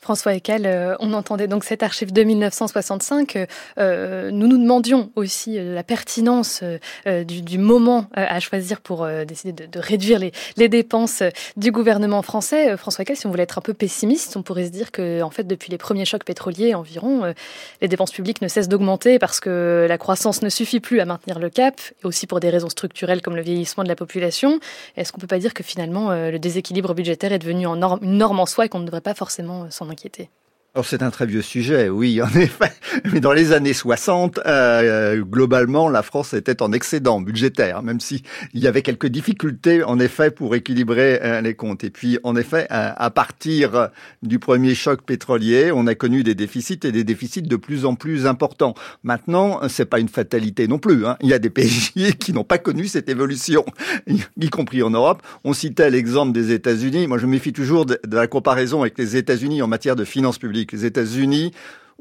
François 0.00 0.32
Eckel, 0.34 0.64
euh, 0.64 0.94
on 1.00 1.12
entendait 1.12 1.48
donc 1.48 1.64
cette 1.64 1.82
archive 1.82 2.12
de 2.12 2.22
1965. 2.22 3.48
Euh, 3.78 4.30
nous 4.30 4.46
nous 4.46 4.56
demandions 4.56 5.10
aussi 5.16 5.58
euh, 5.58 5.74
la 5.74 5.82
pertinence 5.82 6.62
du, 7.04 7.58
moment 7.58 8.06
à 8.14 8.38
choisir 8.38 8.80
pour 8.80 9.06
décider 9.26 9.66
de, 9.66 9.78
réduire 9.78 10.20
les, 10.56 10.68
dépenses 10.68 11.22
du 11.56 11.72
gouvernement 11.72 12.22
français. 12.22 12.76
François 12.76 13.02
Eckel, 13.02 13.16
si 13.16 13.26
on 13.26 13.30
voulait 13.30 13.42
être 13.42 13.58
un 13.58 13.62
peu 13.62 13.74
pessimiste, 13.74 14.36
on 14.36 14.42
pourrait 14.42 14.66
se 14.66 14.70
dire 14.70 14.92
que, 14.92 15.22
en 15.22 15.30
fait, 15.30 15.44
depuis 15.44 15.70
les 15.70 15.78
premiers 15.78 16.04
chocs 16.04 16.24
pétroliers 16.24 16.74
environ, 16.74 17.32
les 17.80 17.88
dépenses 17.88 18.12
publiques 18.12 18.42
ne 18.42 18.48
cessent 18.48 18.68
d'augmenter 18.68 19.18
parce 19.18 19.40
que 19.40 19.86
la 19.88 19.98
croissance 19.98 20.42
ne 20.42 20.48
suffit 20.48 20.80
plus 20.80 21.00
à 21.00 21.04
maintenir 21.04 21.38
le 21.38 21.50
cap, 21.50 21.80
et 22.02 22.06
aussi 22.06 22.26
pour 22.26 22.40
des 22.40 22.50
raisons 22.50 22.68
structurelles 22.68 23.22
comme 23.22 23.36
le 23.36 23.42
vieillissement 23.42 23.82
de 23.82 23.88
la 23.88 23.96
population. 23.96 24.60
Est-ce 24.96 25.12
qu'on 25.12 25.20
peut 25.20 25.26
pas 25.26 25.38
dire 25.38 25.54
que 25.54 25.62
finalement 25.62 26.10
le 26.12 26.38
déséquilibre 26.38 26.94
budgétaire 26.94 27.32
est 27.32 27.38
devenu 27.38 27.66
une 27.66 28.18
norme 28.18 28.40
en 28.40 28.46
soi 28.46 28.66
et 28.66 28.68
qu'on 28.68 28.80
ne 28.80 28.86
devrait 28.86 29.00
pas 29.00 29.14
forcément 29.14 29.70
s'en 29.70 29.87
inquiéter 29.90 30.30
alors 30.78 30.86
c'est 30.86 31.02
un 31.02 31.10
très 31.10 31.26
vieux 31.26 31.42
sujet, 31.42 31.88
oui, 31.88 32.22
en 32.22 32.28
effet. 32.36 32.70
Mais 33.12 33.18
dans 33.18 33.32
les 33.32 33.50
années 33.50 33.72
60, 33.72 34.38
euh, 34.46 35.20
globalement, 35.22 35.88
la 35.88 36.04
France 36.04 36.34
était 36.34 36.62
en 36.62 36.70
excédent 36.70 37.20
budgétaire, 37.20 37.82
même 37.82 37.98
si 37.98 38.22
il 38.54 38.62
y 38.62 38.68
avait 38.68 38.82
quelques 38.82 39.08
difficultés, 39.08 39.82
en 39.82 39.98
effet, 39.98 40.30
pour 40.30 40.54
équilibrer 40.54 41.18
euh, 41.20 41.40
les 41.40 41.54
comptes. 41.54 41.82
Et 41.82 41.90
puis, 41.90 42.20
en 42.22 42.36
effet, 42.36 42.68
euh, 42.70 42.92
à 42.96 43.10
partir 43.10 43.88
du 44.22 44.38
premier 44.38 44.76
choc 44.76 45.02
pétrolier, 45.02 45.72
on 45.74 45.88
a 45.88 45.96
connu 45.96 46.22
des 46.22 46.36
déficits 46.36 46.78
et 46.84 46.92
des 46.92 47.02
déficits 47.02 47.42
de 47.42 47.56
plus 47.56 47.84
en 47.84 47.96
plus 47.96 48.28
importants. 48.28 48.74
Maintenant, 49.02 49.58
c'est 49.68 49.86
pas 49.86 49.98
une 49.98 50.08
fatalité 50.08 50.68
non 50.68 50.78
plus. 50.78 51.06
Hein. 51.06 51.16
Il 51.22 51.28
y 51.28 51.34
a 51.34 51.40
des 51.40 51.50
pays 51.50 51.90
qui 52.20 52.32
n'ont 52.32 52.44
pas 52.44 52.58
connu 52.58 52.86
cette 52.86 53.08
évolution, 53.08 53.64
y 54.06 54.48
compris 54.48 54.84
en 54.84 54.90
Europe. 54.90 55.24
On 55.42 55.54
citait 55.54 55.90
l'exemple 55.90 56.30
des 56.30 56.52
États-Unis. 56.52 57.08
Moi, 57.08 57.18
je 57.18 57.26
me 57.26 57.32
méfie 57.32 57.52
toujours 57.52 57.84
de 57.84 57.98
la 58.08 58.28
comparaison 58.28 58.82
avec 58.82 58.96
les 58.96 59.16
États-Unis 59.16 59.60
en 59.60 59.66
matière 59.66 59.96
de 59.96 60.04
finances 60.04 60.38
publiques. 60.38 60.67
Les 60.72 60.84
États-Unis 60.84 61.52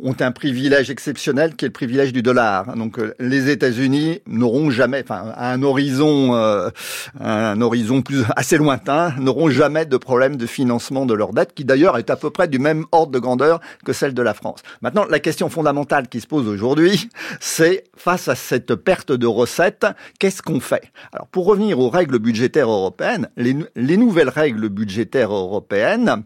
ont 0.01 0.15
un 0.19 0.31
privilège 0.31 0.91
exceptionnel 0.91 1.55
qui 1.55 1.65
est 1.65 1.69
le 1.69 1.73
privilège 1.73 2.13
du 2.13 2.21
dollar. 2.21 2.75
Donc 2.75 2.99
euh, 2.99 3.15
les 3.19 3.49
États-Unis 3.49 4.21
n'auront 4.27 4.69
jamais, 4.69 5.01
enfin 5.03 5.31
à 5.35 5.51
un 5.51 5.63
horizon, 5.63 6.35
euh, 6.35 6.69
un 7.19 7.59
horizon 7.61 8.03
plus 8.03 8.23
assez 8.35 8.57
lointain, 8.57 9.15
n'auront 9.17 9.49
jamais 9.49 9.85
de 9.85 9.97
problème 9.97 10.35
de 10.35 10.45
financement 10.45 11.07
de 11.07 11.15
leur 11.15 11.33
dette, 11.33 11.53
qui 11.55 11.65
d'ailleurs 11.65 11.97
est 11.97 12.11
à 12.11 12.15
peu 12.15 12.29
près 12.29 12.47
du 12.47 12.59
même 12.59 12.85
ordre 12.91 13.11
de 13.11 13.19
grandeur 13.19 13.59
que 13.85 13.93
celle 13.93 14.13
de 14.13 14.21
la 14.21 14.35
France. 14.35 14.61
Maintenant, 14.81 15.05
la 15.09 15.19
question 15.19 15.49
fondamentale 15.49 16.07
qui 16.07 16.21
se 16.21 16.27
pose 16.27 16.47
aujourd'hui, 16.47 17.09
c'est 17.39 17.83
face 17.95 18.27
à 18.27 18.35
cette 18.35 18.75
perte 18.75 19.11
de 19.11 19.27
recettes, 19.27 19.87
qu'est-ce 20.19 20.43
qu'on 20.43 20.59
fait? 20.59 20.91
Alors 21.11 21.27
pour 21.27 21.45
revenir 21.45 21.79
aux 21.79 21.89
règles 21.89 22.19
budgétaires 22.19 22.69
européennes, 22.69 23.29
les 23.35 23.97
nouvelles 23.97 24.29
règles 24.29 24.69
budgétaires 24.69 25.33
européennes 25.33 26.23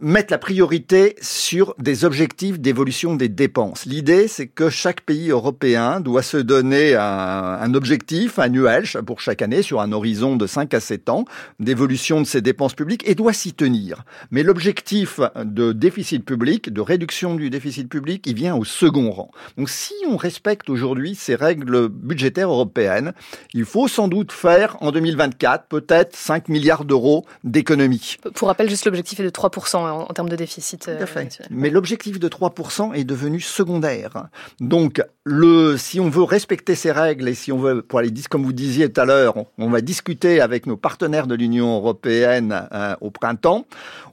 mettre 0.00 0.32
la 0.32 0.38
priorité 0.38 1.16
sur 1.20 1.74
des 1.78 2.04
objectifs 2.04 2.60
d'évolution 2.60 3.14
des 3.14 3.28
dépenses. 3.28 3.86
L'idée, 3.86 4.28
c'est 4.28 4.46
que 4.46 4.70
chaque 4.70 5.02
pays 5.02 5.30
européen 5.30 6.00
doit 6.00 6.22
se 6.22 6.36
donner 6.36 6.94
un, 6.94 7.74
objectif 7.74 8.38
annuel 8.38 8.84
pour 9.06 9.20
chaque 9.20 9.42
année 9.42 9.62
sur 9.62 9.80
un 9.80 9.92
horizon 9.92 10.36
de 10.36 10.46
5 10.46 10.72
à 10.72 10.80
7 10.80 11.08
ans 11.10 11.24
d'évolution 11.60 12.20
de 12.20 12.26
ses 12.26 12.40
dépenses 12.40 12.74
publiques 12.74 13.06
et 13.06 13.14
doit 13.14 13.32
s'y 13.32 13.52
tenir. 13.52 14.04
Mais 14.30 14.42
l'objectif 14.42 15.20
de 15.36 15.72
déficit 15.72 16.24
public, 16.24 16.72
de 16.72 16.80
réduction 16.80 17.34
du 17.34 17.50
déficit 17.50 17.88
public, 17.88 18.26
il 18.26 18.34
vient 18.34 18.56
au 18.56 18.64
second 18.64 19.10
rang. 19.10 19.30
Donc 19.56 19.68
si 19.68 19.94
on 20.08 20.16
respecte 20.16 20.70
aujourd'hui 20.70 21.14
ces 21.14 21.34
règles 21.34 21.88
budgétaires 21.88 22.48
européennes, 22.48 23.12
il 23.52 23.64
faut 23.64 23.88
sans 23.88 24.08
doute 24.08 24.32
faire 24.32 24.76
en 24.80 24.92
2024 24.92 25.66
peut-être 25.66 26.16
5 26.16 26.48
milliards 26.48 26.84
d'euros 26.84 27.26
d'économies. 27.44 28.16
Pour 28.34 28.48
rappel, 28.48 28.68
juste 28.70 28.86
l'objectif 28.86 29.20
est 29.20 29.24
de 29.24 29.30
3 29.30 29.50
en, 29.74 30.06
termes 30.06 30.28
de 30.28 30.36
déficit. 30.36 30.88
Euh, 30.88 31.04
Mais 31.50 31.70
l'objectif 31.70 32.18
de 32.18 32.28
3% 32.28 32.94
est 32.94 33.04
devenu 33.04 33.40
secondaire. 33.40 34.28
Donc, 34.60 35.02
le, 35.24 35.76
si 35.76 36.00
on 36.00 36.08
veut 36.08 36.22
respecter 36.22 36.74
ces 36.74 36.92
règles 36.92 37.28
et 37.28 37.34
si 37.34 37.52
on 37.52 37.58
veut, 37.58 37.82
pour 37.82 37.98
aller, 37.98 38.12
comme 38.30 38.44
vous 38.44 38.52
disiez 38.52 38.90
tout 38.90 39.00
à 39.00 39.04
l'heure, 39.04 39.34
on, 39.58 39.70
va 39.70 39.80
discuter 39.80 40.40
avec 40.40 40.66
nos 40.66 40.76
partenaires 40.76 41.26
de 41.26 41.34
l'Union 41.34 41.76
européenne 41.76 42.68
euh, 42.72 42.94
au 43.00 43.10
printemps, 43.10 43.66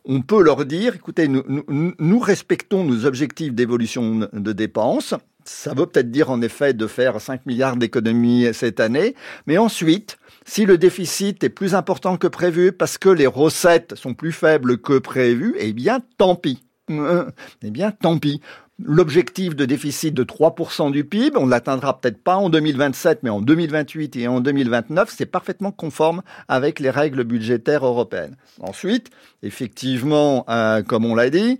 on 0.06 0.22
peut 0.22 0.42
leur 0.42 0.66
dire, 0.66 0.96
écoutez, 0.96 1.28
nous, 1.28 1.44
nous 1.68 2.20
respectons 2.20 2.84
nos 2.84 3.06
objectifs 3.06 3.54
d'évolution 3.54 4.30
de 4.32 4.52
dépenses. 4.52 5.16
Ça 5.46 5.76
veut 5.76 5.86
peut-être 5.86 6.10
dire 6.10 6.32
en 6.32 6.42
effet 6.42 6.74
de 6.74 6.88
faire 6.88 7.22
5 7.22 7.46
milliards 7.46 7.78
d'économies 7.78 8.52
cette 8.52 8.80
année, 8.80 9.16
mais 9.46 9.60
ensuite, 9.60 10.18
si 10.44 10.66
le 10.66 10.78
déficit 10.78 11.44
est 11.44 11.50
plus 11.50 11.76
important 11.76 12.18
que 12.18 12.28
prévu 12.28 12.72
parce 12.72 12.98
que 12.98 13.10
les 13.10 13.28
recettes 13.28 13.96
sont 13.96 14.16
plus 14.16 14.32
faibles 14.32 14.80
que 14.80 14.98
prévu, 14.98 15.56
eh 15.60 15.72
bien, 15.72 16.00
tant 16.18 16.36
pis. 16.36 16.64
Eh 16.90 17.72
bien, 17.72 17.92
tant 17.92 18.18
pis. 18.18 18.42
L'objectif 18.84 19.56
de 19.56 19.64
déficit 19.64 20.14
de 20.14 20.24
3% 20.26 20.92
du 20.92 21.06
PIB, 21.06 21.38
on 21.38 21.48
l'atteindra 21.48 21.98
peut-être 21.98 22.22
pas 22.22 22.36
en 22.36 22.50
2027, 22.50 23.24
mais 23.24 23.30
en 23.30 23.40
2028 23.40 24.18
et 24.18 24.28
en 24.28 24.42
2029, 24.42 25.14
c'est 25.16 25.26
parfaitement 25.26 25.72
conforme 25.72 26.24
avec 26.50 26.82
les 26.82 26.90
règles 26.90 27.24
budgétaires 27.24 27.86
européennes. 27.86 28.36
Ensuite, 28.60 29.12
effectivement, 29.44 30.46
euh, 30.50 30.84
comme 30.84 31.06
on 31.06 31.16
l'a 31.16 31.30
dit, 31.30 31.58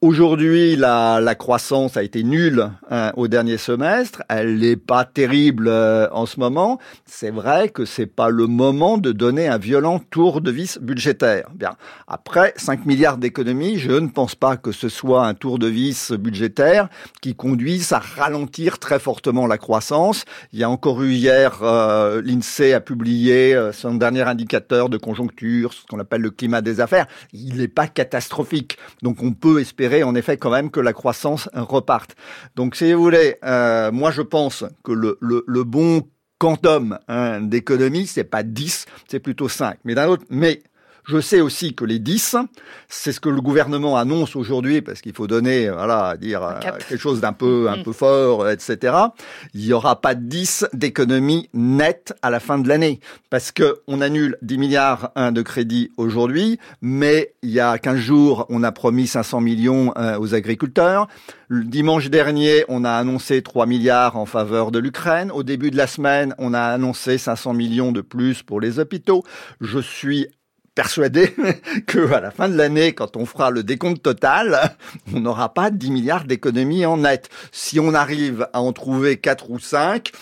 Aujourd'hui, 0.00 0.76
la, 0.76 1.18
la, 1.20 1.34
croissance 1.34 1.96
a 1.96 2.04
été 2.04 2.22
nulle 2.22 2.70
hein, 2.92 3.10
au 3.16 3.26
dernier 3.26 3.58
semestre. 3.58 4.22
Elle 4.28 4.58
n'est 4.60 4.76
pas 4.76 5.04
terrible 5.04 5.66
euh, 5.66 6.06
en 6.12 6.26
ce 6.26 6.38
moment. 6.38 6.78
C'est 7.06 7.32
vrai 7.32 7.70
que 7.70 7.84
c'est 7.84 8.06
pas 8.06 8.28
le 8.28 8.46
moment 8.46 8.98
de 8.98 9.10
donner 9.10 9.48
un 9.48 9.58
violent 9.58 9.98
tour 9.98 10.40
de 10.42 10.52
vis 10.52 10.78
budgétaire. 10.80 11.48
Bien. 11.56 11.72
Après 12.06 12.54
5 12.56 12.86
milliards 12.86 13.16
d'économies, 13.16 13.80
je 13.80 13.90
ne 13.90 14.06
pense 14.06 14.36
pas 14.36 14.56
que 14.56 14.70
ce 14.70 14.88
soit 14.88 15.26
un 15.26 15.34
tour 15.34 15.58
de 15.58 15.66
vis 15.66 16.12
budgétaire 16.12 16.88
qui 17.20 17.34
conduise 17.34 17.92
à 17.92 17.98
ralentir 17.98 18.78
très 18.78 19.00
fortement 19.00 19.48
la 19.48 19.58
croissance. 19.58 20.24
Il 20.52 20.60
y 20.60 20.62
a 20.62 20.70
encore 20.70 21.02
eu 21.02 21.10
hier, 21.14 21.58
euh, 21.62 22.22
l'INSEE 22.24 22.74
a 22.74 22.80
publié 22.80 23.56
euh, 23.56 23.72
son 23.72 23.96
dernier 23.96 24.22
indicateur 24.22 24.88
de 24.88 24.98
conjoncture, 24.98 25.72
ce 25.72 25.84
qu'on 25.86 25.98
appelle 25.98 26.20
le 26.20 26.30
climat 26.30 26.60
des 26.60 26.78
affaires. 26.78 27.08
Il 27.32 27.56
n'est 27.56 27.66
pas 27.66 27.88
catastrophique. 27.88 28.78
Donc 29.02 29.20
on 29.20 29.32
peut 29.32 29.63
espérer 29.64 30.02
en 30.02 30.14
effet 30.14 30.36
quand 30.36 30.50
même 30.50 30.70
que 30.70 30.80
la 30.80 30.92
croissance 30.92 31.48
reparte. 31.54 32.14
Donc 32.54 32.76
si 32.76 32.92
vous 32.92 33.02
voulez, 33.02 33.36
euh, 33.44 33.90
moi 33.90 34.10
je 34.10 34.22
pense 34.22 34.64
que 34.84 34.92
le, 34.92 35.18
le, 35.20 35.64
bon 35.64 36.02
quantum 36.38 36.98
hein, 37.08 37.40
d'économie, 37.40 38.06
c'est 38.06 38.24
pas 38.24 38.42
10, 38.42 38.86
c'est 39.08 39.20
plutôt 39.20 39.48
5. 39.48 39.78
Mais 39.84 39.94
d'un 39.94 40.08
autre, 40.08 40.24
mais 40.28 40.62
je 41.06 41.20
sais 41.20 41.40
aussi 41.40 41.74
que 41.74 41.84
les 41.84 41.98
10, 41.98 42.36
c'est 42.88 43.12
ce 43.12 43.20
que 43.20 43.28
le 43.28 43.40
gouvernement 43.40 43.96
annonce 43.96 44.36
aujourd'hui, 44.36 44.80
parce 44.82 45.00
qu'il 45.00 45.12
faut 45.12 45.26
donner, 45.26 45.68
voilà, 45.68 46.16
dire 46.16 46.42
euh, 46.42 46.60
quelque 46.60 46.96
chose 46.96 47.20
d'un 47.20 47.32
peu, 47.32 47.68
un 47.68 47.78
mm. 47.78 47.82
peu 47.82 47.92
fort, 47.92 48.48
etc. 48.48 48.96
Il 49.52 49.60
n'y 49.60 49.72
aura 49.72 50.00
pas 50.00 50.14
10 50.14 50.66
d'économie 50.72 51.48
nette 51.52 52.14
à 52.22 52.30
la 52.30 52.40
fin 52.40 52.58
de 52.58 52.68
l'année, 52.68 53.00
parce 53.30 53.52
que 53.52 53.80
on 53.86 54.00
annule 54.00 54.38
10 54.42 54.58
milliards 54.58 55.12
de 55.16 55.42
crédit 55.42 55.90
aujourd'hui, 55.96 56.58
mais 56.80 57.34
il 57.42 57.50
y 57.50 57.60
a 57.60 57.78
15 57.78 57.96
jours, 57.96 58.46
on 58.48 58.62
a 58.62 58.72
promis 58.72 59.06
500 59.06 59.40
millions 59.40 59.92
euh, 59.96 60.18
aux 60.18 60.34
agriculteurs. 60.34 61.08
Le 61.48 61.64
dimanche 61.64 62.08
dernier, 62.08 62.64
on 62.68 62.84
a 62.84 62.92
annoncé 62.92 63.42
3 63.42 63.66
milliards 63.66 64.16
en 64.16 64.24
faveur 64.26 64.70
de 64.70 64.78
l'Ukraine. 64.78 65.30
Au 65.30 65.42
début 65.42 65.70
de 65.70 65.76
la 65.76 65.86
semaine, 65.86 66.34
on 66.38 66.54
a 66.54 66.60
annoncé 66.60 67.18
500 67.18 67.52
millions 67.52 67.92
de 67.92 68.00
plus 68.00 68.42
pour 68.42 68.60
les 68.60 68.78
hôpitaux. 68.78 69.22
Je 69.60 69.78
suis 69.78 70.28
persuadé 70.74 71.34
que 71.86 72.12
à 72.12 72.20
la 72.20 72.30
fin 72.30 72.48
de 72.48 72.56
l'année, 72.56 72.92
quand 72.92 73.16
on 73.16 73.26
fera 73.26 73.50
le 73.50 73.62
décompte 73.62 74.02
total, 74.02 74.76
on 75.14 75.20
n'aura 75.20 75.52
pas 75.52 75.70
10 75.70 75.90
milliards 75.90 76.24
d'économies 76.24 76.86
en 76.86 76.98
net. 76.98 77.28
Si 77.52 77.80
on 77.80 77.94
arrive 77.94 78.48
à 78.52 78.60
en 78.60 78.72
trouver 78.72 79.16
4 79.16 79.50
ou 79.50 79.58
5, 79.58 80.12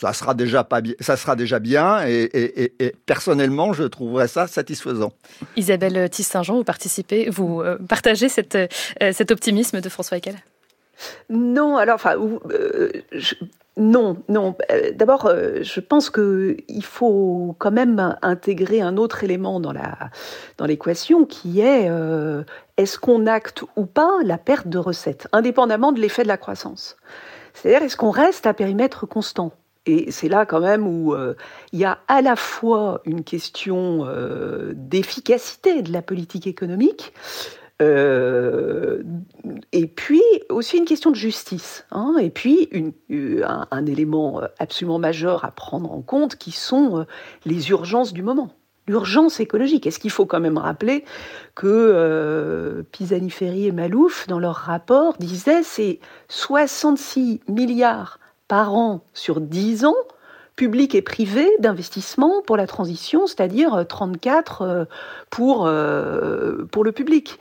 ça 0.00 0.12
sera 0.12 0.34
déjà 0.34 0.64
pas 0.64 0.80
bien, 0.80 0.94
ça 1.00 1.16
sera 1.16 1.36
déjà 1.36 1.58
bien 1.58 2.06
et, 2.06 2.72
personnellement 3.04 3.72
je 3.72 3.84
trouverais 3.84 4.28
ça 4.28 4.46
satisfaisant. 4.46 5.12
Isabelle 5.56 6.08
Tiss-Saint-Jean, 6.08 6.56
vous 6.56 6.64
participez, 6.64 7.28
vous 7.28 7.60
euh, 7.60 7.76
partagez 7.88 8.28
euh, 8.54 8.66
cet 9.12 9.30
optimisme 9.30 9.80
de 9.80 9.88
François 9.88 10.16
Eckel 10.16 10.36
Non, 11.28 11.76
alors 11.76 11.96
enfin, 11.96 12.16
euh, 12.50 12.90
non, 13.76 14.16
non. 14.28 14.56
D'abord, 14.94 15.30
je 15.62 15.80
pense 15.80 16.10
qu'il 16.10 16.84
faut 16.84 17.54
quand 17.58 17.70
même 17.70 18.16
intégrer 18.22 18.80
un 18.80 18.96
autre 18.96 19.24
élément 19.24 19.60
dans 19.60 19.72
la 19.72 20.10
dans 20.58 20.66
l'équation 20.66 21.24
qui 21.24 21.60
est 21.60 21.88
est-ce 22.76 22.98
qu'on 22.98 23.26
acte 23.26 23.64
ou 23.76 23.86
pas 23.86 24.18
la 24.24 24.38
perte 24.38 24.68
de 24.68 24.78
recettes, 24.78 25.28
indépendamment 25.32 25.92
de 25.92 26.00
l'effet 26.00 26.24
de 26.24 26.28
la 26.28 26.36
croissance. 26.36 26.96
C'est-à-dire 27.54 27.82
est-ce 27.82 27.96
qu'on 27.96 28.10
reste 28.10 28.46
à 28.46 28.54
périmètre 28.54 29.06
constant? 29.06 29.52
Et 29.86 30.10
c'est 30.10 30.28
là 30.28 30.44
quand 30.44 30.60
même 30.60 30.86
où 30.86 31.14
euh, 31.14 31.34
il 31.72 31.78
y 31.78 31.84
a 31.84 31.98
à 32.06 32.20
la 32.20 32.36
fois 32.36 33.00
une 33.06 33.24
question 33.24 34.04
euh, 34.06 34.72
d'efficacité 34.74 35.82
de 35.82 35.92
la 35.92 36.02
politique 36.02 36.46
économique, 36.46 37.14
euh, 37.80 39.02
et 39.72 39.86
puis 39.86 40.22
aussi 40.48 40.78
une 40.78 40.84
question 40.84 41.10
de 41.10 41.16
justice, 41.16 41.86
hein, 41.90 42.16
et 42.20 42.30
puis 42.30 42.68
un, 43.10 43.86
élément 43.86 44.42
absolument 44.58 44.98
majeur 44.98 45.44
à 45.44 45.50
prendre 45.50 45.92
en 45.92 46.02
compte 46.02 46.36
qui 46.36 46.52
sont 46.52 47.06
les 47.44 47.70
urgences 47.70 48.12
du 48.12 48.22
moment. 48.22 48.50
L'urgence 48.86 49.40
écologique. 49.40 49.86
Est-ce 49.86 49.98
qu'il 49.98 50.10
faut 50.10 50.26
quand 50.26 50.40
même 50.40 50.58
rappeler 50.58 51.04
que 51.54 52.84
Pisani-Ferry 52.92 53.66
et 53.66 53.72
Malouf, 53.72 54.26
dans 54.26 54.38
leur 54.38 54.56
rapport, 54.56 55.16
disaient 55.18 55.62
c'est 55.62 56.00
66 56.28 57.40
milliards 57.48 58.18
par 58.50 58.74
an 58.74 59.04
sur 59.14 59.40
10 59.40 59.84
ans, 59.84 59.94
public 60.56 60.96
et 60.96 61.02
privé, 61.02 61.48
d'investissement 61.60 62.42
pour 62.44 62.56
la 62.56 62.66
transition, 62.66 63.28
c'est-à-dire 63.28 63.86
34 63.88 64.62
euh, 64.62 64.84
pour, 65.30 65.66
euh, 65.66 66.66
pour 66.72 66.82
le 66.82 66.90
public. 66.90 67.38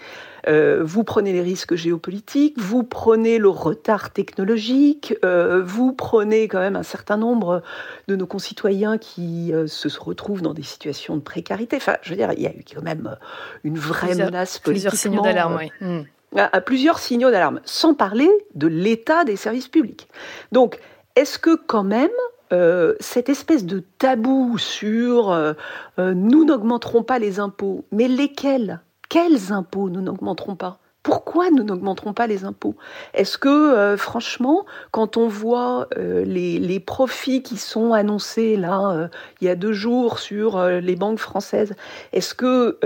Euh, 0.47 0.81
vous 0.83 1.03
prenez 1.03 1.33
les 1.33 1.41
risques 1.41 1.75
géopolitiques, 1.75 2.59
vous 2.59 2.83
prenez 2.83 3.37
le 3.37 3.49
retard 3.49 4.11
technologique, 4.11 5.15
vous 5.23 5.93
prenez 5.93 6.47
quand 6.47 6.59
même 6.59 6.75
un 6.75 6.83
certain 6.83 7.17
nombre 7.17 7.61
de 8.07 8.15
nos 8.15 8.27
concitoyens 8.27 8.97
qui 8.97 9.51
se 9.67 9.99
retrouvent 9.99 10.41
dans 10.41 10.53
des 10.53 10.63
situations 10.63 11.15
de 11.15 11.21
précarité. 11.21 11.77
Enfin, 11.77 11.97
je 12.01 12.11
veux 12.11 12.15
dire, 12.15 12.31
il 12.33 12.41
y 12.41 12.47
a 12.47 12.51
eu 12.51 12.63
quand 12.73 12.81
même 12.81 13.17
une 13.63 13.77
vraie 13.77 14.15
menace 14.15 14.59
politique. 14.59 14.89
Plusieurs 14.89 14.93
signaux 14.93 15.21
d'alarme, 15.21 15.57
oui. 15.57 15.71
Hmm. 15.81 16.03
À, 16.35 16.61
plusieurs 16.61 16.99
signaux 16.99 17.31
d'alarme, 17.31 17.59
sans 17.65 17.95
parler 17.95 18.29
de 18.53 18.67
l'état 18.67 19.23
des 19.23 19.35
services 19.35 19.67
publics. 19.67 20.07
Donc, 20.51 20.79
est-ce 21.15 21.39
que 21.39 21.55
quand 21.55 21.83
même 21.83 22.09
euh, 22.51 22.95
cette 22.99 23.29
espèce 23.29 23.65
de 23.65 23.83
tabou 23.97 24.57
sur 24.57 25.31
euh, 25.31 25.53
euh, 25.99 26.13
nous 26.13 26.45
n'augmenterons 26.45 27.03
pas 27.03 27.19
les 27.19 27.39
impôts, 27.39 27.85
mais 27.91 28.07
lesquels 28.07 28.81
Quels 29.09 29.51
impôts 29.51 29.89
nous 29.89 30.01
n'augmenterons 30.01 30.55
pas? 30.55 30.79
Pourquoi 31.01 31.49
nous 31.49 31.63
n'augmenterons 31.63 32.13
pas 32.13 32.27
les 32.27 32.43
impôts? 32.43 32.75
Est-ce 33.13 33.37
que, 33.37 33.47
euh, 33.47 33.97
franchement, 33.97 34.65
quand 34.91 35.15
on 35.15 35.27
voit 35.27 35.87
euh, 35.97 36.25
les, 36.25 36.79
profits 36.79 37.41
qui 37.41 37.57
sont 37.57 37.93
annoncés 37.93 38.57
là, 38.57 38.91
euh, 38.91 39.07
il 39.39 39.47
y 39.47 39.49
a 39.49 39.55
deux 39.55 39.71
jours 39.71 40.19
sur 40.19 40.63
les 40.63 40.95
banques 40.95 41.19
françaises, 41.19 41.73
est-ce 42.13 42.35
que 42.35 42.79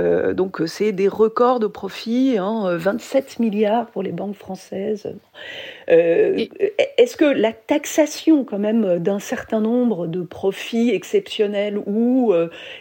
c'est 0.67 0.91
des 0.91 1.07
records 1.07 1.59
de 1.59 1.67
profits, 1.67 2.37
27 2.37 3.25
hein, 3.25 3.35
milliards 3.39 3.87
pour 3.87 4.03
les 4.03 4.11
banques 4.11 4.35
françaises? 4.35 5.11
Est-ce 5.87 7.17
que 7.17 7.25
la 7.25 7.51
taxation 7.51 8.43
quand 8.43 8.59
même 8.59 8.99
d'un 8.99 9.19
certain 9.19 9.59
nombre 9.59 10.07
de 10.07 10.21
profits 10.21 10.91
exceptionnels 10.91 11.77
ou 11.77 12.33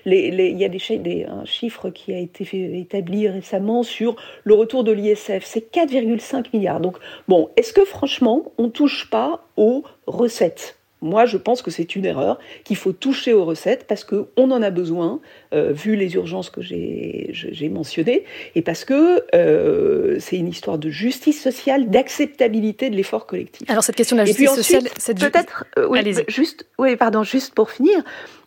il 0.07 0.59
y 0.59 0.65
a 0.65 0.69
des, 0.69 0.99
des, 0.99 1.25
un 1.25 1.45
chiffre 1.45 1.91
qui 1.91 2.13
a 2.13 2.19
été 2.19 2.79
établi 2.79 3.29
récemment 3.29 3.83
sur 3.83 4.17
le 4.45 4.55
retour 4.55 4.85
de 4.85 4.93
l'ISF 4.93 5.45
c'est 5.45 5.73
4,5 5.73 6.47
milliards. 6.53 6.81
Donc, 6.81 6.97
bon, 7.29 7.51
est-ce 7.57 7.73
que 7.73 7.85
franchement, 7.85 8.53
on 8.59 8.65
ne 8.65 8.69
touche 8.69 9.09
pas 9.11 9.45
aux 9.57 9.85
recettes? 10.07 10.82
Moi, 11.03 11.27
je 11.27 11.37
pense 11.37 11.61
que 11.61 11.71
c'est 11.71 11.97
une 11.97 12.05
erreur, 12.05 12.39
qu'il 12.65 12.77
faut 12.77 12.93
toucher 12.93 13.33
aux 13.33 13.45
recettes 13.45 13.87
parce 13.87 14.05
qu'on 14.05 14.51
en 14.51 14.63
a 14.63 14.71
besoin, 14.71 15.21
euh, 15.53 15.73
vu 15.73 15.97
les 15.97 16.15
urgences 16.15 16.49
que 16.49 16.63
j'ai 16.63 17.69
mentionnées, 17.69 18.25
et 18.55 18.63
parce 18.63 18.85
que 18.85 19.25
euh, 19.35 20.17
c'est 20.21 20.37
une 20.37 20.49
histoire 20.49 20.79
de 20.79 20.89
justice 20.89 21.43
sociale, 21.43 21.91
d'acceptabilité 21.91 22.89
de 22.89 22.97
l'effort 22.97 23.27
collectif. 23.27 23.69
Alors 23.69 23.83
cette 23.83 23.97
question 23.97 24.17
de 24.17 24.21
la 24.23 24.27
justice 24.27 24.55
sociale, 24.55 24.85
peut-être, 25.19 25.65
euh, 25.79 25.87
oui, 25.89 26.01
juste, 26.29 26.67
oui, 26.79 26.97
pardon, 26.97 27.25
juste 27.25 27.55
pour 27.55 27.71
finir, 27.71 28.03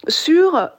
sur 0.08 0.70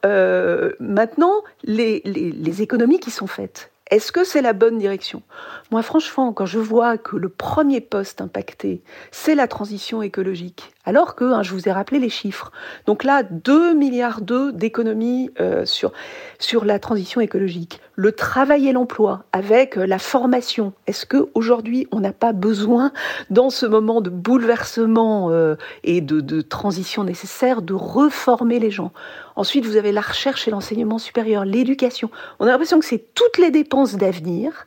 maintenant 0.80 1.42
les, 1.64 2.00
les 2.04 2.62
économies 2.62 3.00
qui 3.00 3.10
sont 3.10 3.26
faites. 3.26 3.70
Est-ce 3.90 4.10
que 4.10 4.24
c'est 4.24 4.42
la 4.42 4.52
bonne 4.52 4.78
direction? 4.78 5.22
Moi, 5.70 5.82
franchement, 5.82 6.32
quand 6.32 6.46
je 6.46 6.58
vois 6.58 6.98
que 6.98 7.16
le 7.16 7.28
premier 7.28 7.80
poste 7.80 8.20
impacté, 8.20 8.82
c'est 9.12 9.36
la 9.36 9.46
transition 9.46 10.02
écologique, 10.02 10.72
alors 10.86 11.16
que, 11.16 11.24
hein, 11.24 11.42
je 11.42 11.52
vous 11.52 11.68
ai 11.68 11.72
rappelé 11.72 11.98
les 11.98 12.08
chiffres, 12.08 12.52
donc 12.86 13.04
là, 13.04 13.24
2 13.24 13.74
milliards 13.74 14.20
d'économies 14.20 15.30
euh, 15.40 15.66
sur, 15.66 15.92
sur 16.38 16.64
la 16.64 16.78
transition 16.78 17.20
écologique, 17.20 17.80
le 17.96 18.12
travail 18.12 18.68
et 18.68 18.72
l'emploi 18.72 19.24
avec 19.32 19.76
euh, 19.76 19.86
la 19.86 19.98
formation. 19.98 20.72
Est-ce 20.86 21.04
qu'aujourd'hui, 21.04 21.88
on 21.90 22.00
n'a 22.00 22.12
pas 22.12 22.32
besoin, 22.32 22.92
dans 23.30 23.50
ce 23.50 23.66
moment 23.66 24.00
de 24.00 24.10
bouleversement 24.10 25.30
euh, 25.30 25.56
et 25.82 26.00
de, 26.00 26.20
de 26.20 26.40
transition 26.40 27.02
nécessaire, 27.02 27.62
de 27.62 27.74
reformer 27.74 28.60
les 28.60 28.70
gens? 28.70 28.92
Ensuite, 29.34 29.66
vous 29.66 29.76
avez 29.76 29.90
la 29.90 30.00
recherche 30.00 30.46
et 30.46 30.52
l'enseignement 30.52 30.98
supérieur, 30.98 31.44
l'éducation. 31.44 32.10
On 32.38 32.46
a 32.46 32.50
l'impression 32.50 32.78
que 32.78 32.86
c'est 32.86 33.12
toutes 33.14 33.38
les 33.38 33.50
dépenses 33.50 33.96
d'avenir 33.96 34.66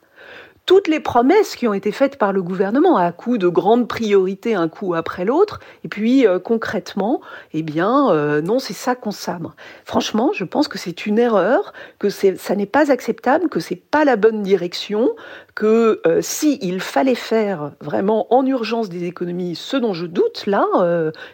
toutes 0.70 0.88
les 0.88 1.00
promesses 1.00 1.56
qui 1.56 1.68
ont 1.68 1.74
été 1.74 1.92
faites 1.92 2.20
par 2.20 2.32
le 2.32 2.44
gouvernement 2.44 2.96
à 2.96 3.12
coup 3.12 3.40
de 3.40 3.48
grandes 3.48 3.88
priorités 3.88 4.54
un 4.54 4.68
coup 4.68 4.94
après 4.94 5.26
l'autre, 5.26 5.60
et 5.84 5.88
puis 5.88 6.28
euh, 6.28 6.38
concrètement, 6.38 7.22
eh 7.54 7.64
bien, 7.64 8.12
euh, 8.12 8.40
non, 8.44 8.60
c'est 8.60 8.76
ça 8.76 8.94
qu'on 8.94 9.10
sabre. 9.10 9.56
Franchement, 9.84 10.30
je 10.32 10.44
pense 10.44 10.68
que 10.68 10.78
c'est 10.78 11.08
une 11.08 11.18
erreur, 11.18 11.74
que 11.98 12.10
ça 12.10 12.56
n'est 12.56 12.68
pas 12.68 12.92
acceptable, 12.92 13.50
que 13.50 13.60
c'est 13.60 13.82
pas 13.82 14.06
la 14.06 14.16
bonne 14.16 14.44
direction, 14.44 15.10
que 15.56 16.02
euh, 16.06 16.20
si 16.22 16.58
il 16.62 16.80
fallait 16.80 17.16
faire 17.16 17.72
vraiment 17.82 18.34
en 18.34 18.46
urgence 18.46 18.90
des 18.90 19.06
économies, 19.06 19.56
ce 19.56 19.78
dont 19.78 19.94
je 19.94 20.06
doute 20.06 20.46
là, 20.46 20.66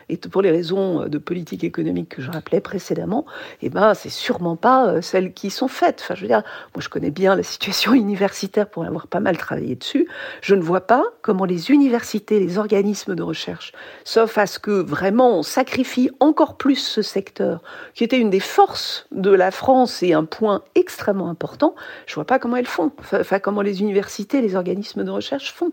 et 0.10 0.18
pour 0.18 0.42
les 0.42 0.52
raisons 0.52 1.08
de 1.08 1.18
politique 1.18 1.64
économique 1.64 2.10
que 2.10 2.22
je 2.22 2.32
rappelais 2.32 2.62
précédemment, 2.62 3.26
eh 3.62 3.70
ben, 3.70 3.94
c'est 3.94 4.10
sûrement 4.10 4.56
pas 4.56 5.02
celles 5.02 5.34
qui 5.34 5.50
sont 5.50 5.68
faites. 5.68 6.02
Enfin, 6.02 6.16
je 6.16 6.22
veux 6.22 6.28
dire, 6.28 6.44
moi, 6.76 6.82
je 6.82 6.90
connais 6.90 7.12
bien 7.12 7.36
la 7.36 7.44
situation 7.44 7.94
universitaire 8.06 8.70
pour 8.70 8.86
avoir 8.86 9.08
pas 9.08 9.20
mal 9.20 9.38
travaillé 9.38 9.76
dessus, 9.76 10.08
je 10.42 10.56
ne 10.56 10.62
vois 10.62 10.82
pas 10.82 11.04
comment 11.22 11.46
les 11.46 11.72
universités, 11.72 12.40
les 12.40 12.58
organismes 12.58 13.16
de 13.16 13.24
recherche, 13.24 13.72
sauf 14.04 14.38
à 14.38 14.48
ce 14.48 14.60
que 14.60 14.72
vraiment 14.72 15.40
on 15.40 15.44
sacrifie 15.44 16.10
encore 16.20 16.58
plus 16.58 16.76
ce 16.78 17.02
secteur, 17.02 17.62
qui 17.94 18.04
était 18.04 18.20
une 18.20 18.30
des 18.30 18.40
forces 18.40 19.08
de 19.12 19.32
la 19.32 19.52
France 19.52 20.04
et 20.04 20.14
un 20.14 20.26
point 20.26 20.64
extrêmement 20.76 21.30
important, 21.30 21.76
je 22.06 22.16
vois 22.16 22.26
pas 22.26 22.40
comment 22.40 22.56
elles 22.58 22.68
font, 22.68 22.92
enfin 23.12 23.40
comment 23.40 23.62
les 23.62 23.82
universités, 23.82 24.05
les 24.42 24.56
organismes 24.56 25.04
de 25.04 25.12
recherche 25.12 25.54
font. 25.54 25.72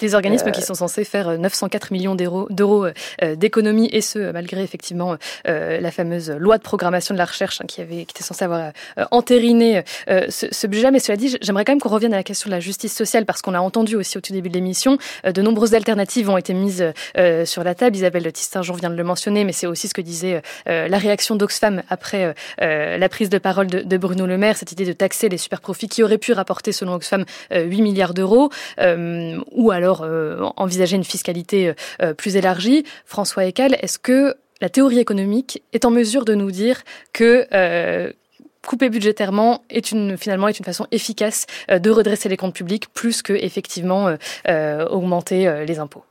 Des 0.00 0.14
organismes 0.14 0.48
euh, 0.48 0.52
qui 0.52 0.62
sont 0.62 0.74
censés 0.74 1.04
faire 1.04 1.38
904 1.38 1.88
euh, 1.90 1.94
millions 1.94 2.14
d'euros 2.14 2.86
euh, 3.22 3.36
d'économies, 3.36 3.88
et 3.92 4.00
ce, 4.00 4.32
malgré 4.32 4.62
effectivement 4.62 5.16
la 5.44 5.90
fameuse 5.90 6.30
loi 6.30 6.58
de 6.58 6.62
programmation 6.62 7.14
de 7.14 7.18
la 7.18 7.24
recherche 7.24 7.60
hein, 7.60 7.64
qui, 7.66 7.80
avait, 7.80 8.04
qui 8.04 8.12
était 8.14 8.22
censée 8.22 8.44
avoir 8.44 8.72
entériné 9.10 9.82
ce, 10.08 10.46
ce 10.50 10.66
budget. 10.66 10.90
Mais 10.90 10.98
cela 10.98 11.16
dit, 11.16 11.36
j'aimerais 11.40 11.64
quand 11.64 11.72
même 11.72 11.80
qu'on 11.80 11.88
revienne 11.88 12.14
à 12.14 12.16
la 12.16 12.22
question 12.22 12.48
de 12.48 12.54
la 12.54 12.60
justice 12.60 12.94
sociale 12.94 13.24
parce 13.24 13.42
qu'on 13.42 13.54
a 13.54 13.60
entendu 13.60 13.96
aussi 13.96 14.18
au 14.18 14.20
tout 14.20 14.32
début 14.32 14.48
de 14.48 14.54
l'émission, 14.54 14.98
euh, 15.26 15.32
de 15.32 15.42
nombreuses 15.42 15.74
alternatives 15.74 16.28
ont 16.28 16.36
été 16.36 16.54
mises 16.54 16.92
euh, 17.18 17.44
sur 17.44 17.64
la 17.64 17.74
table. 17.74 17.96
Isabelle 17.96 18.30
Tistin-Jean 18.32 18.74
vient 18.74 18.90
de 18.90 18.96
le 18.96 19.04
mentionner, 19.04 19.44
mais 19.44 19.52
c'est 19.52 19.66
aussi 19.66 19.88
ce 19.88 19.94
que 19.94 20.00
disait 20.00 20.42
euh, 20.68 20.88
la 20.88 20.98
réaction 20.98 21.36
d'Oxfam 21.36 21.82
après 21.88 22.34
la 22.58 23.08
prise 23.08 23.28
de 23.28 23.38
parole 23.38 23.66
de, 23.66 23.96
Bruno 23.96 24.26
Le 24.26 24.38
Maire, 24.38 24.56
cette 24.56 24.72
idée 24.72 24.84
de 24.84 24.92
taxer 24.92 25.28
les 25.28 25.38
super 25.38 25.60
profits 25.60 25.88
qui 25.88 26.02
auraient 26.02 26.18
pu 26.18 26.32
rapporter, 26.32 26.72
selon 26.72 26.94
Oxfam, 26.94 27.24
8 27.50 27.71
milliards 27.80 28.12
d'euros, 28.12 28.50
ou 28.78 29.70
alors 29.70 30.06
envisager 30.56 30.96
une 30.96 31.04
fiscalité 31.04 31.72
plus 32.16 32.36
élargie. 32.36 32.84
François 33.06 33.46
Eckel, 33.46 33.78
est-ce 33.80 33.98
que 33.98 34.34
la 34.60 34.68
théorie 34.68 34.98
économique 34.98 35.62
est 35.72 35.84
en 35.84 35.90
mesure 35.90 36.24
de 36.24 36.34
nous 36.34 36.50
dire 36.50 36.82
que 37.12 37.46
couper 38.66 38.88
budgétairement 38.88 39.62
est 39.70 39.92
une 39.92 40.16
finalement 40.16 40.48
est 40.48 40.58
une 40.58 40.64
façon 40.64 40.86
efficace 40.90 41.46
euh, 41.70 41.78
de 41.78 41.90
redresser 41.90 42.28
les 42.28 42.36
comptes 42.36 42.54
publics 42.54 42.92
plus 42.92 43.22
que 43.22 43.32
effectivement 43.32 44.08
euh, 44.08 44.16
euh, 44.48 44.86
augmenter 44.86 45.64
les 45.66 45.78
impôts? 45.78 46.04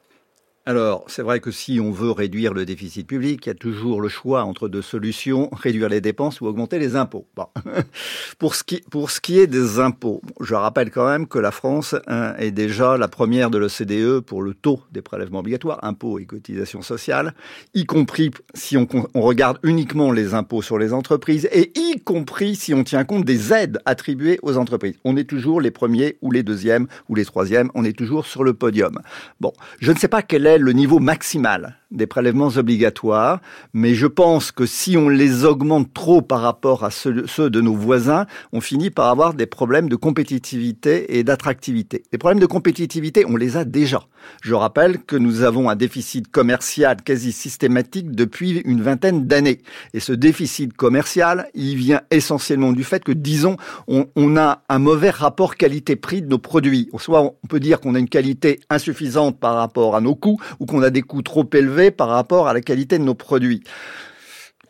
Alors, 0.67 1.05
c'est 1.07 1.23
vrai 1.23 1.39
que 1.39 1.49
si 1.49 1.79
on 1.79 1.91
veut 1.91 2.11
réduire 2.11 2.53
le 2.53 2.65
déficit 2.65 3.07
public, 3.07 3.47
il 3.47 3.49
y 3.49 3.51
a 3.51 3.55
toujours 3.55 3.99
le 3.99 4.09
choix 4.09 4.43
entre 4.43 4.69
deux 4.69 4.83
solutions, 4.83 5.49
réduire 5.53 5.89
les 5.89 6.01
dépenses 6.01 6.39
ou 6.39 6.45
augmenter 6.45 6.77
les 6.77 6.95
impôts. 6.95 7.25
Pour, 8.37 8.53
ce 8.53 8.63
qui, 8.63 8.81
pour 8.89 9.11
ce 9.11 9.21
qui 9.21 9.39
est 9.39 9.47
des 9.47 9.79
impôts, 9.79 10.21
je 10.39 10.53
rappelle 10.53 10.91
quand 10.91 11.07
même 11.07 11.27
que 11.27 11.39
la 11.39 11.51
France 11.51 11.95
hein, 12.07 12.33
est 12.37 12.51
déjà 12.51 12.97
la 12.97 13.07
première 13.07 13.49
de 13.49 13.57
l'OCDE 13.57 14.19
pour 14.19 14.41
le 14.41 14.53
taux 14.53 14.81
des 14.91 15.01
prélèvements 15.01 15.39
obligatoires, 15.39 15.79
impôts 15.83 16.19
et 16.19 16.25
cotisations 16.25 16.81
sociales, 16.81 17.33
y 17.73 17.85
compris 17.85 18.31
si 18.53 18.77
on, 18.77 18.87
regarde 19.13 19.59
uniquement 19.63 20.11
les 20.11 20.33
impôts 20.33 20.61
sur 20.61 20.77
les 20.77 20.93
entreprises 20.93 21.47
et 21.51 21.71
y 21.75 21.99
compris 21.99 22.55
si 22.55 22.73
on 22.73 22.83
tient 22.83 23.03
compte 23.03 23.25
des 23.25 23.53
aides 23.53 23.79
attribuées 23.85 24.39
aux 24.41 24.57
entreprises. 24.57 24.95
On 25.03 25.17
est 25.17 25.29
toujours 25.29 25.61
les 25.61 25.71
premiers 25.71 26.17
ou 26.21 26.31
les 26.31 26.43
deuxièmes 26.43 26.87
ou 27.09 27.15
les 27.15 27.25
troisièmes, 27.25 27.69
on 27.75 27.83
est 27.83 27.97
toujours 27.97 28.25
sur 28.25 28.43
le 28.43 28.53
podium. 28.53 28.99
Bon, 29.39 29.53
je 29.79 29.91
ne 29.91 29.97
sais 29.97 30.07
pas 30.07 30.21
quel 30.21 30.47
est 30.47 30.50
le 30.57 30.73
niveau 30.73 30.99
maximal 30.99 31.75
des 31.91 32.07
prélèvements 32.07 32.51
obligatoires, 32.55 33.41
mais 33.73 33.93
je 33.93 34.07
pense 34.07 34.51
que 34.51 34.65
si 34.65 34.97
on 34.97 35.09
les 35.09 35.45
augmente 35.45 35.93
trop 35.93 36.21
par 36.21 36.41
rapport 36.41 36.83
à 36.83 36.91
ceux, 36.91 37.11
de 37.49 37.61
nos 37.61 37.73
voisins, 37.73 38.25
on 38.53 38.61
finit 38.61 38.89
par 38.89 39.07
avoir 39.07 39.33
des 39.33 39.45
problèmes 39.45 39.89
de 39.89 39.95
compétitivité 39.95 41.17
et 41.17 41.23
d'attractivité. 41.23 42.03
Les 42.11 42.17
problèmes 42.17 42.39
de 42.39 42.45
compétitivité, 42.45 43.25
on 43.25 43.35
les 43.35 43.57
a 43.57 43.65
déjà. 43.65 44.01
Je 44.41 44.53
rappelle 44.53 44.99
que 44.99 45.15
nous 45.15 45.41
avons 45.41 45.69
un 45.69 45.75
déficit 45.75 46.29
commercial 46.29 46.97
quasi 47.03 47.31
systématique 47.31 48.11
depuis 48.11 48.61
une 48.65 48.81
vingtaine 48.81 49.25
d'années. 49.25 49.61
Et 49.93 49.99
ce 49.99 50.13
déficit 50.13 50.73
commercial, 50.73 51.49
il 51.55 51.75
vient 51.75 52.01
essentiellement 52.11 52.71
du 52.71 52.83
fait 52.83 53.03
que, 53.03 53.11
disons, 53.11 53.57
on, 53.87 54.37
a 54.37 54.63
un 54.69 54.79
mauvais 54.79 55.09
rapport 55.09 55.55
qualité-prix 55.55 56.21
de 56.21 56.27
nos 56.27 56.37
produits. 56.37 56.89
Soit 56.97 57.21
on 57.21 57.47
peut 57.47 57.59
dire 57.59 57.81
qu'on 57.81 57.95
a 57.95 57.99
une 57.99 58.07
qualité 58.07 58.59
insuffisante 58.69 59.39
par 59.39 59.55
rapport 59.55 59.95
à 59.95 60.01
nos 60.01 60.15
coûts, 60.15 60.39
ou 60.59 60.65
qu'on 60.65 60.83
a 60.83 60.89
des 60.89 61.01
coûts 61.01 61.23
trop 61.23 61.47
élevés 61.53 61.80
par 61.89 62.09
rapport 62.09 62.47
à 62.47 62.53
la 62.53 62.61
qualité 62.61 62.99
de 62.99 63.03
nos 63.03 63.15
produits. 63.15 63.63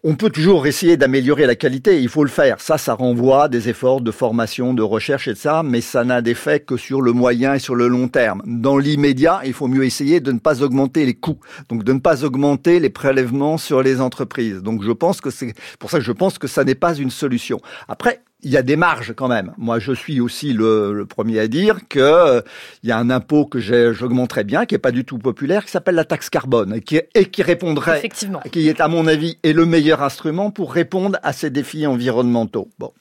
On 0.03 0.15
peut 0.15 0.31
toujours 0.31 0.65
essayer 0.65 0.97
d'améliorer 0.97 1.45
la 1.45 1.53
qualité, 1.53 2.01
il 2.01 2.09
faut 2.09 2.23
le 2.23 2.29
faire. 2.29 2.59
Ça, 2.59 2.79
ça 2.79 2.95
renvoie 2.95 3.49
des 3.49 3.69
efforts 3.69 4.01
de 4.01 4.09
formation, 4.09 4.73
de 4.73 4.81
recherche 4.81 5.27
et 5.27 5.35
ça, 5.35 5.61
mais 5.61 5.79
ça 5.79 6.03
n'a 6.03 6.23
d'effet 6.23 6.59
que 6.59 6.75
sur 6.75 7.03
le 7.03 7.11
moyen 7.11 7.53
et 7.53 7.59
sur 7.59 7.75
le 7.75 7.87
long 7.87 8.07
terme. 8.07 8.41
Dans 8.47 8.79
l'immédiat, 8.79 9.41
il 9.45 9.53
faut 9.53 9.67
mieux 9.67 9.85
essayer 9.85 10.19
de 10.19 10.31
ne 10.31 10.39
pas 10.39 10.63
augmenter 10.63 11.05
les 11.05 11.13
coûts, 11.13 11.39
donc 11.69 11.83
de 11.83 11.93
ne 11.93 11.99
pas 11.99 12.23
augmenter 12.23 12.79
les 12.79 12.89
prélèvements 12.89 13.59
sur 13.59 13.83
les 13.83 14.01
entreprises. 14.01 14.63
Donc 14.63 14.81
je 14.81 14.91
pense 14.91 15.21
que 15.21 15.29
c'est 15.29 15.53
pour 15.77 15.91
ça 15.91 15.99
que 15.99 16.03
je 16.03 16.11
pense 16.11 16.39
que 16.39 16.47
ça 16.47 16.63
n'est 16.63 16.73
pas 16.73 16.95
une 16.95 17.11
solution. 17.11 17.59
Après, 17.87 18.23
il 18.43 18.51
y 18.51 18.57
a 18.57 18.63
des 18.63 18.75
marges 18.75 19.13
quand 19.15 19.27
même. 19.27 19.53
Moi, 19.57 19.79
je 19.79 19.91
suis 19.91 20.19
aussi 20.19 20.53
le, 20.53 21.05
premier 21.07 21.39
à 21.39 21.47
dire 21.47 21.79
que 21.89 21.99
euh, 21.99 22.41
il 22.83 22.89
y 22.89 22.91
a 22.91 22.97
un 22.97 23.09
impôt 23.09 23.45
que 23.45 23.59
j'augmenterais 23.59 24.43
bien, 24.43 24.65
qui 24.65 24.75
est 24.75 24.79
pas 24.79 24.91
du 24.91 25.05
tout 25.05 25.17
populaire, 25.17 25.65
qui 25.65 25.71
s'appelle 25.71 25.95
la 25.95 26.05
taxe 26.05 26.29
carbone, 26.29 26.75
et 26.75 26.81
qui, 26.81 26.99
et 27.13 27.25
qui 27.25 27.43
répondrait, 27.43 28.09
qui 28.51 28.67
est 28.67 28.81
à 28.81 28.87
mon 28.87 29.07
avis 29.07 29.37
est 29.43 29.53
le 29.53 29.65
meilleur 29.65 30.01
instrument 30.01 30.51
pour 30.51 30.73
répondre 30.73 31.17
à 31.23 31.33
ces 31.33 31.49
défis 31.49 31.85
environnementaux. 31.85 32.69
Bon, 32.79 32.93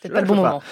c'est 0.00 0.12
pas 0.12 0.20
le 0.20 0.26
bon 0.26 0.36
moment. 0.36 0.62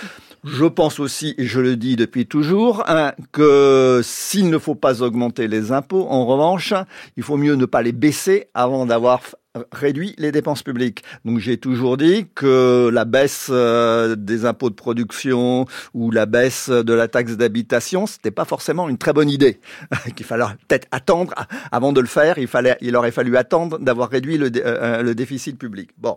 Je 0.45 0.67
pense 0.67 1.01
aussi, 1.01 1.35
et 1.39 1.47
je 1.47 1.59
le 1.59 1.75
dis 1.75 1.97
depuis 1.97 2.27
toujours, 2.27 2.85
hein, 2.87 3.13
que 3.33 4.03
s'il 4.05 4.51
ne 4.51 4.59
faut 4.59 4.75
pas 4.75 5.03
augmenter 5.03 5.49
les 5.49 5.73
impôts, 5.73 6.07
en 6.07 6.27
revanche, 6.27 6.75
il 7.17 7.23
faut 7.23 7.39
mieux 7.39 7.55
ne 7.55 7.65
pas 7.65 7.81
les 7.81 7.93
baisser 7.93 8.49
avant 8.53 8.85
d'avoir 8.85 9.23
réduit 9.73 10.15
les 10.19 10.33
dépenses 10.33 10.63
publiques. 10.63 11.05
Donc 11.25 11.39
j'ai 11.39 11.59
toujours 11.59 11.97
dit 11.97 12.27
que 12.35 12.91
la 12.93 13.05
baisse 13.05 13.49
euh, 13.51 14.17
des 14.17 14.47
impôts 14.47 14.69
de 14.69 14.75
production 14.75 15.67
ou 15.95 16.11
la 16.11 16.27
baisse 16.27 16.69
de 16.69 16.93
la 16.93 17.07
taxe 17.07 17.37
d'habitation, 17.37 18.07
c'était 18.07 18.33
pas 18.33 18.45
forcément 18.45 18.89
une 18.89 18.99
très 18.99 19.13
bonne 19.13 19.31
idée. 19.31 19.61
Qu'il 20.17 20.27
fallait 20.27 20.45
peut-être 20.67 20.89
attendre 20.91 21.33
avant 21.71 21.93
de 21.93 22.01
le 22.01 22.07
faire. 22.09 22.39
Il 22.39 22.49
fallait, 22.49 22.77
il 22.81 22.97
aurait 22.97 23.13
fallu 23.13 23.37
attendre 23.37 23.79
d'avoir 23.79 24.11
réduit 24.11 24.39
le, 24.39 24.51
euh, 24.57 25.03
le 25.03 25.15
déficit 25.15 25.57
public. 25.57 25.91
Bon, 25.99 26.17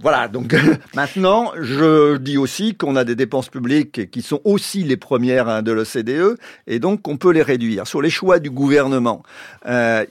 voilà. 0.00 0.28
Donc 0.28 0.54
maintenant, 0.94 1.52
je 1.60 2.16
dis 2.16 2.38
aussi 2.38 2.76
qu'on 2.76 2.96
a 2.96 3.04
des 3.04 3.14
dépenses 3.14 3.50
publiques 3.50 4.10
qui 4.10 4.22
sont 4.22 4.40
aussi 4.44 4.84
les 4.84 4.96
premières 4.96 5.48
hein, 5.48 5.62
de 5.62 5.72
l'OCDE 5.72 6.38
et 6.66 6.78
donc 6.78 7.06
on 7.08 7.18
peut 7.18 7.32
les 7.32 7.42
réduire. 7.42 7.86
Sur 7.86 8.00
les 8.00 8.10
choix 8.10 8.38
du 8.38 8.50
gouvernement. 8.50 9.22
Euh, 9.66 10.06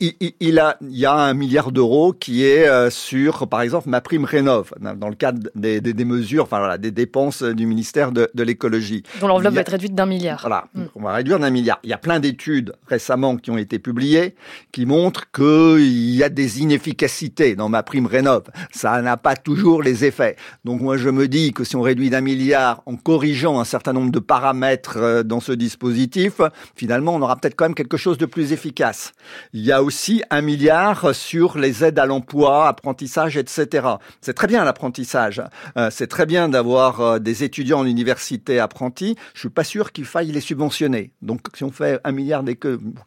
il, 0.00 0.58
a, 0.58 0.76
il 0.80 0.96
y 0.96 1.06
a 1.06 1.14
un 1.14 1.34
milliard 1.34 1.72
d'euros 1.72 2.12
qui 2.12 2.44
est 2.44 2.66
euh, 2.66 2.90
sur, 2.90 3.48
par 3.48 3.62
exemple, 3.62 3.88
ma 3.88 4.00
prime 4.00 4.24
rénov, 4.24 4.72
dans 4.80 5.08
le 5.08 5.14
cadre 5.14 5.48
des, 5.54 5.80
des, 5.80 6.04
mesures, 6.04 6.44
enfin 6.44 6.58
voilà, 6.58 6.78
des 6.78 6.90
dépenses 6.90 7.42
du 7.42 7.66
ministère 7.66 8.12
de, 8.12 8.30
de 8.34 8.42
l'écologie. 8.42 9.02
Dont 9.20 9.28
l'enveloppe 9.28 9.54
va 9.54 9.60
être 9.60 9.70
réduite 9.70 9.94
d'un 9.94 10.06
milliard. 10.06 10.40
Voilà, 10.40 10.66
mm. 10.74 10.84
on 10.94 11.02
va 11.02 11.12
réduire 11.14 11.38
d'un 11.38 11.50
milliard. 11.50 11.78
Il 11.84 11.90
y 11.90 11.92
a 11.92 11.98
plein 11.98 12.20
d'études 12.20 12.74
récemment 12.86 13.36
qui 13.36 13.50
ont 13.50 13.58
été 13.58 13.78
publiées 13.78 14.34
qui 14.72 14.86
montrent 14.86 15.30
qu'il 15.30 16.14
y 16.14 16.22
a 16.22 16.28
des 16.28 16.60
inefficacités 16.60 17.56
dans 17.56 17.68
ma 17.68 17.82
prime 17.82 18.06
rénov. 18.06 18.44
Ça 18.70 19.00
n'a 19.02 19.16
pas 19.16 19.36
toujours 19.36 19.82
les 19.82 20.04
effets. 20.04 20.36
Donc 20.64 20.80
moi 20.80 20.96
je 20.96 21.10
me 21.10 21.28
dis 21.28 21.52
que 21.52 21.64
si 21.64 21.76
on 21.76 21.82
réduit 21.82 22.10
d'un 22.10 22.20
milliard 22.20 22.82
en 22.86 22.96
corrigeant 22.96 23.60
un 23.60 23.64
certain 23.64 23.92
nombre 23.92 24.10
de 24.10 24.18
paramètres 24.18 24.96
euh, 24.96 25.22
dans 25.22 25.40
ce 25.40 25.52
dispositif, 25.52 26.40
finalement 26.74 27.14
on 27.14 27.22
aura 27.22 27.36
peut-être 27.36 27.56
quand 27.56 27.66
même 27.66 27.74
quelque 27.74 27.96
chose 27.96 28.18
de 28.18 28.26
plus 28.26 28.52
efficace. 28.52 29.12
Il 29.52 29.64
y 29.64 29.72
a 29.72 29.73
a 29.74 29.82
aussi 29.82 30.22
un 30.30 30.40
milliard 30.40 31.14
sur 31.14 31.58
les 31.58 31.84
aides 31.84 31.98
à 31.98 32.06
l'emploi, 32.06 32.68
apprentissage, 32.68 33.36
etc. 33.36 33.88
C'est 34.20 34.32
très 34.32 34.46
bien 34.46 34.64
l'apprentissage. 34.64 35.42
Euh, 35.76 35.90
c'est 35.90 36.06
très 36.06 36.26
bien 36.26 36.48
d'avoir 36.48 37.00
euh, 37.00 37.18
des 37.18 37.42
étudiants 37.44 37.80
en 37.80 37.86
université 37.86 38.60
apprentis. 38.60 39.16
Je 39.34 39.40
suis 39.40 39.48
pas 39.50 39.64
sûr 39.64 39.92
qu'il 39.92 40.04
faille 40.04 40.30
les 40.30 40.40
subventionner. 40.40 41.10
Donc, 41.22 41.40
si 41.54 41.64
on 41.64 41.72
fait 41.72 42.00
un 42.04 42.12
milliard 42.12 42.42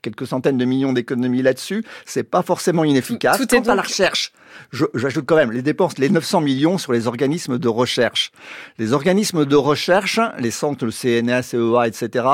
quelques 0.02 0.28
centaines 0.28 0.58
de 0.58 0.66
millions 0.66 0.94
d'économies 0.94 1.42
là-dessus, 1.42 1.86
c'est 2.06 2.24
pas 2.24 2.42
forcément 2.42 2.84
inefficace. 2.84 3.38
Tout, 3.38 3.56
est 3.56 3.70
à 3.70 3.76
la 3.76 3.82
recherche. 3.82 4.34
J'ajoute 4.72 5.26
quand 5.26 5.36
même 5.36 5.52
les 5.52 5.62
dépenses, 5.62 5.98
les 5.98 6.10
900 6.10 6.42
millions 6.42 6.78
sur 6.78 6.94
les 6.94 7.08
organismes 7.08 7.58
de 7.58 7.68
recherche. 7.68 8.32
Les 8.78 8.94
organismes 8.94 9.46
de 9.46 9.56
recherche, 9.56 10.20
les 10.40 10.52
centres, 10.52 10.86
le 10.86 10.92
CNA, 10.92 11.42
CEA, 11.44 11.88
etc., 11.88 12.26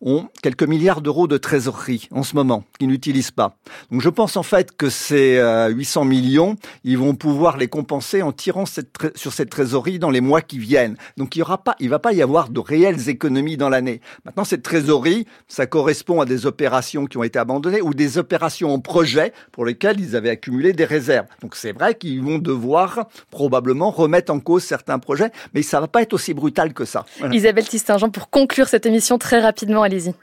ont 0.00 0.28
quelques 0.42 0.62
milliards 0.62 1.00
d'euros 1.00 1.26
de 1.26 1.36
trésorerie 1.36 2.08
en 2.10 2.22
ce 2.22 2.34
moment 2.34 2.64
qu'ils 2.78 2.88
n'utilisent 2.88 3.30
pas. 3.30 3.56
Donc 3.90 4.00
je 4.00 4.08
pense 4.08 4.36
en 4.36 4.42
fait 4.42 4.76
que 4.76 4.88
ces 4.88 5.40
800 5.70 6.02
euh, 6.02 6.04
millions, 6.04 6.56
ils 6.84 6.98
vont 6.98 7.14
pouvoir 7.14 7.56
les 7.56 7.68
compenser 7.68 8.22
en 8.22 8.32
tirant 8.32 8.64
sur 8.66 9.32
cette 9.32 9.50
trésorerie 9.50 9.98
dans 9.98 10.10
les 10.10 10.20
mois 10.20 10.42
qui 10.42 10.58
viennent. 10.58 10.96
Donc 11.16 11.36
il 11.36 11.40
y 11.40 11.42
aura 11.42 11.58
pas, 11.58 11.76
il 11.80 11.88
va 11.88 11.98
pas 11.98 12.12
y 12.12 12.22
avoir 12.22 12.48
de 12.48 12.60
réelles 12.60 13.08
économies 13.08 13.56
dans 13.56 13.68
l'année. 13.68 14.00
Maintenant 14.24 14.44
cette 14.44 14.62
trésorerie, 14.62 15.26
ça 15.48 15.66
correspond 15.66 16.20
à 16.20 16.24
des 16.24 16.46
opérations 16.46 17.06
qui 17.06 17.18
ont 17.18 17.22
été 17.22 17.38
abandonnées 17.38 17.82
ou 17.82 17.94
des 17.94 18.18
opérations 18.18 18.72
en 18.72 18.80
projet 18.80 19.32
pour 19.52 19.64
lesquelles 19.64 20.00
ils 20.00 20.16
avaient 20.16 20.30
accumulé 20.30 20.72
des 20.72 20.84
réserves. 20.84 21.26
C'est 21.56 21.72
vrai 21.72 21.94
qu'ils 21.94 22.22
vont 22.22 22.38
devoir 22.38 23.08
probablement 23.30 23.90
remettre 23.90 24.32
en 24.32 24.40
cause 24.40 24.64
certains 24.64 24.98
projets, 24.98 25.30
mais 25.54 25.62
ça 25.62 25.80
va 25.80 25.88
pas 25.88 26.02
être 26.02 26.12
aussi 26.12 26.34
brutal 26.34 26.72
que 26.72 26.84
ça. 26.84 27.04
Isabelle 27.32 27.68
Tistingent, 27.68 28.10
pour 28.10 28.30
conclure 28.30 28.68
cette 28.68 28.86
émission 28.86 29.18
très 29.18 29.40
rapidement, 29.40 29.82
allez-y. 29.82 30.14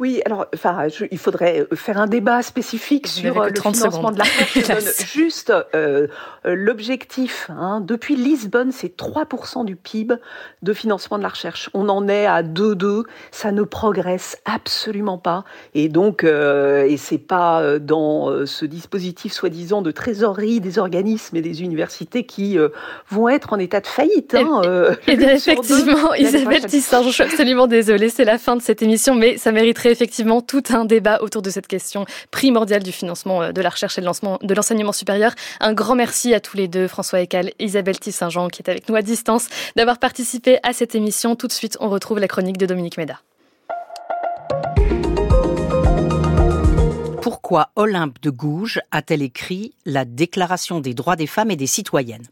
Oui, 0.00 0.22
alors, 0.24 0.46
enfin, 0.54 0.86
il 1.10 1.18
faudrait 1.18 1.66
euh, 1.70 1.76
faire 1.76 1.98
un 1.98 2.06
débat 2.06 2.40
spécifique 2.42 3.06
sur 3.06 3.38
euh, 3.42 3.50
le 3.50 3.54
financement 3.54 4.10
de 4.10 4.16
la 4.16 4.24
recherche. 4.54 5.12
juste 5.12 5.52
euh, 5.74 6.06
l'objectif. 6.42 7.50
Hein, 7.50 7.82
depuis 7.82 8.16
Lisbonne, 8.16 8.72
c'est 8.72 8.96
3% 8.96 9.66
du 9.66 9.76
PIB 9.76 10.14
de 10.62 10.72
financement 10.72 11.18
de 11.18 11.22
la 11.22 11.28
recherche. 11.28 11.68
On 11.74 11.90
en 11.90 12.08
est 12.08 12.24
à 12.24 12.42
2,2. 12.42 13.02
Ça 13.30 13.52
ne 13.52 13.62
progresse 13.62 14.38
absolument 14.46 15.18
pas. 15.18 15.44
Et 15.74 15.90
donc, 15.90 16.24
euh, 16.24 16.86
et 16.86 16.96
c'est 16.96 17.18
pas 17.18 17.78
dans 17.78 18.46
ce 18.46 18.64
dispositif 18.64 19.34
soi-disant 19.34 19.82
de 19.82 19.90
trésorerie 19.90 20.60
des 20.60 20.78
organismes 20.78 21.36
et 21.36 21.42
des 21.42 21.62
universités 21.62 22.24
qui 22.24 22.56
vont 23.10 23.28
être 23.28 23.52
en 23.52 23.58
état 23.58 23.80
de 23.80 23.86
faillite. 23.86 24.34
Hein, 24.34 24.62
et, 25.06 25.16
bien, 25.16 25.28
effectivement, 25.34 26.14
Isabelle 26.14 26.64
Tissin, 26.64 27.02
je 27.02 27.10
suis 27.10 27.22
absolument 27.22 27.66
désolée, 27.66 28.08
c'est 28.08 28.24
la 28.24 28.38
fin 28.38 28.56
de 28.56 28.62
cette 28.62 28.80
émission, 28.80 29.14
mais 29.14 29.36
ça 29.36 29.52
mériterait 29.52 29.89
effectivement 29.90 30.40
tout 30.40 30.62
un 30.70 30.84
débat 30.84 31.20
autour 31.22 31.42
de 31.42 31.50
cette 31.50 31.66
question 31.66 32.06
primordiale 32.30 32.82
du 32.82 32.92
financement 32.92 33.42
euh, 33.42 33.52
de 33.52 33.60
la 33.60 33.68
recherche 33.68 33.98
et 33.98 34.00
de 34.00 34.54
l'enseignement 34.54 34.92
supérieur. 34.92 35.34
Un 35.60 35.72
grand 35.72 35.94
merci 35.94 36.34
à 36.34 36.40
tous 36.40 36.56
les 36.56 36.68
deux, 36.68 36.88
François 36.88 37.20
Ecal, 37.20 37.52
Isabelle 37.58 37.98
Tissin-Jean, 37.98 38.48
qui 38.48 38.62
est 38.62 38.70
avec 38.70 38.88
nous 38.88 38.96
à 38.96 39.02
distance, 39.02 39.48
d'avoir 39.76 39.98
participé 39.98 40.58
à 40.62 40.72
cette 40.72 40.94
émission. 40.94 41.36
Tout 41.36 41.46
de 41.46 41.52
suite, 41.52 41.76
on 41.80 41.88
retrouve 41.90 42.18
la 42.18 42.28
chronique 42.28 42.58
de 42.58 42.66
Dominique 42.66 42.96
Méda. 42.96 43.20
Pourquoi 47.22 47.70
Olympe 47.76 48.20
de 48.22 48.30
Gouges 48.30 48.80
a-t-elle 48.92 49.22
écrit 49.22 49.74
la 49.84 50.04
Déclaration 50.04 50.80
des 50.80 50.94
droits 50.94 51.16
des 51.16 51.26
femmes 51.26 51.50
et 51.50 51.56
des 51.56 51.66
citoyennes? 51.66 52.26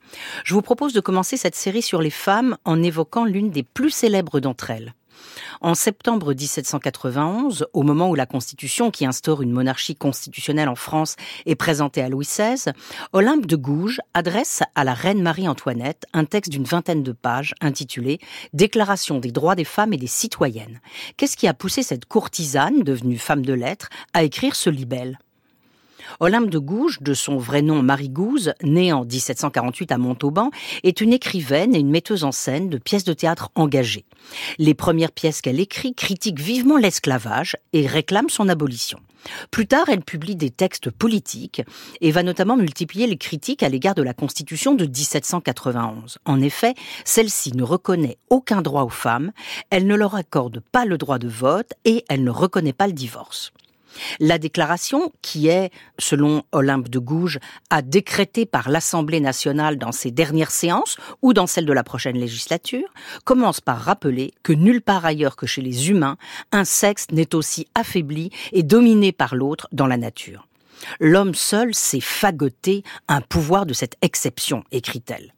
Je 0.44 0.54
vous 0.54 0.62
propose 0.62 0.92
de 0.92 1.00
commencer 1.00 1.36
cette 1.36 1.54
série 1.54 1.82
sur 1.82 2.00
les 2.00 2.10
femmes 2.10 2.56
en 2.64 2.82
évoquant 2.82 3.24
l'une 3.24 3.50
des 3.50 3.62
plus 3.62 3.90
célèbres 3.90 4.40
d'entre 4.40 4.70
elles. 4.70 4.94
En 5.60 5.74
septembre 5.74 6.34
1791, 6.34 7.66
au 7.72 7.82
moment 7.82 8.10
où 8.10 8.14
la 8.14 8.26
Constitution 8.26 8.90
qui 8.90 9.06
instaure 9.06 9.42
une 9.42 9.52
monarchie 9.52 9.96
constitutionnelle 9.96 10.68
en 10.68 10.74
France 10.74 11.16
est 11.46 11.54
présentée 11.54 12.02
à 12.02 12.08
Louis 12.08 12.26
XVI, 12.26 12.72
Olympe 13.12 13.46
de 13.46 13.56
Gouges 13.56 14.00
adresse 14.14 14.62
à 14.74 14.84
la 14.84 14.94
reine 14.94 15.22
Marie-Antoinette 15.22 16.06
un 16.12 16.24
texte 16.24 16.52
d'une 16.52 16.64
vingtaine 16.64 17.02
de 17.02 17.12
pages 17.12 17.54
intitulé 17.60 18.18
Déclaration 18.52 19.18
des 19.18 19.32
droits 19.32 19.54
des 19.54 19.64
femmes 19.64 19.92
et 19.92 19.98
des 19.98 20.06
citoyennes. 20.06 20.80
Qu'est-ce 21.16 21.36
qui 21.36 21.48
a 21.48 21.54
poussé 21.54 21.82
cette 21.82 22.06
courtisane, 22.06 22.82
devenue 22.82 23.18
femme 23.18 23.44
de 23.44 23.52
lettres, 23.52 23.88
à 24.12 24.22
écrire 24.22 24.54
ce 24.54 24.70
libelle? 24.70 25.18
Olympe 26.20 26.50
de 26.50 26.58
Gouges, 26.58 26.98
de 27.00 27.14
son 27.14 27.38
vrai 27.38 27.62
nom 27.62 27.82
Marie 27.82 28.08
Gouze, 28.08 28.52
née 28.62 28.92
en 28.92 29.04
1748 29.04 29.92
à 29.92 29.98
Montauban, 29.98 30.50
est 30.82 31.00
une 31.00 31.12
écrivaine 31.12 31.74
et 31.74 31.78
une 31.78 31.90
metteuse 31.90 32.24
en 32.24 32.32
scène 32.32 32.68
de 32.68 32.78
pièces 32.78 33.04
de 33.04 33.12
théâtre 33.12 33.50
engagées. 33.54 34.04
Les 34.58 34.74
premières 34.74 35.12
pièces 35.12 35.40
qu'elle 35.40 35.60
écrit 35.60 35.94
critiquent 35.94 36.40
vivement 36.40 36.76
l'esclavage 36.76 37.56
et 37.72 37.86
réclament 37.86 38.30
son 38.30 38.48
abolition. 38.48 39.00
Plus 39.50 39.66
tard, 39.66 39.86
elle 39.88 40.02
publie 40.02 40.36
des 40.36 40.50
textes 40.50 40.90
politiques 40.90 41.62
et 42.00 42.10
va 42.10 42.22
notamment 42.22 42.56
multiplier 42.56 43.06
les 43.06 43.16
critiques 43.16 43.62
à 43.62 43.68
l'égard 43.68 43.94
de 43.94 44.02
la 44.02 44.14
Constitution 44.14 44.74
de 44.74 44.86
1791. 44.86 46.18
En 46.24 46.40
effet, 46.40 46.74
celle-ci 47.04 47.52
ne 47.56 47.62
reconnaît 47.62 48.18
aucun 48.30 48.62
droit 48.62 48.82
aux 48.82 48.88
femmes, 48.88 49.32
elle 49.70 49.86
ne 49.86 49.94
leur 49.94 50.14
accorde 50.14 50.60
pas 50.60 50.84
le 50.84 50.98
droit 50.98 51.18
de 51.18 51.28
vote 51.28 51.72
et 51.84 52.04
elle 52.08 52.24
ne 52.24 52.30
reconnaît 52.30 52.72
pas 52.72 52.86
le 52.86 52.92
divorce. 52.92 53.52
La 54.20 54.38
déclaration, 54.38 55.12
qui 55.22 55.48
est, 55.48 55.70
selon 55.98 56.42
Olympe 56.52 56.88
de 56.88 56.98
Gouges, 56.98 57.38
à 57.70 57.82
décréter 57.82 58.46
par 58.46 58.68
l'Assemblée 58.70 59.20
nationale 59.20 59.78
dans 59.78 59.92
ses 59.92 60.10
dernières 60.10 60.50
séances 60.50 60.96
ou 61.22 61.32
dans 61.32 61.46
celle 61.46 61.66
de 61.66 61.72
la 61.72 61.84
prochaine 61.84 62.18
législature, 62.18 62.88
commence 63.24 63.60
par 63.60 63.78
rappeler 63.80 64.32
que 64.42 64.52
nulle 64.52 64.82
part 64.82 65.04
ailleurs 65.04 65.36
que 65.36 65.46
chez 65.46 65.62
les 65.62 65.90
humains, 65.90 66.16
un 66.52 66.64
sexe 66.64 67.06
n'est 67.10 67.34
aussi 67.34 67.66
affaibli 67.74 68.30
et 68.52 68.62
dominé 68.62 69.12
par 69.12 69.34
l'autre 69.34 69.68
dans 69.72 69.86
la 69.86 69.96
nature. 69.96 70.46
L'homme 71.00 71.34
seul 71.34 71.74
sait 71.74 72.00
fagoter 72.00 72.84
un 73.08 73.20
pouvoir 73.20 73.66
de 73.66 73.74
cette 73.74 73.96
exception, 74.02 74.64
écrit-elle. 74.70 75.32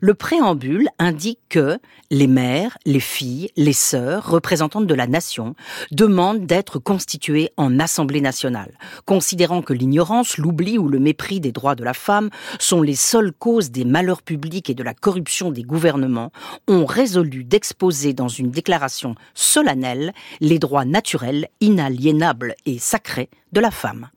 Le 0.00 0.14
préambule 0.14 0.88
indique 0.98 1.40
que 1.48 1.78
les 2.10 2.26
mères, 2.26 2.76
les 2.84 3.00
filles, 3.00 3.50
les 3.56 3.72
sœurs, 3.72 4.28
représentantes 4.28 4.86
de 4.86 4.94
la 4.94 5.06
nation, 5.06 5.54
demandent 5.90 6.46
d'être 6.46 6.78
constituées 6.78 7.50
en 7.56 7.78
Assemblée 7.78 8.20
nationale, 8.20 8.78
considérant 9.06 9.62
que 9.62 9.72
l'ignorance, 9.72 10.38
l'oubli 10.38 10.78
ou 10.78 10.88
le 10.88 10.98
mépris 10.98 11.40
des 11.40 11.52
droits 11.52 11.74
de 11.74 11.84
la 11.84 11.94
femme 11.94 12.30
sont 12.58 12.82
les 12.82 12.94
seules 12.94 13.32
causes 13.32 13.70
des 13.70 13.84
malheurs 13.84 14.22
publics 14.22 14.70
et 14.70 14.74
de 14.74 14.82
la 14.82 14.94
corruption 14.94 15.50
des 15.50 15.62
gouvernements, 15.62 16.32
ont 16.68 16.86
résolu 16.86 17.44
d'exposer 17.44 18.12
dans 18.12 18.28
une 18.28 18.50
déclaration 18.50 19.14
solennelle 19.34 20.12
les 20.40 20.58
droits 20.58 20.84
naturels, 20.84 21.48
inaliénables 21.60 22.54
et 22.66 22.78
sacrés 22.78 23.30
de 23.52 23.60
la 23.60 23.70
femme. 23.70 24.08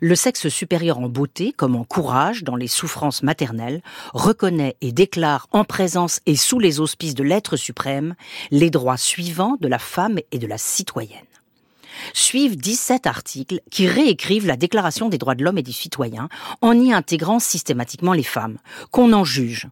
Le 0.00 0.14
sexe 0.14 0.48
supérieur 0.48 0.98
en 0.98 1.08
beauté, 1.08 1.52
comme 1.52 1.76
en 1.76 1.84
courage 1.84 2.44
dans 2.44 2.56
les 2.56 2.68
souffrances 2.68 3.22
maternelles, 3.22 3.82
reconnaît 4.12 4.76
et 4.80 4.92
déclare 4.92 5.46
en 5.52 5.64
présence 5.64 6.20
et 6.26 6.36
sous 6.36 6.58
les 6.58 6.80
auspices 6.80 7.14
de 7.14 7.22
l'être 7.22 7.56
suprême 7.56 8.14
les 8.50 8.70
droits 8.70 8.96
suivants 8.96 9.56
de 9.60 9.68
la 9.68 9.78
femme 9.78 10.18
et 10.32 10.38
de 10.38 10.46
la 10.46 10.58
citoyenne. 10.58 11.24
Suivent 12.12 12.56
17 12.56 13.06
articles 13.06 13.60
qui 13.70 13.86
réécrivent 13.86 14.46
la 14.46 14.56
Déclaration 14.56 15.08
des 15.08 15.18
droits 15.18 15.34
de 15.34 15.44
l'homme 15.44 15.58
et 15.58 15.62
du 15.62 15.72
citoyen 15.72 16.28
en 16.60 16.78
y 16.78 16.92
intégrant 16.92 17.38
systématiquement 17.38 18.12
les 18.12 18.24
femmes, 18.24 18.58
qu'on 18.90 19.12
en 19.12 19.24
juge. 19.24 19.68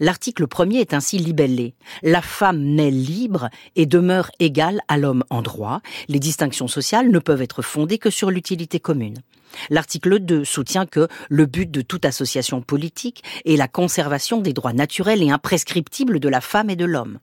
L'article 0.00 0.46
premier 0.46 0.80
est 0.80 0.94
ainsi 0.94 1.18
libellé. 1.18 1.74
La 2.02 2.22
femme 2.22 2.60
naît 2.60 2.90
libre 2.90 3.48
et 3.76 3.86
demeure 3.86 4.30
égale 4.40 4.80
à 4.88 4.96
l'homme 4.96 5.24
en 5.30 5.42
droit. 5.42 5.80
Les 6.08 6.20
distinctions 6.20 6.68
sociales 6.68 7.10
ne 7.10 7.18
peuvent 7.18 7.42
être 7.42 7.62
fondées 7.62 7.98
que 7.98 8.10
sur 8.10 8.30
l'utilité 8.30 8.80
commune. 8.80 9.18
L'article 9.70 10.18
2 10.18 10.44
soutient 10.44 10.86
que 10.86 11.08
le 11.28 11.46
but 11.46 11.70
de 11.70 11.80
toute 11.80 12.04
association 12.04 12.60
politique 12.60 13.22
est 13.44 13.56
la 13.56 13.68
conservation 13.68 14.40
des 14.40 14.52
droits 14.52 14.72
naturels 14.72 15.22
et 15.22 15.30
imprescriptibles 15.30 16.20
de 16.20 16.28
la 16.28 16.40
femme 16.40 16.70
et 16.70 16.76
de 16.76 16.84
l'homme. 16.84 17.18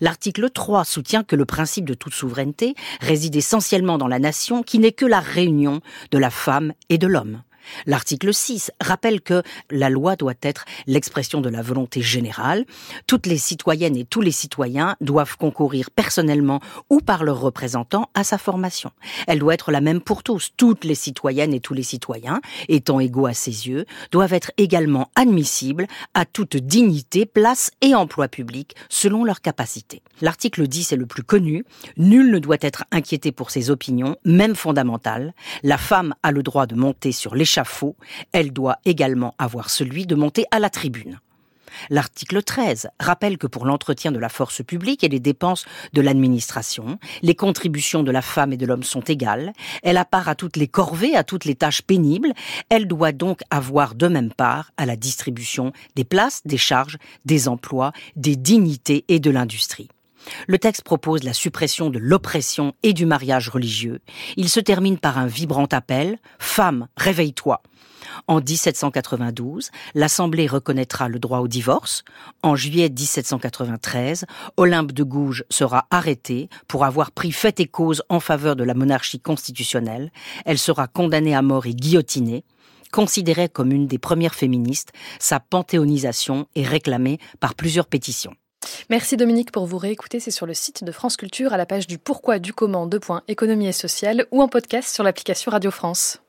L'article 0.00 0.50
3 0.50 0.84
soutient 0.84 1.22
que 1.22 1.36
le 1.36 1.44
principe 1.44 1.84
de 1.84 1.94
toute 1.94 2.14
souveraineté 2.14 2.74
réside 3.00 3.36
essentiellement 3.36 3.98
dans 3.98 4.08
la 4.08 4.18
nation 4.18 4.62
qui 4.62 4.78
n'est 4.78 4.92
que 4.92 5.06
la 5.06 5.20
réunion 5.20 5.80
de 6.10 6.18
la 6.18 6.30
femme 6.30 6.72
et 6.88 6.98
de 6.98 7.06
l'homme. 7.06 7.42
L'article 7.86 8.32
6 8.32 8.70
rappelle 8.80 9.20
que 9.20 9.42
la 9.70 9.90
loi 9.90 10.16
doit 10.16 10.34
être 10.42 10.64
l'expression 10.86 11.40
de 11.40 11.48
la 11.48 11.62
volonté 11.62 12.02
générale. 12.02 12.64
Toutes 13.06 13.26
les 13.26 13.38
citoyennes 13.38 13.96
et 13.96 14.04
tous 14.04 14.20
les 14.20 14.30
citoyens 14.30 14.96
doivent 15.00 15.36
concourir 15.36 15.90
personnellement 15.90 16.60
ou 16.90 17.00
par 17.00 17.24
leurs 17.24 17.40
représentants 17.40 18.08
à 18.14 18.24
sa 18.24 18.38
formation. 18.38 18.90
Elle 19.26 19.38
doit 19.38 19.54
être 19.54 19.72
la 19.72 19.80
même 19.80 20.00
pour 20.00 20.22
tous. 20.22 20.50
Toutes 20.56 20.84
les 20.84 20.94
citoyennes 20.94 21.54
et 21.54 21.60
tous 21.60 21.74
les 21.74 21.82
citoyens, 21.82 22.40
étant 22.68 23.00
égaux 23.00 23.26
à 23.26 23.34
ses 23.34 23.68
yeux, 23.68 23.86
doivent 24.12 24.32
être 24.32 24.52
également 24.56 25.10
admissibles 25.14 25.86
à 26.14 26.24
toute 26.24 26.56
dignité, 26.56 27.26
place 27.26 27.70
et 27.80 27.94
emploi 27.94 28.28
public 28.28 28.74
selon 28.88 29.24
leurs 29.24 29.40
capacités. 29.40 30.02
L'article 30.20 30.66
10 30.66 30.92
est 30.92 30.96
le 30.96 31.06
plus 31.06 31.22
connu. 31.22 31.64
Nul 31.96 32.30
ne 32.30 32.38
doit 32.38 32.56
être 32.60 32.84
inquiété 32.92 33.32
pour 33.32 33.50
ses 33.50 33.70
opinions, 33.70 34.16
même 34.24 34.54
fondamentales. 34.54 35.34
La 35.62 35.78
femme 35.78 36.14
a 36.22 36.30
le 36.30 36.42
droit 36.42 36.66
de 36.66 36.74
monter 36.74 37.12
sur 37.12 37.34
l'échelle 37.34 37.55
elle 38.32 38.52
doit 38.52 38.78
également 38.84 39.34
avoir 39.38 39.70
celui 39.70 40.06
de 40.06 40.14
monter 40.14 40.44
à 40.50 40.58
la 40.58 40.70
tribune. 40.70 41.20
L'article 41.90 42.42
13 42.42 42.88
rappelle 42.98 43.38
que 43.38 43.46
pour 43.46 43.66
l'entretien 43.66 44.12
de 44.12 44.18
la 44.18 44.28
force 44.28 44.62
publique 44.64 45.04
et 45.04 45.08
les 45.08 45.20
dépenses 45.20 45.66
de 45.92 46.00
l'administration, 46.00 46.98
les 47.22 47.34
contributions 47.34 48.02
de 48.02 48.10
la 48.10 48.22
femme 48.22 48.52
et 48.52 48.56
de 48.56 48.66
l'homme 48.66 48.82
sont 48.82 49.02
égales. 49.02 49.52
Elle 49.82 49.96
a 49.96 50.04
part 50.04 50.28
à 50.28 50.34
toutes 50.34 50.56
les 50.56 50.68
corvées, 50.68 51.16
à 51.16 51.24
toutes 51.24 51.44
les 51.44 51.54
tâches 51.54 51.82
pénibles. 51.82 52.32
Elle 52.68 52.86
doit 52.86 53.12
donc 53.12 53.40
avoir 53.50 53.94
de 53.94 54.08
même 54.08 54.32
part 54.32 54.72
à 54.76 54.86
la 54.86 54.96
distribution 54.96 55.72
des 55.94 56.04
places, 56.04 56.42
des 56.44 56.58
charges, 56.58 56.98
des 57.24 57.48
emplois, 57.48 57.92
des 58.16 58.36
dignités 58.36 59.04
et 59.08 59.20
de 59.20 59.30
l'industrie. 59.30 59.88
Le 60.46 60.58
texte 60.58 60.82
propose 60.82 61.22
la 61.22 61.32
suppression 61.32 61.90
de 61.90 61.98
l'oppression 61.98 62.74
et 62.82 62.92
du 62.92 63.06
mariage 63.06 63.48
religieux. 63.48 64.00
Il 64.36 64.48
se 64.48 64.60
termine 64.60 64.98
par 64.98 65.18
un 65.18 65.26
vibrant 65.26 65.68
appel 65.72 66.18
Femme, 66.38 66.88
réveille-toi. 66.96 67.62
En 68.28 68.40
1792, 68.40 69.70
l'Assemblée 69.94 70.46
reconnaîtra 70.46 71.08
le 71.08 71.18
droit 71.18 71.40
au 71.40 71.48
divorce. 71.48 72.04
En 72.42 72.56
juillet 72.56 72.88
1793, 72.88 74.24
Olympe 74.56 74.92
de 74.92 75.02
Gouges 75.02 75.44
sera 75.50 75.86
arrêtée 75.90 76.48
pour 76.68 76.84
avoir 76.84 77.10
pris 77.10 77.32
fait 77.32 77.60
et 77.60 77.66
cause 77.66 78.02
en 78.08 78.20
faveur 78.20 78.56
de 78.56 78.64
la 78.64 78.74
monarchie 78.74 79.20
constitutionnelle. 79.20 80.10
Elle 80.44 80.58
sera 80.58 80.86
condamnée 80.86 81.34
à 81.34 81.42
mort 81.42 81.66
et 81.66 81.74
guillotinée. 81.74 82.44
Considérée 82.92 83.48
comme 83.48 83.72
une 83.72 83.86
des 83.86 83.98
premières 83.98 84.34
féministes, 84.34 84.92
sa 85.18 85.40
panthéonisation 85.40 86.46
est 86.54 86.66
réclamée 86.66 87.18
par 87.40 87.54
plusieurs 87.54 87.86
pétitions. 87.86 88.34
Merci 88.90 89.16
Dominique 89.16 89.52
pour 89.52 89.66
vous 89.66 89.78
réécouter. 89.78 90.20
C'est 90.20 90.30
sur 90.30 90.46
le 90.46 90.54
site 90.54 90.84
de 90.84 90.92
France 90.92 91.16
Culture 91.16 91.52
à 91.52 91.56
la 91.56 91.66
page 91.66 91.86
du 91.86 91.98
pourquoi 91.98 92.38
du 92.38 92.52
comment 92.52 92.86
de 92.86 92.98
points 92.98 93.22
économie 93.28 93.68
et 93.68 93.72
sociale 93.72 94.26
ou 94.30 94.42
en 94.42 94.48
podcast 94.48 94.92
sur 94.92 95.04
l'application 95.04 95.50
Radio 95.50 95.70
France. 95.70 96.20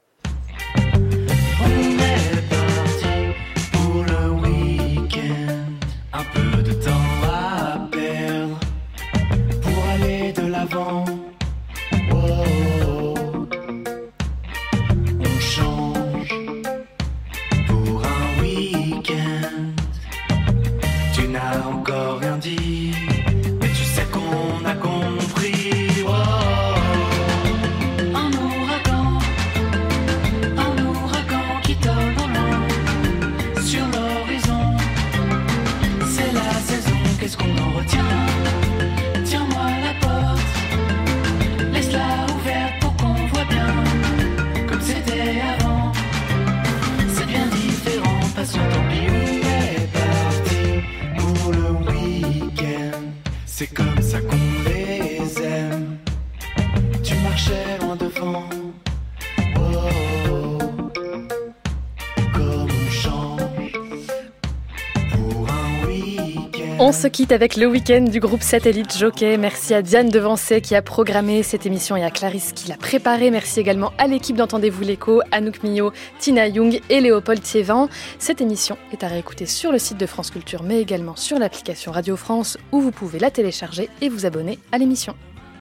On 66.79 66.91
se 66.91 67.07
quitte 67.07 67.31
avec 67.31 67.55
le 67.55 67.65
week-end 67.65 68.01
du 68.01 68.19
groupe 68.19 68.43
Satellite 68.43 68.95
Jockey. 68.95 69.35
Merci 69.37 69.73
à 69.73 69.81
Diane 69.81 70.09
Devancet 70.09 70.61
qui 70.61 70.75
a 70.75 70.83
programmé 70.83 71.41
cette 71.41 71.65
émission 71.65 71.95
et 71.95 72.03
à 72.03 72.11
Clarisse 72.11 72.51
qui 72.53 72.67
l'a 72.69 72.77
préparée. 72.77 73.31
Merci 73.31 73.59
également 73.59 73.93
à 73.97 74.05
l'équipe 74.05 74.35
d'Entendez-vous 74.35 74.83
l'écho, 74.83 75.21
Anouk 75.31 75.63
Millot, 75.63 75.91
Tina 76.19 76.47
Young 76.47 76.79
et 76.91 77.01
Léopold 77.01 77.41
Thiévin. 77.41 77.89
Cette 78.19 78.41
émission 78.41 78.77
est 78.91 79.03
à 79.03 79.07
réécouter 79.07 79.47
sur 79.47 79.71
le 79.71 79.79
site 79.79 79.97
de 79.97 80.05
France 80.05 80.29
Culture 80.29 80.61
mais 80.61 80.79
également 80.79 81.15
sur 81.15 81.39
l'application 81.39 81.91
Radio 81.91 82.15
France 82.15 82.59
où 82.71 82.79
vous 82.79 82.91
pouvez 82.91 83.17
la 83.17 83.31
télécharger 83.31 83.89
et 84.01 84.09
vous 84.09 84.27
abonner 84.27 84.59
à 84.71 84.77
l'émission. 84.77 85.15